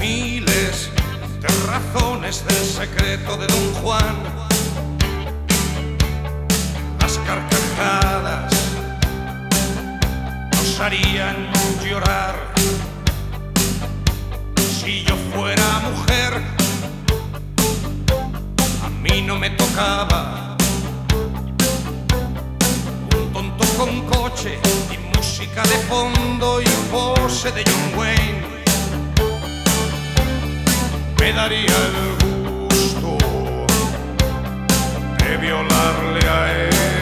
miles 0.00 0.90
de 1.40 1.48
razones 1.68 2.44
del 2.44 2.64
secreto 2.64 3.36
de 3.36 3.46
Don 3.46 3.74
Juan 3.74 4.41
harían 10.82 11.48
llorar. 11.88 12.34
Si 14.56 15.04
yo 15.04 15.14
fuera 15.32 15.64
mujer, 15.88 16.42
a 18.84 18.88
mí 18.88 19.22
no 19.22 19.38
me 19.38 19.50
tocaba. 19.50 20.56
Un 23.16 23.32
tonto 23.32 23.64
con 23.78 24.00
coche 24.06 24.58
y 24.90 25.16
música 25.16 25.62
de 25.62 25.78
fondo 25.88 26.60
y 26.60 26.66
pose 26.90 27.52
de 27.52 27.62
John 27.64 27.98
Wayne. 27.98 28.42
Me 31.20 31.32
daría 31.32 31.76
el 31.88 32.68
gusto 32.68 33.18
de 35.18 35.36
violarle 35.36 36.28
a 36.28 36.52
él. 36.52 37.01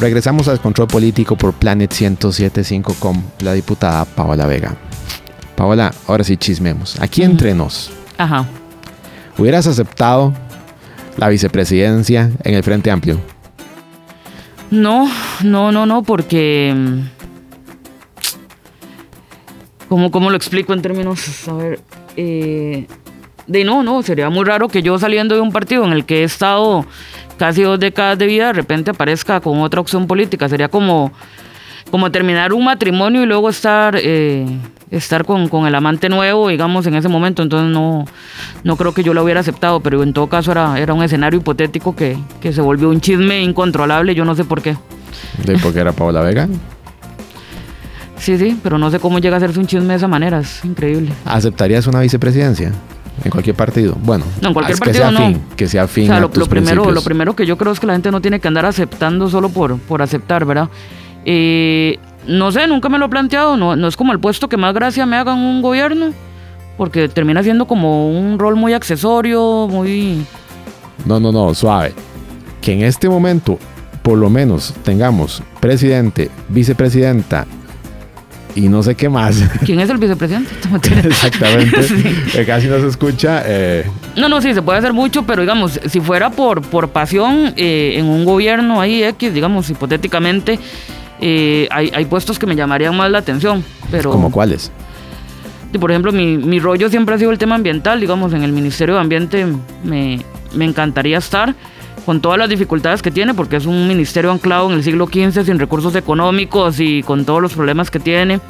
Regresamos 0.00 0.46
al 0.48 0.60
control 0.60 0.88
político 0.88 1.36
por 1.36 1.54
Planet 1.54 1.90
1075 1.90 2.96
con 2.98 3.22
la 3.40 3.54
diputada 3.54 4.04
Paola 4.04 4.46
Vega. 4.46 4.76
Paola, 5.56 5.92
ahora 6.06 6.22
sí 6.22 6.36
chismemos. 6.36 7.00
Aquí 7.00 7.22
entre 7.22 7.54
nos, 7.54 7.90
Ajá. 8.18 8.46
¿hubieras 9.38 9.66
aceptado 9.66 10.34
la 11.16 11.28
vicepresidencia 11.30 12.30
en 12.44 12.54
el 12.54 12.62
Frente 12.62 12.90
Amplio? 12.90 13.18
No, 14.70 15.08
no, 15.42 15.72
no, 15.72 15.86
no, 15.86 16.02
porque. 16.02 16.74
mm, 16.76 17.00
¿Cómo, 19.88 20.10
cómo 20.10 20.28
lo 20.30 20.36
explico 20.36 20.74
en 20.74 20.82
términos? 20.82 21.48
A 21.48 21.54
ver. 21.54 21.80
eh, 22.16 22.86
de 23.46 23.64
no, 23.64 23.82
no, 23.84 24.02
sería 24.02 24.28
muy 24.28 24.44
raro 24.44 24.66
que 24.68 24.82
yo 24.82 24.98
saliendo 24.98 25.36
de 25.36 25.40
un 25.40 25.52
partido 25.52 25.84
en 25.84 25.92
el 25.92 26.04
que 26.04 26.22
he 26.22 26.24
estado 26.24 26.84
casi 27.36 27.62
dos 27.62 27.78
décadas 27.78 28.18
de 28.18 28.26
vida, 28.26 28.46
de 28.48 28.52
repente 28.54 28.90
aparezca 28.90 29.40
con 29.40 29.60
otra 29.60 29.80
opción 29.80 30.06
política. 30.06 30.48
Sería 30.48 30.68
como, 30.68 31.12
como 31.90 32.10
terminar 32.10 32.52
un 32.52 32.64
matrimonio 32.64 33.22
y 33.22 33.26
luego 33.26 33.48
estar, 33.48 33.96
eh, 33.98 34.46
estar 34.90 35.24
con, 35.24 35.48
con 35.48 35.66
el 35.66 35.74
amante 35.74 36.08
nuevo, 36.08 36.48
digamos, 36.48 36.86
en 36.86 36.94
ese 36.94 37.08
momento. 37.08 37.42
Entonces 37.42 37.70
no, 37.72 38.04
no 38.64 38.76
creo 38.76 38.92
que 38.92 39.02
yo 39.02 39.14
lo 39.14 39.22
hubiera 39.22 39.40
aceptado, 39.40 39.80
pero 39.80 40.02
en 40.02 40.12
todo 40.12 40.28
caso 40.28 40.52
era, 40.52 40.78
era 40.78 40.94
un 40.94 41.02
escenario 41.02 41.40
hipotético 41.40 41.94
que, 41.94 42.18
que 42.40 42.52
se 42.52 42.60
volvió 42.60 42.88
un 42.88 43.00
chisme 43.00 43.42
incontrolable, 43.42 44.14
yo 44.14 44.24
no 44.24 44.34
sé 44.34 44.44
por 44.44 44.62
qué. 44.62 44.76
¿De 45.44 45.58
por 45.58 45.72
qué 45.72 45.80
era 45.80 45.92
Paola 45.92 46.20
Vega? 46.20 46.48
Sí, 48.18 48.38
sí, 48.38 48.58
pero 48.62 48.78
no 48.78 48.90
sé 48.90 48.98
cómo 48.98 49.18
llega 49.18 49.36
a 49.36 49.38
hacerse 49.38 49.60
un 49.60 49.66
chisme 49.66 49.88
de 49.88 49.96
esa 49.96 50.08
manera, 50.08 50.40
es 50.40 50.64
increíble. 50.64 51.12
¿Aceptarías 51.26 51.86
una 51.86 52.00
vicepresidencia 52.00 52.72
en 53.24 53.30
cualquier 53.30 53.56
partido? 53.56 53.96
Bueno, 54.02 54.24
No, 54.40 54.48
en 54.48 54.54
cualquier 54.54 54.74
es 54.74 54.80
partido 54.80 55.04
que 55.04 55.10
sea 55.10 55.10
no. 55.10 55.26
Fin, 55.26 55.42
que 55.56 55.68
sea 55.68 55.88
fin 55.88 56.04
o 56.04 56.06
sea, 56.08 56.16
a 56.16 56.20
lo, 56.20 56.28
tus 56.28 56.38
lo 56.38 56.46
primero, 56.46 56.90
lo 56.90 57.02
primero 57.02 57.34
que 57.34 57.46
yo 57.46 57.56
creo 57.56 57.72
es 57.72 57.80
que 57.80 57.86
la 57.86 57.94
gente 57.94 58.10
no 58.10 58.20
tiene 58.20 58.40
que 58.40 58.48
andar 58.48 58.66
aceptando 58.66 59.28
solo 59.28 59.48
por, 59.48 59.78
por 59.78 60.02
aceptar, 60.02 60.44
¿verdad? 60.44 60.68
Eh, 61.24 61.98
no 62.26 62.52
sé, 62.52 62.66
nunca 62.66 62.88
me 62.88 62.98
lo 62.98 63.06
he 63.06 63.08
planteado, 63.08 63.56
no, 63.56 63.76
no 63.76 63.88
es 63.88 63.96
como 63.96 64.12
el 64.12 64.20
puesto 64.20 64.48
que 64.48 64.56
más 64.56 64.74
gracia 64.74 65.06
me 65.06 65.16
haga 65.16 65.32
en 65.32 65.38
un 65.38 65.62
gobierno, 65.62 66.12
porque 66.76 67.08
termina 67.08 67.42
siendo 67.42 67.66
como 67.66 68.10
un 68.10 68.38
rol 68.38 68.56
muy 68.56 68.72
accesorio, 68.74 69.68
muy... 69.68 70.24
No, 71.04 71.20
no, 71.20 71.32
no, 71.32 71.54
suave. 71.54 71.94
Que 72.60 72.72
en 72.72 72.82
este 72.82 73.08
momento, 73.08 73.58
por 74.02 74.18
lo 74.18 74.28
menos, 74.28 74.74
tengamos 74.82 75.42
presidente, 75.60 76.30
vicepresidenta 76.48 77.46
y 78.56 78.68
no 78.68 78.82
sé 78.82 78.94
qué 78.96 79.08
más. 79.08 79.36
¿Quién 79.64 79.78
es 79.80 79.88
el 79.90 79.98
vicepresidente? 79.98 80.50
Exactamente. 81.08 81.82
Sí. 81.84 82.02
Que 82.32 82.44
Casi 82.44 82.66
no 82.66 82.80
se 82.80 82.88
escucha. 82.88 83.42
eh, 83.46 83.84
No, 84.16 84.28
no, 84.28 84.40
sí, 84.40 84.52
se 84.54 84.62
puede 84.62 84.78
hacer 84.78 84.92
mucho, 84.92 85.22
pero 85.24 85.42
digamos, 85.42 85.78
si 85.86 86.00
fuera 86.00 86.30
por, 86.30 86.62
por 86.62 86.88
pasión 86.88 87.52
eh, 87.56 87.94
en 87.96 88.06
un 88.06 88.24
gobierno 88.24 88.80
ahí 88.80 89.02
X, 89.04 89.32
digamos, 89.32 89.70
hipotéticamente, 89.70 90.58
eh, 91.20 91.68
hay, 91.70 91.92
hay 91.94 92.04
puestos 92.06 92.38
que 92.38 92.46
me 92.46 92.56
llamarían 92.56 92.96
más 92.96 93.10
la 93.10 93.18
atención. 93.18 93.62
Pero, 93.90 94.10
¿Como 94.10 94.32
cuáles? 94.32 94.72
y, 95.72 95.78
por 95.78 95.90
ejemplo, 95.90 96.10
mi, 96.12 96.38
mi 96.38 96.58
rollo 96.58 96.88
siempre 96.88 97.14
ha 97.14 97.18
sido 97.18 97.30
el 97.30 97.38
tema 97.38 97.54
ambiental, 97.54 98.00
digamos, 98.00 98.32
en 98.32 98.42
el 98.42 98.52
Ministerio 98.52 98.94
de 98.94 99.00
Ambiente 99.02 99.46
me, 99.84 100.20
me 100.54 100.64
encantaría 100.64 101.18
estar 101.18 101.54
con 102.06 102.20
todas 102.20 102.38
las 102.38 102.48
dificultades 102.48 103.02
que 103.02 103.10
tiene, 103.10 103.34
porque 103.34 103.56
es 103.56 103.66
un 103.66 103.88
ministerio 103.88 104.30
anclado 104.30 104.68
en 104.70 104.76
el 104.78 104.84
siglo 104.84 105.06
XV 105.06 105.44
sin 105.44 105.58
recursos 105.58 105.94
económicos 105.96 106.78
y 106.80 107.02
con 107.02 107.24
todos 107.24 107.42
los 107.42 107.52
problemas 107.52 107.90
que 107.90 107.98
tiene, 107.98 108.40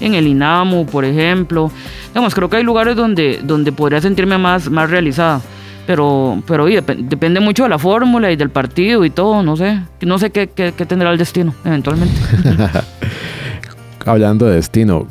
en 0.00 0.14
el 0.14 0.26
INAMU, 0.26 0.84
por 0.86 1.04
ejemplo. 1.04 1.70
Digamos, 2.08 2.34
creo 2.34 2.50
que 2.50 2.56
hay 2.56 2.64
lugares 2.64 2.96
donde, 2.96 3.40
donde 3.44 3.70
podría 3.70 4.00
sentirme 4.00 4.36
más, 4.36 4.68
más 4.68 4.90
realizada. 4.90 5.40
Pero, 5.86 6.42
pero 6.46 6.64
oye, 6.64 6.82
dep- 6.82 6.96
depende 7.08 7.40
mucho 7.40 7.62
de 7.64 7.68
la 7.68 7.78
fórmula 7.78 8.32
y 8.32 8.36
del 8.36 8.50
partido 8.50 9.04
y 9.04 9.10
todo, 9.10 9.42
no 9.42 9.54
sé. 9.56 9.80
No 10.00 10.18
sé 10.18 10.30
qué, 10.30 10.48
qué- 10.48 10.72
qué 10.76 10.84
tendrá 10.86 11.10
el 11.12 11.18
destino, 11.18 11.54
eventualmente. 11.64 12.14
Hablando 14.06 14.46
de 14.46 14.56
destino, 14.56 15.06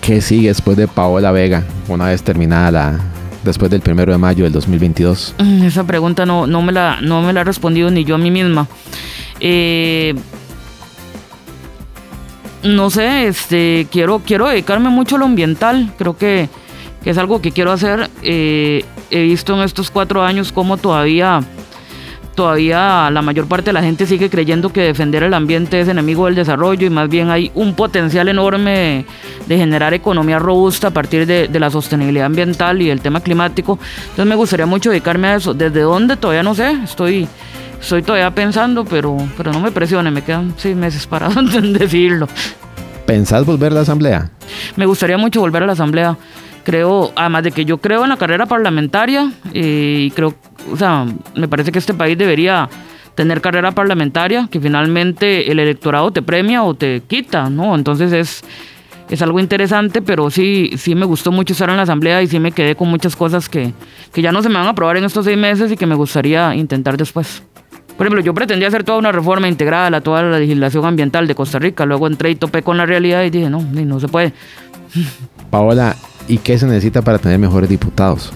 ¿qué 0.00 0.20
sigue 0.20 0.48
después 0.48 0.76
de 0.76 0.86
Paola 0.88 1.32
Vega? 1.32 1.62
Una 1.88 2.06
vez 2.06 2.22
terminada 2.22 2.70
la. 2.70 3.00
Después 3.44 3.70
del 3.70 3.80
primero 3.80 4.12
de 4.12 4.18
mayo 4.18 4.44
del 4.44 4.52
2022. 4.52 5.34
Mm, 5.38 5.64
Esa 5.64 5.84
pregunta 5.84 6.24
no, 6.24 6.46
no, 6.46 6.62
me 6.62 6.72
la, 6.72 7.00
no 7.00 7.22
me 7.22 7.32
la 7.32 7.40
he 7.40 7.44
respondido 7.44 7.90
ni 7.90 8.04
yo 8.04 8.14
a 8.14 8.18
mí 8.18 8.30
misma. 8.30 8.68
Eh, 9.40 10.14
no 12.62 12.90
sé, 12.90 13.26
este, 13.26 13.88
quiero, 13.90 14.20
quiero 14.24 14.46
dedicarme 14.46 14.88
mucho 14.88 15.16
a 15.16 15.18
lo 15.18 15.24
ambiental. 15.24 15.92
Creo 15.98 16.16
que, 16.16 16.48
es 17.04 17.18
algo 17.18 17.42
que 17.42 17.50
quiero 17.50 17.72
hacer. 17.72 18.08
Eh, 18.22 18.84
he 19.10 19.22
visto 19.22 19.54
en 19.54 19.62
estos 19.62 19.90
cuatro 19.90 20.22
años 20.22 20.52
cómo 20.52 20.76
todavía, 20.76 21.42
todavía 22.34 23.10
la 23.10 23.22
mayor 23.22 23.46
parte 23.46 23.66
de 23.66 23.72
la 23.74 23.82
gente 23.82 24.06
sigue 24.06 24.30
creyendo 24.30 24.72
que 24.72 24.82
defender 24.82 25.22
el 25.22 25.34
ambiente 25.34 25.80
es 25.80 25.88
enemigo 25.88 26.26
del 26.26 26.34
desarrollo 26.34 26.86
y 26.86 26.90
más 26.90 27.08
bien 27.08 27.30
hay 27.30 27.50
un 27.54 27.74
potencial 27.74 28.28
enorme 28.28 29.04
de, 29.46 29.56
generar 29.56 29.94
economía 29.94 30.38
robusta 30.38 30.88
a 30.88 30.90
partir 30.90 31.26
de, 31.26 31.48
de 31.48 31.60
la 31.60 31.70
sostenibilidad 31.70 32.26
ambiental 32.26 32.80
y 32.82 32.90
el 32.90 33.00
tema 33.00 33.20
climático. 33.20 33.78
Entonces 34.02 34.26
me 34.26 34.34
gustaría 34.34 34.66
mucho 34.66 34.90
dedicarme 34.90 35.28
a 35.28 35.36
eso. 35.36 35.54
¿Desde 35.54 35.80
dónde? 35.80 36.16
Todavía 36.16 36.42
no 36.42 36.54
sé. 36.54 36.72
Estoy, 36.84 37.28
estoy 37.80 38.02
todavía 38.02 38.30
pensando, 38.34 38.84
pero, 38.84 39.16
pero 39.36 39.52
no 39.52 39.60
me 39.60 39.70
presione. 39.70 40.10
Me 40.10 40.22
quedan 40.22 40.54
seis 40.56 40.76
meses 40.76 41.06
para 41.06 41.28
decirlo. 41.62 42.28
¿Pensás 43.06 43.44
volver 43.44 43.72
a 43.72 43.76
la 43.76 43.80
asamblea? 43.82 44.30
Me 44.76 44.86
gustaría 44.86 45.18
mucho 45.18 45.40
volver 45.40 45.62
a 45.62 45.66
la 45.66 45.72
asamblea. 45.72 46.16
Creo, 46.64 47.12
además 47.16 47.42
de 47.42 47.50
que 47.50 47.64
yo 47.64 47.78
creo 47.78 48.04
en 48.04 48.10
la 48.10 48.16
carrera 48.16 48.46
parlamentaria 48.46 49.32
eh, 49.52 50.04
y 50.06 50.10
creo, 50.12 50.34
o 50.70 50.76
sea, 50.76 51.06
me 51.34 51.48
parece 51.48 51.72
que 51.72 51.78
este 51.78 51.94
país 51.94 52.16
debería 52.16 52.68
tener 53.14 53.40
carrera 53.40 53.72
parlamentaria, 53.72 54.48
que 54.50 54.60
finalmente 54.60 55.50
el 55.50 55.58
electorado 55.58 56.10
te 56.10 56.22
premia 56.22 56.62
o 56.62 56.74
te 56.74 57.02
quita, 57.06 57.50
¿no? 57.50 57.74
Entonces 57.74 58.12
es, 58.12 58.42
es 59.10 59.22
algo 59.22 59.38
interesante, 59.40 60.02
pero 60.02 60.30
sí, 60.30 60.70
sí 60.76 60.94
me 60.94 61.04
gustó 61.04 61.30
mucho 61.30 61.52
estar 61.52 61.68
en 61.70 61.76
la 61.76 61.82
asamblea 61.82 62.22
y 62.22 62.26
sí 62.26 62.38
me 62.38 62.52
quedé 62.52 62.74
con 62.74 62.88
muchas 62.88 63.14
cosas 63.14 63.48
que, 63.48 63.72
que 64.12 64.22
ya 64.22 64.32
no 64.32 64.42
se 64.42 64.48
me 64.48 64.56
van 64.56 64.66
a 64.66 64.70
aprobar 64.70 64.96
en 64.96 65.04
estos 65.04 65.24
seis 65.24 65.36
meses 65.36 65.70
y 65.70 65.76
que 65.76 65.86
me 65.86 65.94
gustaría 65.94 66.54
intentar 66.54 66.96
después. 66.96 67.42
Por 67.96 68.06
ejemplo, 68.06 68.22
yo 68.22 68.32
pretendía 68.32 68.68
hacer 68.68 68.84
toda 68.84 68.98
una 68.98 69.12
reforma 69.12 69.48
integral 69.48 69.92
a 69.94 70.00
toda 70.00 70.22
la 70.22 70.38
legislación 70.38 70.84
ambiental 70.86 71.26
de 71.26 71.34
Costa 71.34 71.58
Rica, 71.58 71.84
luego 71.84 72.06
entré 72.06 72.30
y 72.30 72.34
topé 72.36 72.62
con 72.62 72.78
la 72.78 72.86
realidad 72.86 73.22
y 73.24 73.30
dije, 73.30 73.50
no, 73.50 73.60
no 73.60 74.00
se 74.00 74.08
puede. 74.08 74.32
Paola, 75.50 75.94
¿y 76.26 76.38
qué 76.38 76.58
se 76.58 76.66
necesita 76.66 77.02
para 77.02 77.18
tener 77.18 77.38
mejores 77.38 77.68
diputados? 77.68 78.32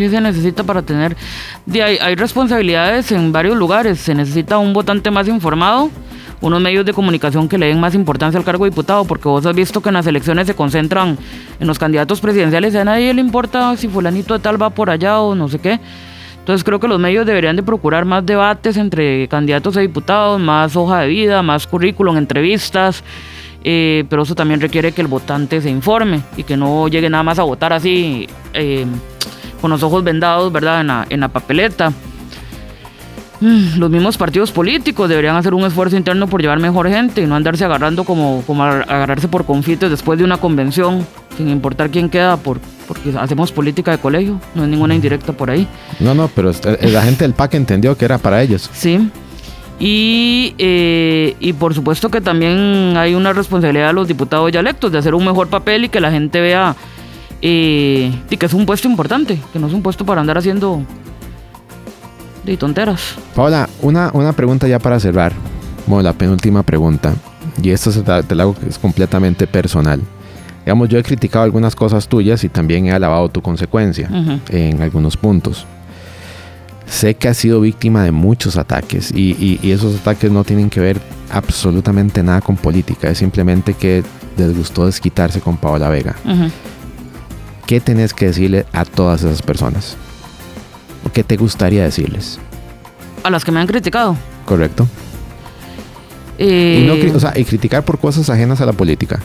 ¿Qué 0.00 0.08
se 0.08 0.18
necesita 0.18 0.64
para 0.64 0.80
tener? 0.80 1.14
Hay 2.00 2.14
responsabilidades 2.14 3.12
en 3.12 3.32
varios 3.32 3.54
lugares. 3.54 3.98
Se 3.98 4.14
necesita 4.14 4.56
un 4.56 4.72
votante 4.72 5.10
más 5.10 5.28
informado, 5.28 5.90
unos 6.40 6.58
medios 6.58 6.86
de 6.86 6.94
comunicación 6.94 7.50
que 7.50 7.58
le 7.58 7.66
den 7.66 7.78
más 7.78 7.94
importancia 7.94 8.38
al 8.38 8.44
cargo 8.46 8.64
de 8.64 8.70
diputado, 8.70 9.04
porque 9.04 9.28
vos 9.28 9.44
has 9.44 9.54
visto 9.54 9.82
que 9.82 9.90
en 9.90 9.96
las 9.96 10.06
elecciones 10.06 10.46
se 10.46 10.54
concentran 10.54 11.18
en 11.60 11.66
los 11.66 11.78
candidatos 11.78 12.18
presidenciales 12.22 12.72
y 12.72 12.78
a 12.78 12.84
nadie 12.86 13.12
le 13.12 13.20
importa 13.20 13.76
si 13.76 13.88
fulanito 13.88 14.32
de 14.32 14.40
tal 14.40 14.62
va 14.62 14.70
por 14.70 14.88
allá 14.88 15.20
o 15.20 15.34
no 15.34 15.48
sé 15.48 15.58
qué. 15.58 15.78
Entonces 16.38 16.64
creo 16.64 16.80
que 16.80 16.88
los 16.88 16.98
medios 16.98 17.26
deberían 17.26 17.56
de 17.56 17.62
procurar 17.62 18.06
más 18.06 18.24
debates 18.24 18.78
entre 18.78 19.28
candidatos 19.28 19.76
a 19.76 19.80
diputados, 19.80 20.40
más 20.40 20.76
hoja 20.76 21.00
de 21.00 21.08
vida, 21.08 21.42
más 21.42 21.66
currículum, 21.66 22.16
entrevistas, 22.16 23.04
eh, 23.62 24.06
pero 24.08 24.22
eso 24.22 24.34
también 24.34 24.62
requiere 24.62 24.92
que 24.92 25.02
el 25.02 25.08
votante 25.08 25.60
se 25.60 25.68
informe 25.68 26.22
y 26.38 26.44
que 26.44 26.56
no 26.56 26.88
llegue 26.88 27.10
nada 27.10 27.22
más 27.22 27.38
a 27.38 27.42
votar 27.42 27.74
así 27.74 28.26
eh, 28.54 28.86
con 29.60 29.70
los 29.70 29.82
ojos 29.82 30.02
vendados, 30.04 30.52
¿verdad? 30.52 30.80
En 30.80 30.86
la, 30.88 31.06
en 31.08 31.20
la 31.20 31.28
papeleta. 31.28 31.92
Mm, 33.40 33.78
Los 33.78 33.90
mismos 33.90 34.18
partidos 34.18 34.52
políticos 34.52 35.08
deberían 35.08 35.34
hacer 35.36 35.54
un 35.54 35.64
esfuerzo 35.64 35.96
interno 35.96 36.26
por 36.26 36.42
llevar 36.42 36.58
mejor 36.58 36.88
gente 36.88 37.22
y 37.22 37.26
no 37.26 37.34
andarse 37.36 37.64
agarrando 37.64 38.04
como, 38.04 38.42
como 38.46 38.64
agarrarse 38.64 39.28
por 39.28 39.46
confites 39.46 39.88
después 39.90 40.18
de 40.18 40.24
una 40.24 40.36
convención, 40.36 41.06
sin 41.38 41.48
importar 41.48 41.90
quién 41.90 42.10
queda, 42.10 42.36
por, 42.36 42.58
porque 42.86 43.14
hacemos 43.18 43.50
política 43.50 43.92
de 43.92 43.98
colegio, 43.98 44.38
no 44.54 44.64
es 44.64 44.68
ninguna 44.68 44.94
indirecta 44.94 45.32
por 45.32 45.50
ahí. 45.50 45.66
No, 46.00 46.14
no, 46.14 46.28
pero 46.28 46.50
est- 46.50 46.66
eh, 46.66 46.90
la 46.90 47.02
gente 47.02 47.24
del 47.24 47.32
PAC 47.32 47.54
entendió 47.54 47.96
que 47.96 48.04
era 48.04 48.18
para 48.18 48.42
ellos. 48.42 48.68
Sí. 48.74 49.08
Y, 49.78 50.54
eh, 50.58 51.34
y 51.40 51.54
por 51.54 51.72
supuesto 51.72 52.10
que 52.10 52.20
también 52.20 52.94
hay 52.98 53.14
una 53.14 53.32
responsabilidad 53.32 53.86
de 53.86 53.92
los 53.94 54.06
diputados 54.06 54.52
ya 54.52 54.60
electos 54.60 54.92
de 54.92 54.98
hacer 54.98 55.14
un 55.14 55.24
mejor 55.24 55.48
papel 55.48 55.84
y 55.86 55.88
que 55.88 56.00
la 56.00 56.10
gente 56.10 56.38
vea 56.42 56.76
eh, 57.42 58.12
y 58.28 58.36
que 58.36 58.46
es 58.46 58.54
un 58.54 58.66
puesto 58.66 58.88
importante, 58.88 59.38
que 59.52 59.58
no 59.58 59.66
es 59.66 59.72
un 59.72 59.82
puesto 59.82 60.04
para 60.04 60.20
andar 60.20 60.38
haciendo 60.38 60.82
de 62.44 62.56
tonteras. 62.56 63.14
Paola, 63.34 63.68
una, 63.82 64.10
una 64.14 64.32
pregunta 64.32 64.66
ya 64.68 64.78
para 64.78 64.98
cerrar. 65.00 65.32
Bueno, 65.86 66.02
la 66.02 66.12
penúltima 66.12 66.62
pregunta, 66.62 67.14
y 67.62 67.70
esta 67.70 67.90
se 67.92 68.02
te, 68.02 68.34
la 68.34 68.42
hago 68.44 68.54
que 68.54 68.68
es 68.68 68.78
completamente 68.78 69.46
personal. 69.46 70.00
Digamos, 70.64 70.88
yo 70.88 70.98
he 70.98 71.02
criticado 71.02 71.44
algunas 71.44 71.74
cosas 71.74 72.06
tuyas 72.06 72.44
y 72.44 72.48
también 72.48 72.86
he 72.86 72.92
alabado 72.92 73.28
tu 73.28 73.40
consecuencia 73.42 74.08
en 74.50 74.82
algunos 74.82 75.16
puntos. 75.16 75.66
Sé 76.86 77.14
que 77.14 77.28
has 77.28 77.36
sido 77.36 77.60
víctima 77.60 78.02
de 78.04 78.10
muchos 78.12 78.56
ataques 78.56 79.10
y, 79.12 79.30
y- 79.32 79.58
y 79.62 79.70
esos 79.70 79.96
ataques 80.00 80.30
no 80.30 80.44
tienen 80.44 80.68
que 80.68 80.80
ver 80.80 81.00
absolutamente 81.30 82.22
nada 82.22 82.40
con 82.40 82.56
política, 82.56 83.08
es 83.08 83.18
simplemente 83.18 83.74
que 83.74 84.02
les 84.36 84.56
gustó 84.56 84.86
desquitarse 84.86 85.40
con 85.40 85.56
Paola 85.56 85.88
Vega. 85.88 86.16
Ujú. 86.24 86.50
¿Qué 87.70 87.78
tenés 87.78 88.12
que 88.14 88.26
decirle 88.26 88.66
a 88.72 88.84
todas 88.84 89.22
esas 89.22 89.42
personas? 89.42 89.96
¿O 91.06 91.12
qué 91.12 91.22
te 91.22 91.36
gustaría 91.36 91.84
decirles? 91.84 92.40
A 93.22 93.30
las 93.30 93.44
que 93.44 93.52
me 93.52 93.60
han 93.60 93.68
criticado. 93.68 94.16
¿Correcto? 94.44 94.88
Eh, 96.36 96.80
Y, 96.82 96.86
no, 96.88 96.96
cri- 96.96 97.14
o 97.14 97.20
sea, 97.20 97.32
y 97.38 97.44
criticar 97.44 97.84
por 97.84 98.00
cosas 98.00 98.28
ajenas 98.28 98.60
a 98.60 98.66
la 98.66 98.72
política. 98.72 99.20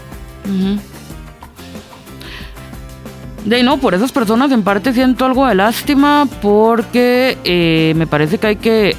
De 3.46 3.64
no, 3.64 3.78
por 3.80 3.96
esas 3.96 4.12
personas 4.12 4.52
en 4.52 4.62
parte 4.62 4.94
siento 4.94 5.26
algo 5.26 5.48
de 5.48 5.56
lástima 5.56 6.28
porque 6.40 7.40
eh, 7.46 7.94
me 7.96 8.06
parece 8.06 8.38
que 8.38 8.46
hay 8.46 8.56
que 8.58 8.96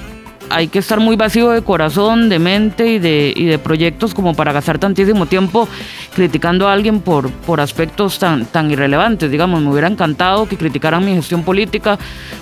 hay 0.49 0.69
que 0.69 0.79
estar 0.79 1.01
muy 1.01 1.17
vacío 1.17 1.51
de 1.51 1.63
corazón, 1.63 2.29
de 2.29 2.39
mente 2.39 2.87
y 2.87 2.99
de, 2.99 3.33
y 3.35 3.45
de 3.47 3.59
proyectos 3.59 4.15
como 4.15 4.35
para 4.35 4.53
gastar 4.53 4.79
tantísimo 4.79 5.27
tiempo 5.27 5.69
criticando 6.15 6.69
a 6.69 6.73
alguien 6.73 7.01
por, 7.01 7.31
por 7.31 7.61
aspectos 7.61 8.19
tan, 8.19 8.47
tan 8.47 8.71
irrelevantes. 8.71 9.31
Digamos, 9.31 9.61
me 9.61 9.71
hubiera 9.71 9.89
encantado 9.89 10.49
que 10.49 10.57
criticaran 10.57 11.05
mi 11.05 11.15
gestión 11.15 11.43
política, 11.43 11.99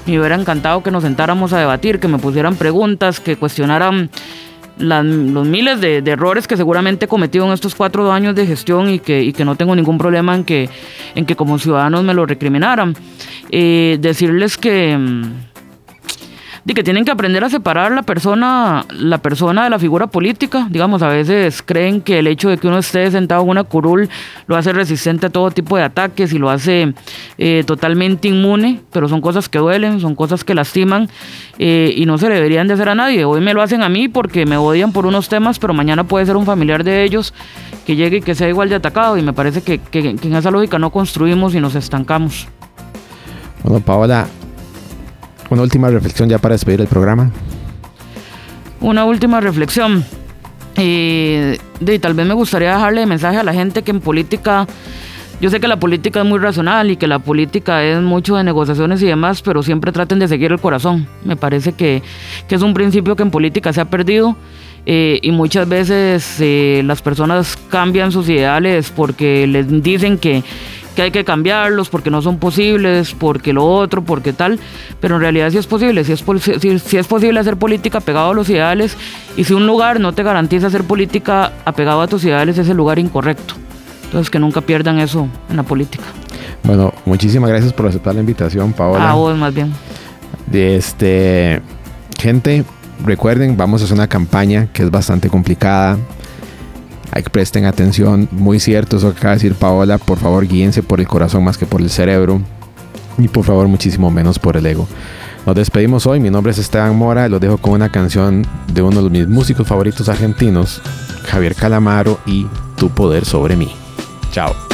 me 0.07 0.19
hubiera 0.19 0.35
encantado 0.35 0.83
que 0.83 0.91
nos 0.91 1.03
sentáramos 1.03 1.53
a 1.53 1.59
debatir, 1.59 1.99
que 1.99 2.09
me 2.09 2.19
pusieran 2.19 2.57
preguntas, 2.57 3.21
que 3.21 3.37
cuestionaran 3.37 4.11
las- 4.79 5.05
los 5.05 5.47
miles 5.47 5.81
de, 5.81 5.99
errores 5.99 6.49
que 6.49 6.57
seguramente 6.57 7.05
he 7.05 7.09
cometido 7.09 7.47
en 7.47 7.53
estos 7.53 7.75
cuatro 7.75 8.11
años 8.13 8.35
de 8.35 8.45
gestión 8.47 8.91
y 8.91 8.99
que, 8.99 9.23
y 9.23 9.33
que 9.33 9.45
no 9.45 9.55
tengo 9.55 9.75
ningún 9.75 9.99
problema 9.99 10.35
en 10.35 10.45
que, 10.45 10.69
en 11.15 11.27
que 11.27 11.37
como 11.37 11.59
ciudadanos 11.59 12.03
me 12.03 12.13
lo 12.13 12.27
recriminaran. 12.27 12.95
Eh, 13.51 13.99
decirles 14.01 14.57
que, 14.57 14.99
de 16.65 16.73
que 16.73 16.83
tienen 16.83 17.05
que 17.05 17.11
aprender 17.11 17.45
a 17.45 17.51
separar 17.51 17.93
la 17.93 18.03
persona, 18.03 18.87
la 18.89 19.19
persona 19.19 19.65
de 19.65 19.71
la 19.71 19.79
figura 19.79 20.07
política. 20.07 20.67
Digamos, 20.71 21.03
a 21.03 21.09
veces 21.09 21.63
creen 21.63 22.01
que 22.01 22.21
el 22.21 22.27
hecho 22.27 22.49
de 22.49 22.57
que 22.57 22.67
uno 22.69 22.79
esté 22.79 23.11
sentado 23.11 23.43
en 23.43 23.51
una 23.51 23.65
curul 23.65 24.09
lo 24.47 24.57
hace 24.57 24.73
resistente 24.73 25.27
a 25.27 25.31
todo 25.31 25.51
tipo 25.51 25.77
de 25.77 25.83
ataques 25.83 26.33
y 26.33 26.39
lo 26.39 26.49
hace 26.49 26.95
eh, 27.37 27.65
totalmente 27.67 28.29
inmune, 28.29 28.81
pero 28.93 29.09
son 29.09 29.21
cosas 29.21 29.51
que 29.51 29.59
duelen, 29.59 30.01
son 30.01 30.15
cosas 30.15 30.43
que 30.43 30.55
lastiman 30.55 31.11
eh, 31.59 31.93
y 31.95 32.07
no 32.07 32.17
se 32.17 32.31
deberían 32.31 32.67
de 32.67 32.73
hacer 32.75 32.89
a 32.89 32.95
nadie. 32.95 33.27
Hoy 33.27 33.43
me 33.43 33.53
lo 33.53 33.61
hacen 33.61 33.83
a 33.83 33.91
mí 33.91 34.09
porque 34.09 34.47
me 34.47 34.57
odian 34.57 34.93
por 34.93 35.05
unos 35.05 35.29
temas, 35.29 35.59
pero 35.59 35.75
mañana 35.75 36.05
puede 36.05 36.25
ser 36.25 36.37
un 36.39 36.47
familiar 36.47 36.83
de 36.83 37.05
ellos 37.05 37.35
que 37.85 37.95
llegue 37.95 38.17
y 38.17 38.21
que 38.23 38.35
sea 38.35 38.49
igual 38.49 38.71
de 38.71 38.77
atacado 38.77 39.19
y 39.19 39.23
me 39.23 39.35
parece 39.35 39.61
que, 39.61 39.79
que- 39.79 40.17
que 40.17 40.29
en 40.29 40.35
esa 40.35 40.51
lógica 40.51 40.79
no 40.79 40.89
construimos 40.89 41.55
y 41.55 41.61
nos 41.61 41.75
estancamos. 41.75 42.49
Bueno, 43.63 43.81
Paola, 43.85 44.27
una 45.51 45.63
última 45.63 45.89
reflexión 45.89 46.29
ya 46.29 46.39
para 46.39 46.55
despedir 46.55 46.81
el 46.81 46.87
programa. 46.87 47.31
Una 48.81 49.05
última 49.05 49.41
reflexión. 49.41 50.05
Eh, 50.77 51.59
tal 52.01 52.15
vez 52.15 52.27
me 52.27 52.35
gustaría 52.35 52.73
dejarle 52.73 53.07
mensaje 53.07 53.39
a 53.39 53.43
la 53.43 53.53
gente 53.53 53.83
que 53.83 53.93
en 53.93 54.01
política, 54.01 54.67
yo 55.41 55.51
sé 55.51 55.61
que 55.61 55.69
la 55.69 55.79
política 55.79 56.21
es 56.21 56.27
muy 56.27 56.39
racional 56.39 56.91
y 56.91 56.97
que 56.97 57.07
la 57.07 57.19
política 57.19 57.85
es 57.85 58.01
mucho 58.01 58.37
de 58.37 58.45
negociaciones 58.45 59.01
y 59.03 59.07
demás, 59.07 59.43
pero 59.43 59.63
siempre 59.63 59.93
traten 59.93 60.19
de 60.19 60.29
seguir 60.29 60.53
el 60.53 60.61
corazón. 60.61 61.07
Me 61.25 61.37
parece 61.37 61.73
que, 61.73 62.03
que 62.49 62.55
es 62.57 62.63
un 62.63 62.75
principio 62.75 63.17
que 63.17 63.23
en 63.23 63.31
política 63.31 63.73
se 63.73 63.81
ha 63.81 63.85
perdido 63.85 64.37
eh, 64.87 65.19
y 65.23 65.31
muchas 65.31 65.67
veces 65.67 66.37
eh, 66.41 66.83
las 66.85 67.01
personas 67.01 67.57
cambian 67.71 68.13
sus 68.13 68.29
ideales 68.29 68.93
porque 68.95 69.47
les 69.47 69.83
dicen 69.83 70.19
que, 70.19 70.43
que 70.95 71.03
hay 71.03 71.11
que 71.11 71.25
cambiarlos, 71.25 71.89
porque 71.89 72.11
no 72.11 72.23
son 72.23 72.39
posibles, 72.39 73.15
porque 73.19 73.53
lo 73.53 73.65
otro, 73.67 74.03
porque 74.05 74.33
tal, 74.33 74.59
pero 75.01 75.17
en 75.17 75.21
realidad 75.23 75.51
sí 75.51 75.59
es 75.59 75.67
posible, 75.67 76.05
sí 76.05 76.13
es, 76.13 76.23
pos- 76.23 76.43
sí- 76.43 76.79
sí 76.79 76.97
es 76.97 77.07
posible 77.07 77.41
hacer 77.41 77.57
política 77.57 77.99
apegado 77.99 78.31
a 78.31 78.35
los 78.35 78.49
ideales 78.49 78.97
y 79.37 79.45
si 79.45 79.53
un 79.55 79.67
lugar 79.67 79.99
no 80.01 80.13
te 80.13 80.23
garantiza 80.23 80.69
hacer 80.69 80.85
política 80.85 81.53
apegado 81.65 82.01
a 82.01 82.07
tus 82.07 82.25
ideales 82.25 82.59
es 82.59 82.69
el 82.69 82.77
lugar 82.77 82.99
incorrecto. 82.99 83.55
Entonces 84.05 84.31
que 84.31 84.39
nunca 84.39 84.61
pierdan 84.61 85.01
eso 85.01 85.27
en 85.51 85.57
la 85.57 85.63
política. 85.65 86.05
Bueno, 86.63 86.95
muchísimas 87.05 87.51
gracias 87.51 87.73
por 87.73 87.87
aceptar 87.87 88.15
la 88.15 88.21
invitación, 88.21 88.73
Paola. 88.73 89.11
A 89.11 89.15
vos 89.15 89.37
más 89.37 89.53
bien. 89.53 89.73
Este, 90.53 91.61
gente, 92.21 92.65
recuerden, 93.05 93.57
vamos 93.57 93.81
a 93.83 93.85
hacer 93.85 93.97
una 93.97 94.07
campaña 94.09 94.69
que 94.73 94.83
es 94.85 94.91
bastante 94.91 95.29
complicada. 95.29 95.99
Que 97.23 97.31
presten 97.31 97.65
atención, 97.65 98.29
muy 98.33 98.59
cierto 98.59 98.97
eso 98.97 99.13
que 99.13 99.19
acaba 99.19 99.35
de 99.35 99.37
decir 99.37 99.55
Paola. 99.55 99.99
Por 99.99 100.19
favor, 100.19 100.47
guíense 100.47 100.83
por 100.83 101.01
el 101.01 101.07
corazón 101.07 101.45
más 101.45 101.57
que 101.57 101.65
por 101.65 101.81
el 101.81 101.89
cerebro. 101.89 102.41
Y 103.19 103.29
por 103.29 103.45
favor, 103.45 103.69
muchísimo 103.69 104.11
menos 104.11 104.39
por 104.39 104.57
el 104.57 104.67
ego. 104.67 104.89
Nos 105.47 105.55
despedimos 105.55 106.07
hoy. 106.07 106.21
Mi 106.21 106.31
nombre 106.31 106.53
es 106.53 106.59
Esteban 106.59 106.97
Mora. 106.97 107.29
Los 107.29 107.41
dejo 107.41 107.59
con 107.59 107.75
una 107.75 107.91
canción 107.91 108.47
de 108.73 108.83
uno 108.83 109.03
de 109.03 109.11
mis 109.11 109.29
músicos 109.29 109.67
favoritos 109.67 110.09
argentinos, 110.09 110.83
Javier 111.27 111.55
Calamaro 111.55 112.19
y 112.27 112.47
Tu 112.77 112.91
poder 112.91 113.25
sobre 113.25 113.57
mí. 113.57 113.71
Chao. 114.33 114.74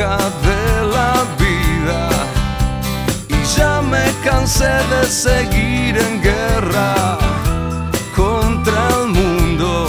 De 0.00 0.86
la 0.94 1.12
vida. 1.38 2.08
Y 3.28 3.44
ya 3.58 3.82
me 3.82 4.02
cansé 4.24 4.64
de 4.64 5.04
seguir 5.04 5.98
en 5.98 6.22
guerra 6.22 7.18
contra 8.16 8.78
el 9.02 9.08
mundo. 9.08 9.86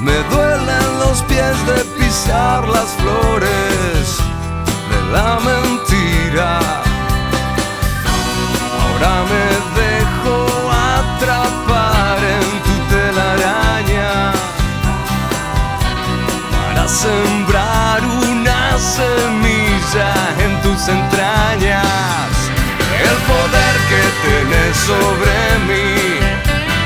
Me 0.00 0.16
duelen 0.34 0.98
los 0.98 1.22
pies 1.22 1.56
de 1.66 1.82
pisar 1.98 2.68
las 2.68 2.90
flores 3.00 4.18
de 4.90 5.00
la 5.14 5.38
mentira. 5.48 6.58
Ahora 8.80 9.14
me 9.32 9.46
dejo 9.80 10.36
atrapar 10.98 12.18
en 12.36 12.46
tu 12.66 12.74
telaraña 12.94 14.32
para 16.52 16.86
sembrar 16.86 17.39
semilla 18.80 20.12
en 20.38 20.60
tus 20.62 20.88
entrañas. 20.88 22.32
El 23.08 23.16
poder 23.30 23.74
que 23.90 24.02
tenés 24.26 24.76
sobre 24.90 25.34
mí, 25.68 26.18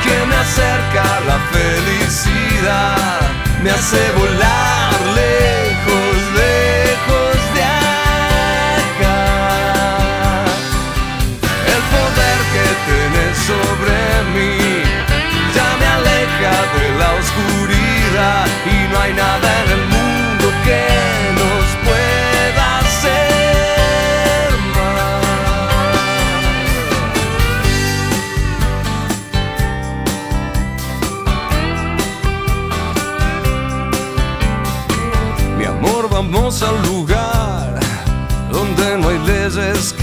que 0.04 0.16
me 0.26 0.36
acerca 0.36 1.02
a 1.16 1.20
la 1.30 1.38
felicidad, 1.54 3.20
me 3.62 3.70
hace 3.70 4.02
volar 4.18 4.94
lejos, 5.22 6.14
lejos 6.42 7.36
de 7.54 7.62
acá. 8.82 9.22
El 11.74 11.82
poder 11.94 12.38
que 12.54 12.66
tenés 12.90 13.36
sobre 13.50 13.96
mí 14.34 14.58
ya 15.54 15.68
me 15.80 15.86
aleja 15.98 16.54
de 16.76 16.86
la 17.00 17.08
oscuridad 17.20 18.46
y 18.66 18.92
no 18.92 19.00
hay 19.00 19.12
nada 19.14 19.53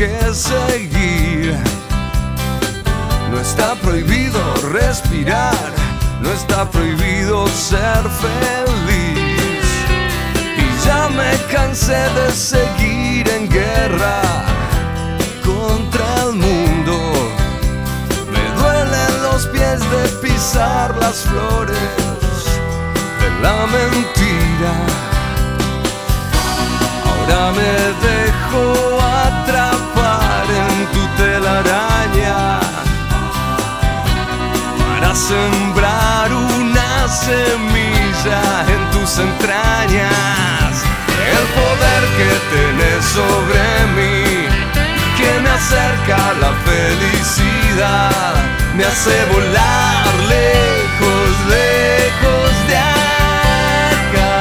que 0.01 0.33
seguir. 0.33 1.55
No 3.29 3.39
está 3.39 3.75
prohibido 3.75 4.41
respirar, 4.71 5.71
no 6.21 6.31
está 6.31 6.67
prohibido 6.71 7.47
ser 7.49 8.01
feliz. 8.23 9.67
Y 10.57 10.87
ya 10.87 11.07
me 11.09 11.31
cansé 11.53 12.01
de 12.17 12.31
seguir 12.31 13.29
en 13.29 13.47
guerra 13.47 14.21
contra 15.45 16.23
el 16.23 16.33
mundo. 16.33 16.95
Me 18.33 18.43
duelen 18.59 19.21
los 19.21 19.45
pies 19.53 19.79
de 19.93 20.03
pisar 20.23 20.97
las 20.97 21.17
flores 21.29 21.77
de 23.21 23.29
la 23.43 23.67
mentira. 23.77 24.73
Ahora 27.05 27.51
me 27.51 28.00
sembrar 35.31 36.33
una 36.33 37.07
semilla 37.07 38.43
en 38.73 38.81
tus 38.93 39.11
entrañas. 39.17 40.71
El 41.35 41.43
poder 41.59 42.03
que 42.17 42.31
tenés 42.55 43.03
sobre 43.19 43.63
mí, 43.97 44.23
que 45.17 45.31
me 45.43 45.49
acerca 45.59 46.15
a 46.31 46.33
la 46.43 46.51
felicidad, 46.69 48.33
me 48.75 48.83
hace 48.83 49.15
volar 49.33 50.05
lejos, 50.35 51.29
lejos 51.57 52.51
de 52.69 52.77
acá. 54.01 54.35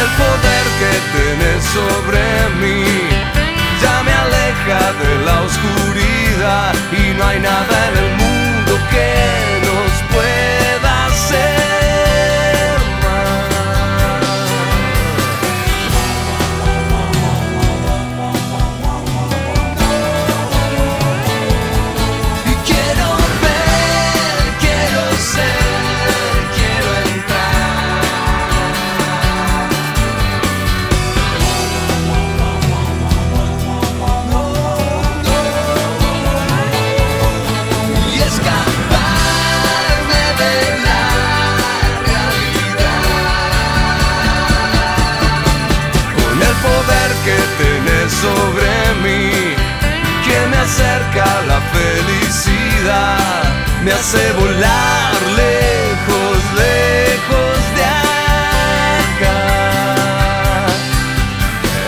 El 0.00 0.08
poder 0.22 0.64
que 0.80 0.92
tenés 1.16 1.62
sobre 1.78 2.24
mí 2.60 2.84
ya 3.82 3.96
me 4.06 4.12
aleja 4.24 4.82
de 5.02 5.12
la 5.26 5.36
oscuridad 5.48 6.74
y 6.92 7.04
no 7.16 7.26
hay 7.26 7.40
nada 7.40 7.76
en 7.88 7.96
el 8.04 8.08
mundo 8.10 8.23
me 52.84 53.92
hace 53.92 54.32
volar 54.32 55.14
lejos, 55.36 56.36
lejos 56.54 57.56
de 57.76 57.84
acá. 59.04 59.46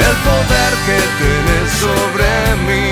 El 0.06 0.16
poder 0.26 0.72
que 0.86 0.98
tenés 1.20 1.70
sobre 1.84 2.30
mí 2.66 2.90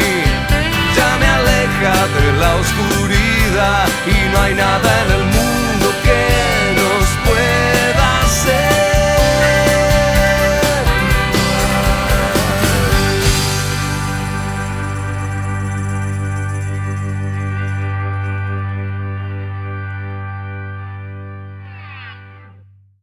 ya 0.94 1.10
me 1.18 1.26
aleja 1.26 1.94
de 2.16 2.26
la 2.40 2.50
oscuridad 2.56 3.88
y 4.06 4.28
no 4.32 4.42
hay 4.42 4.54
nada 4.54 4.90
en 5.04 5.12
el 5.12 5.33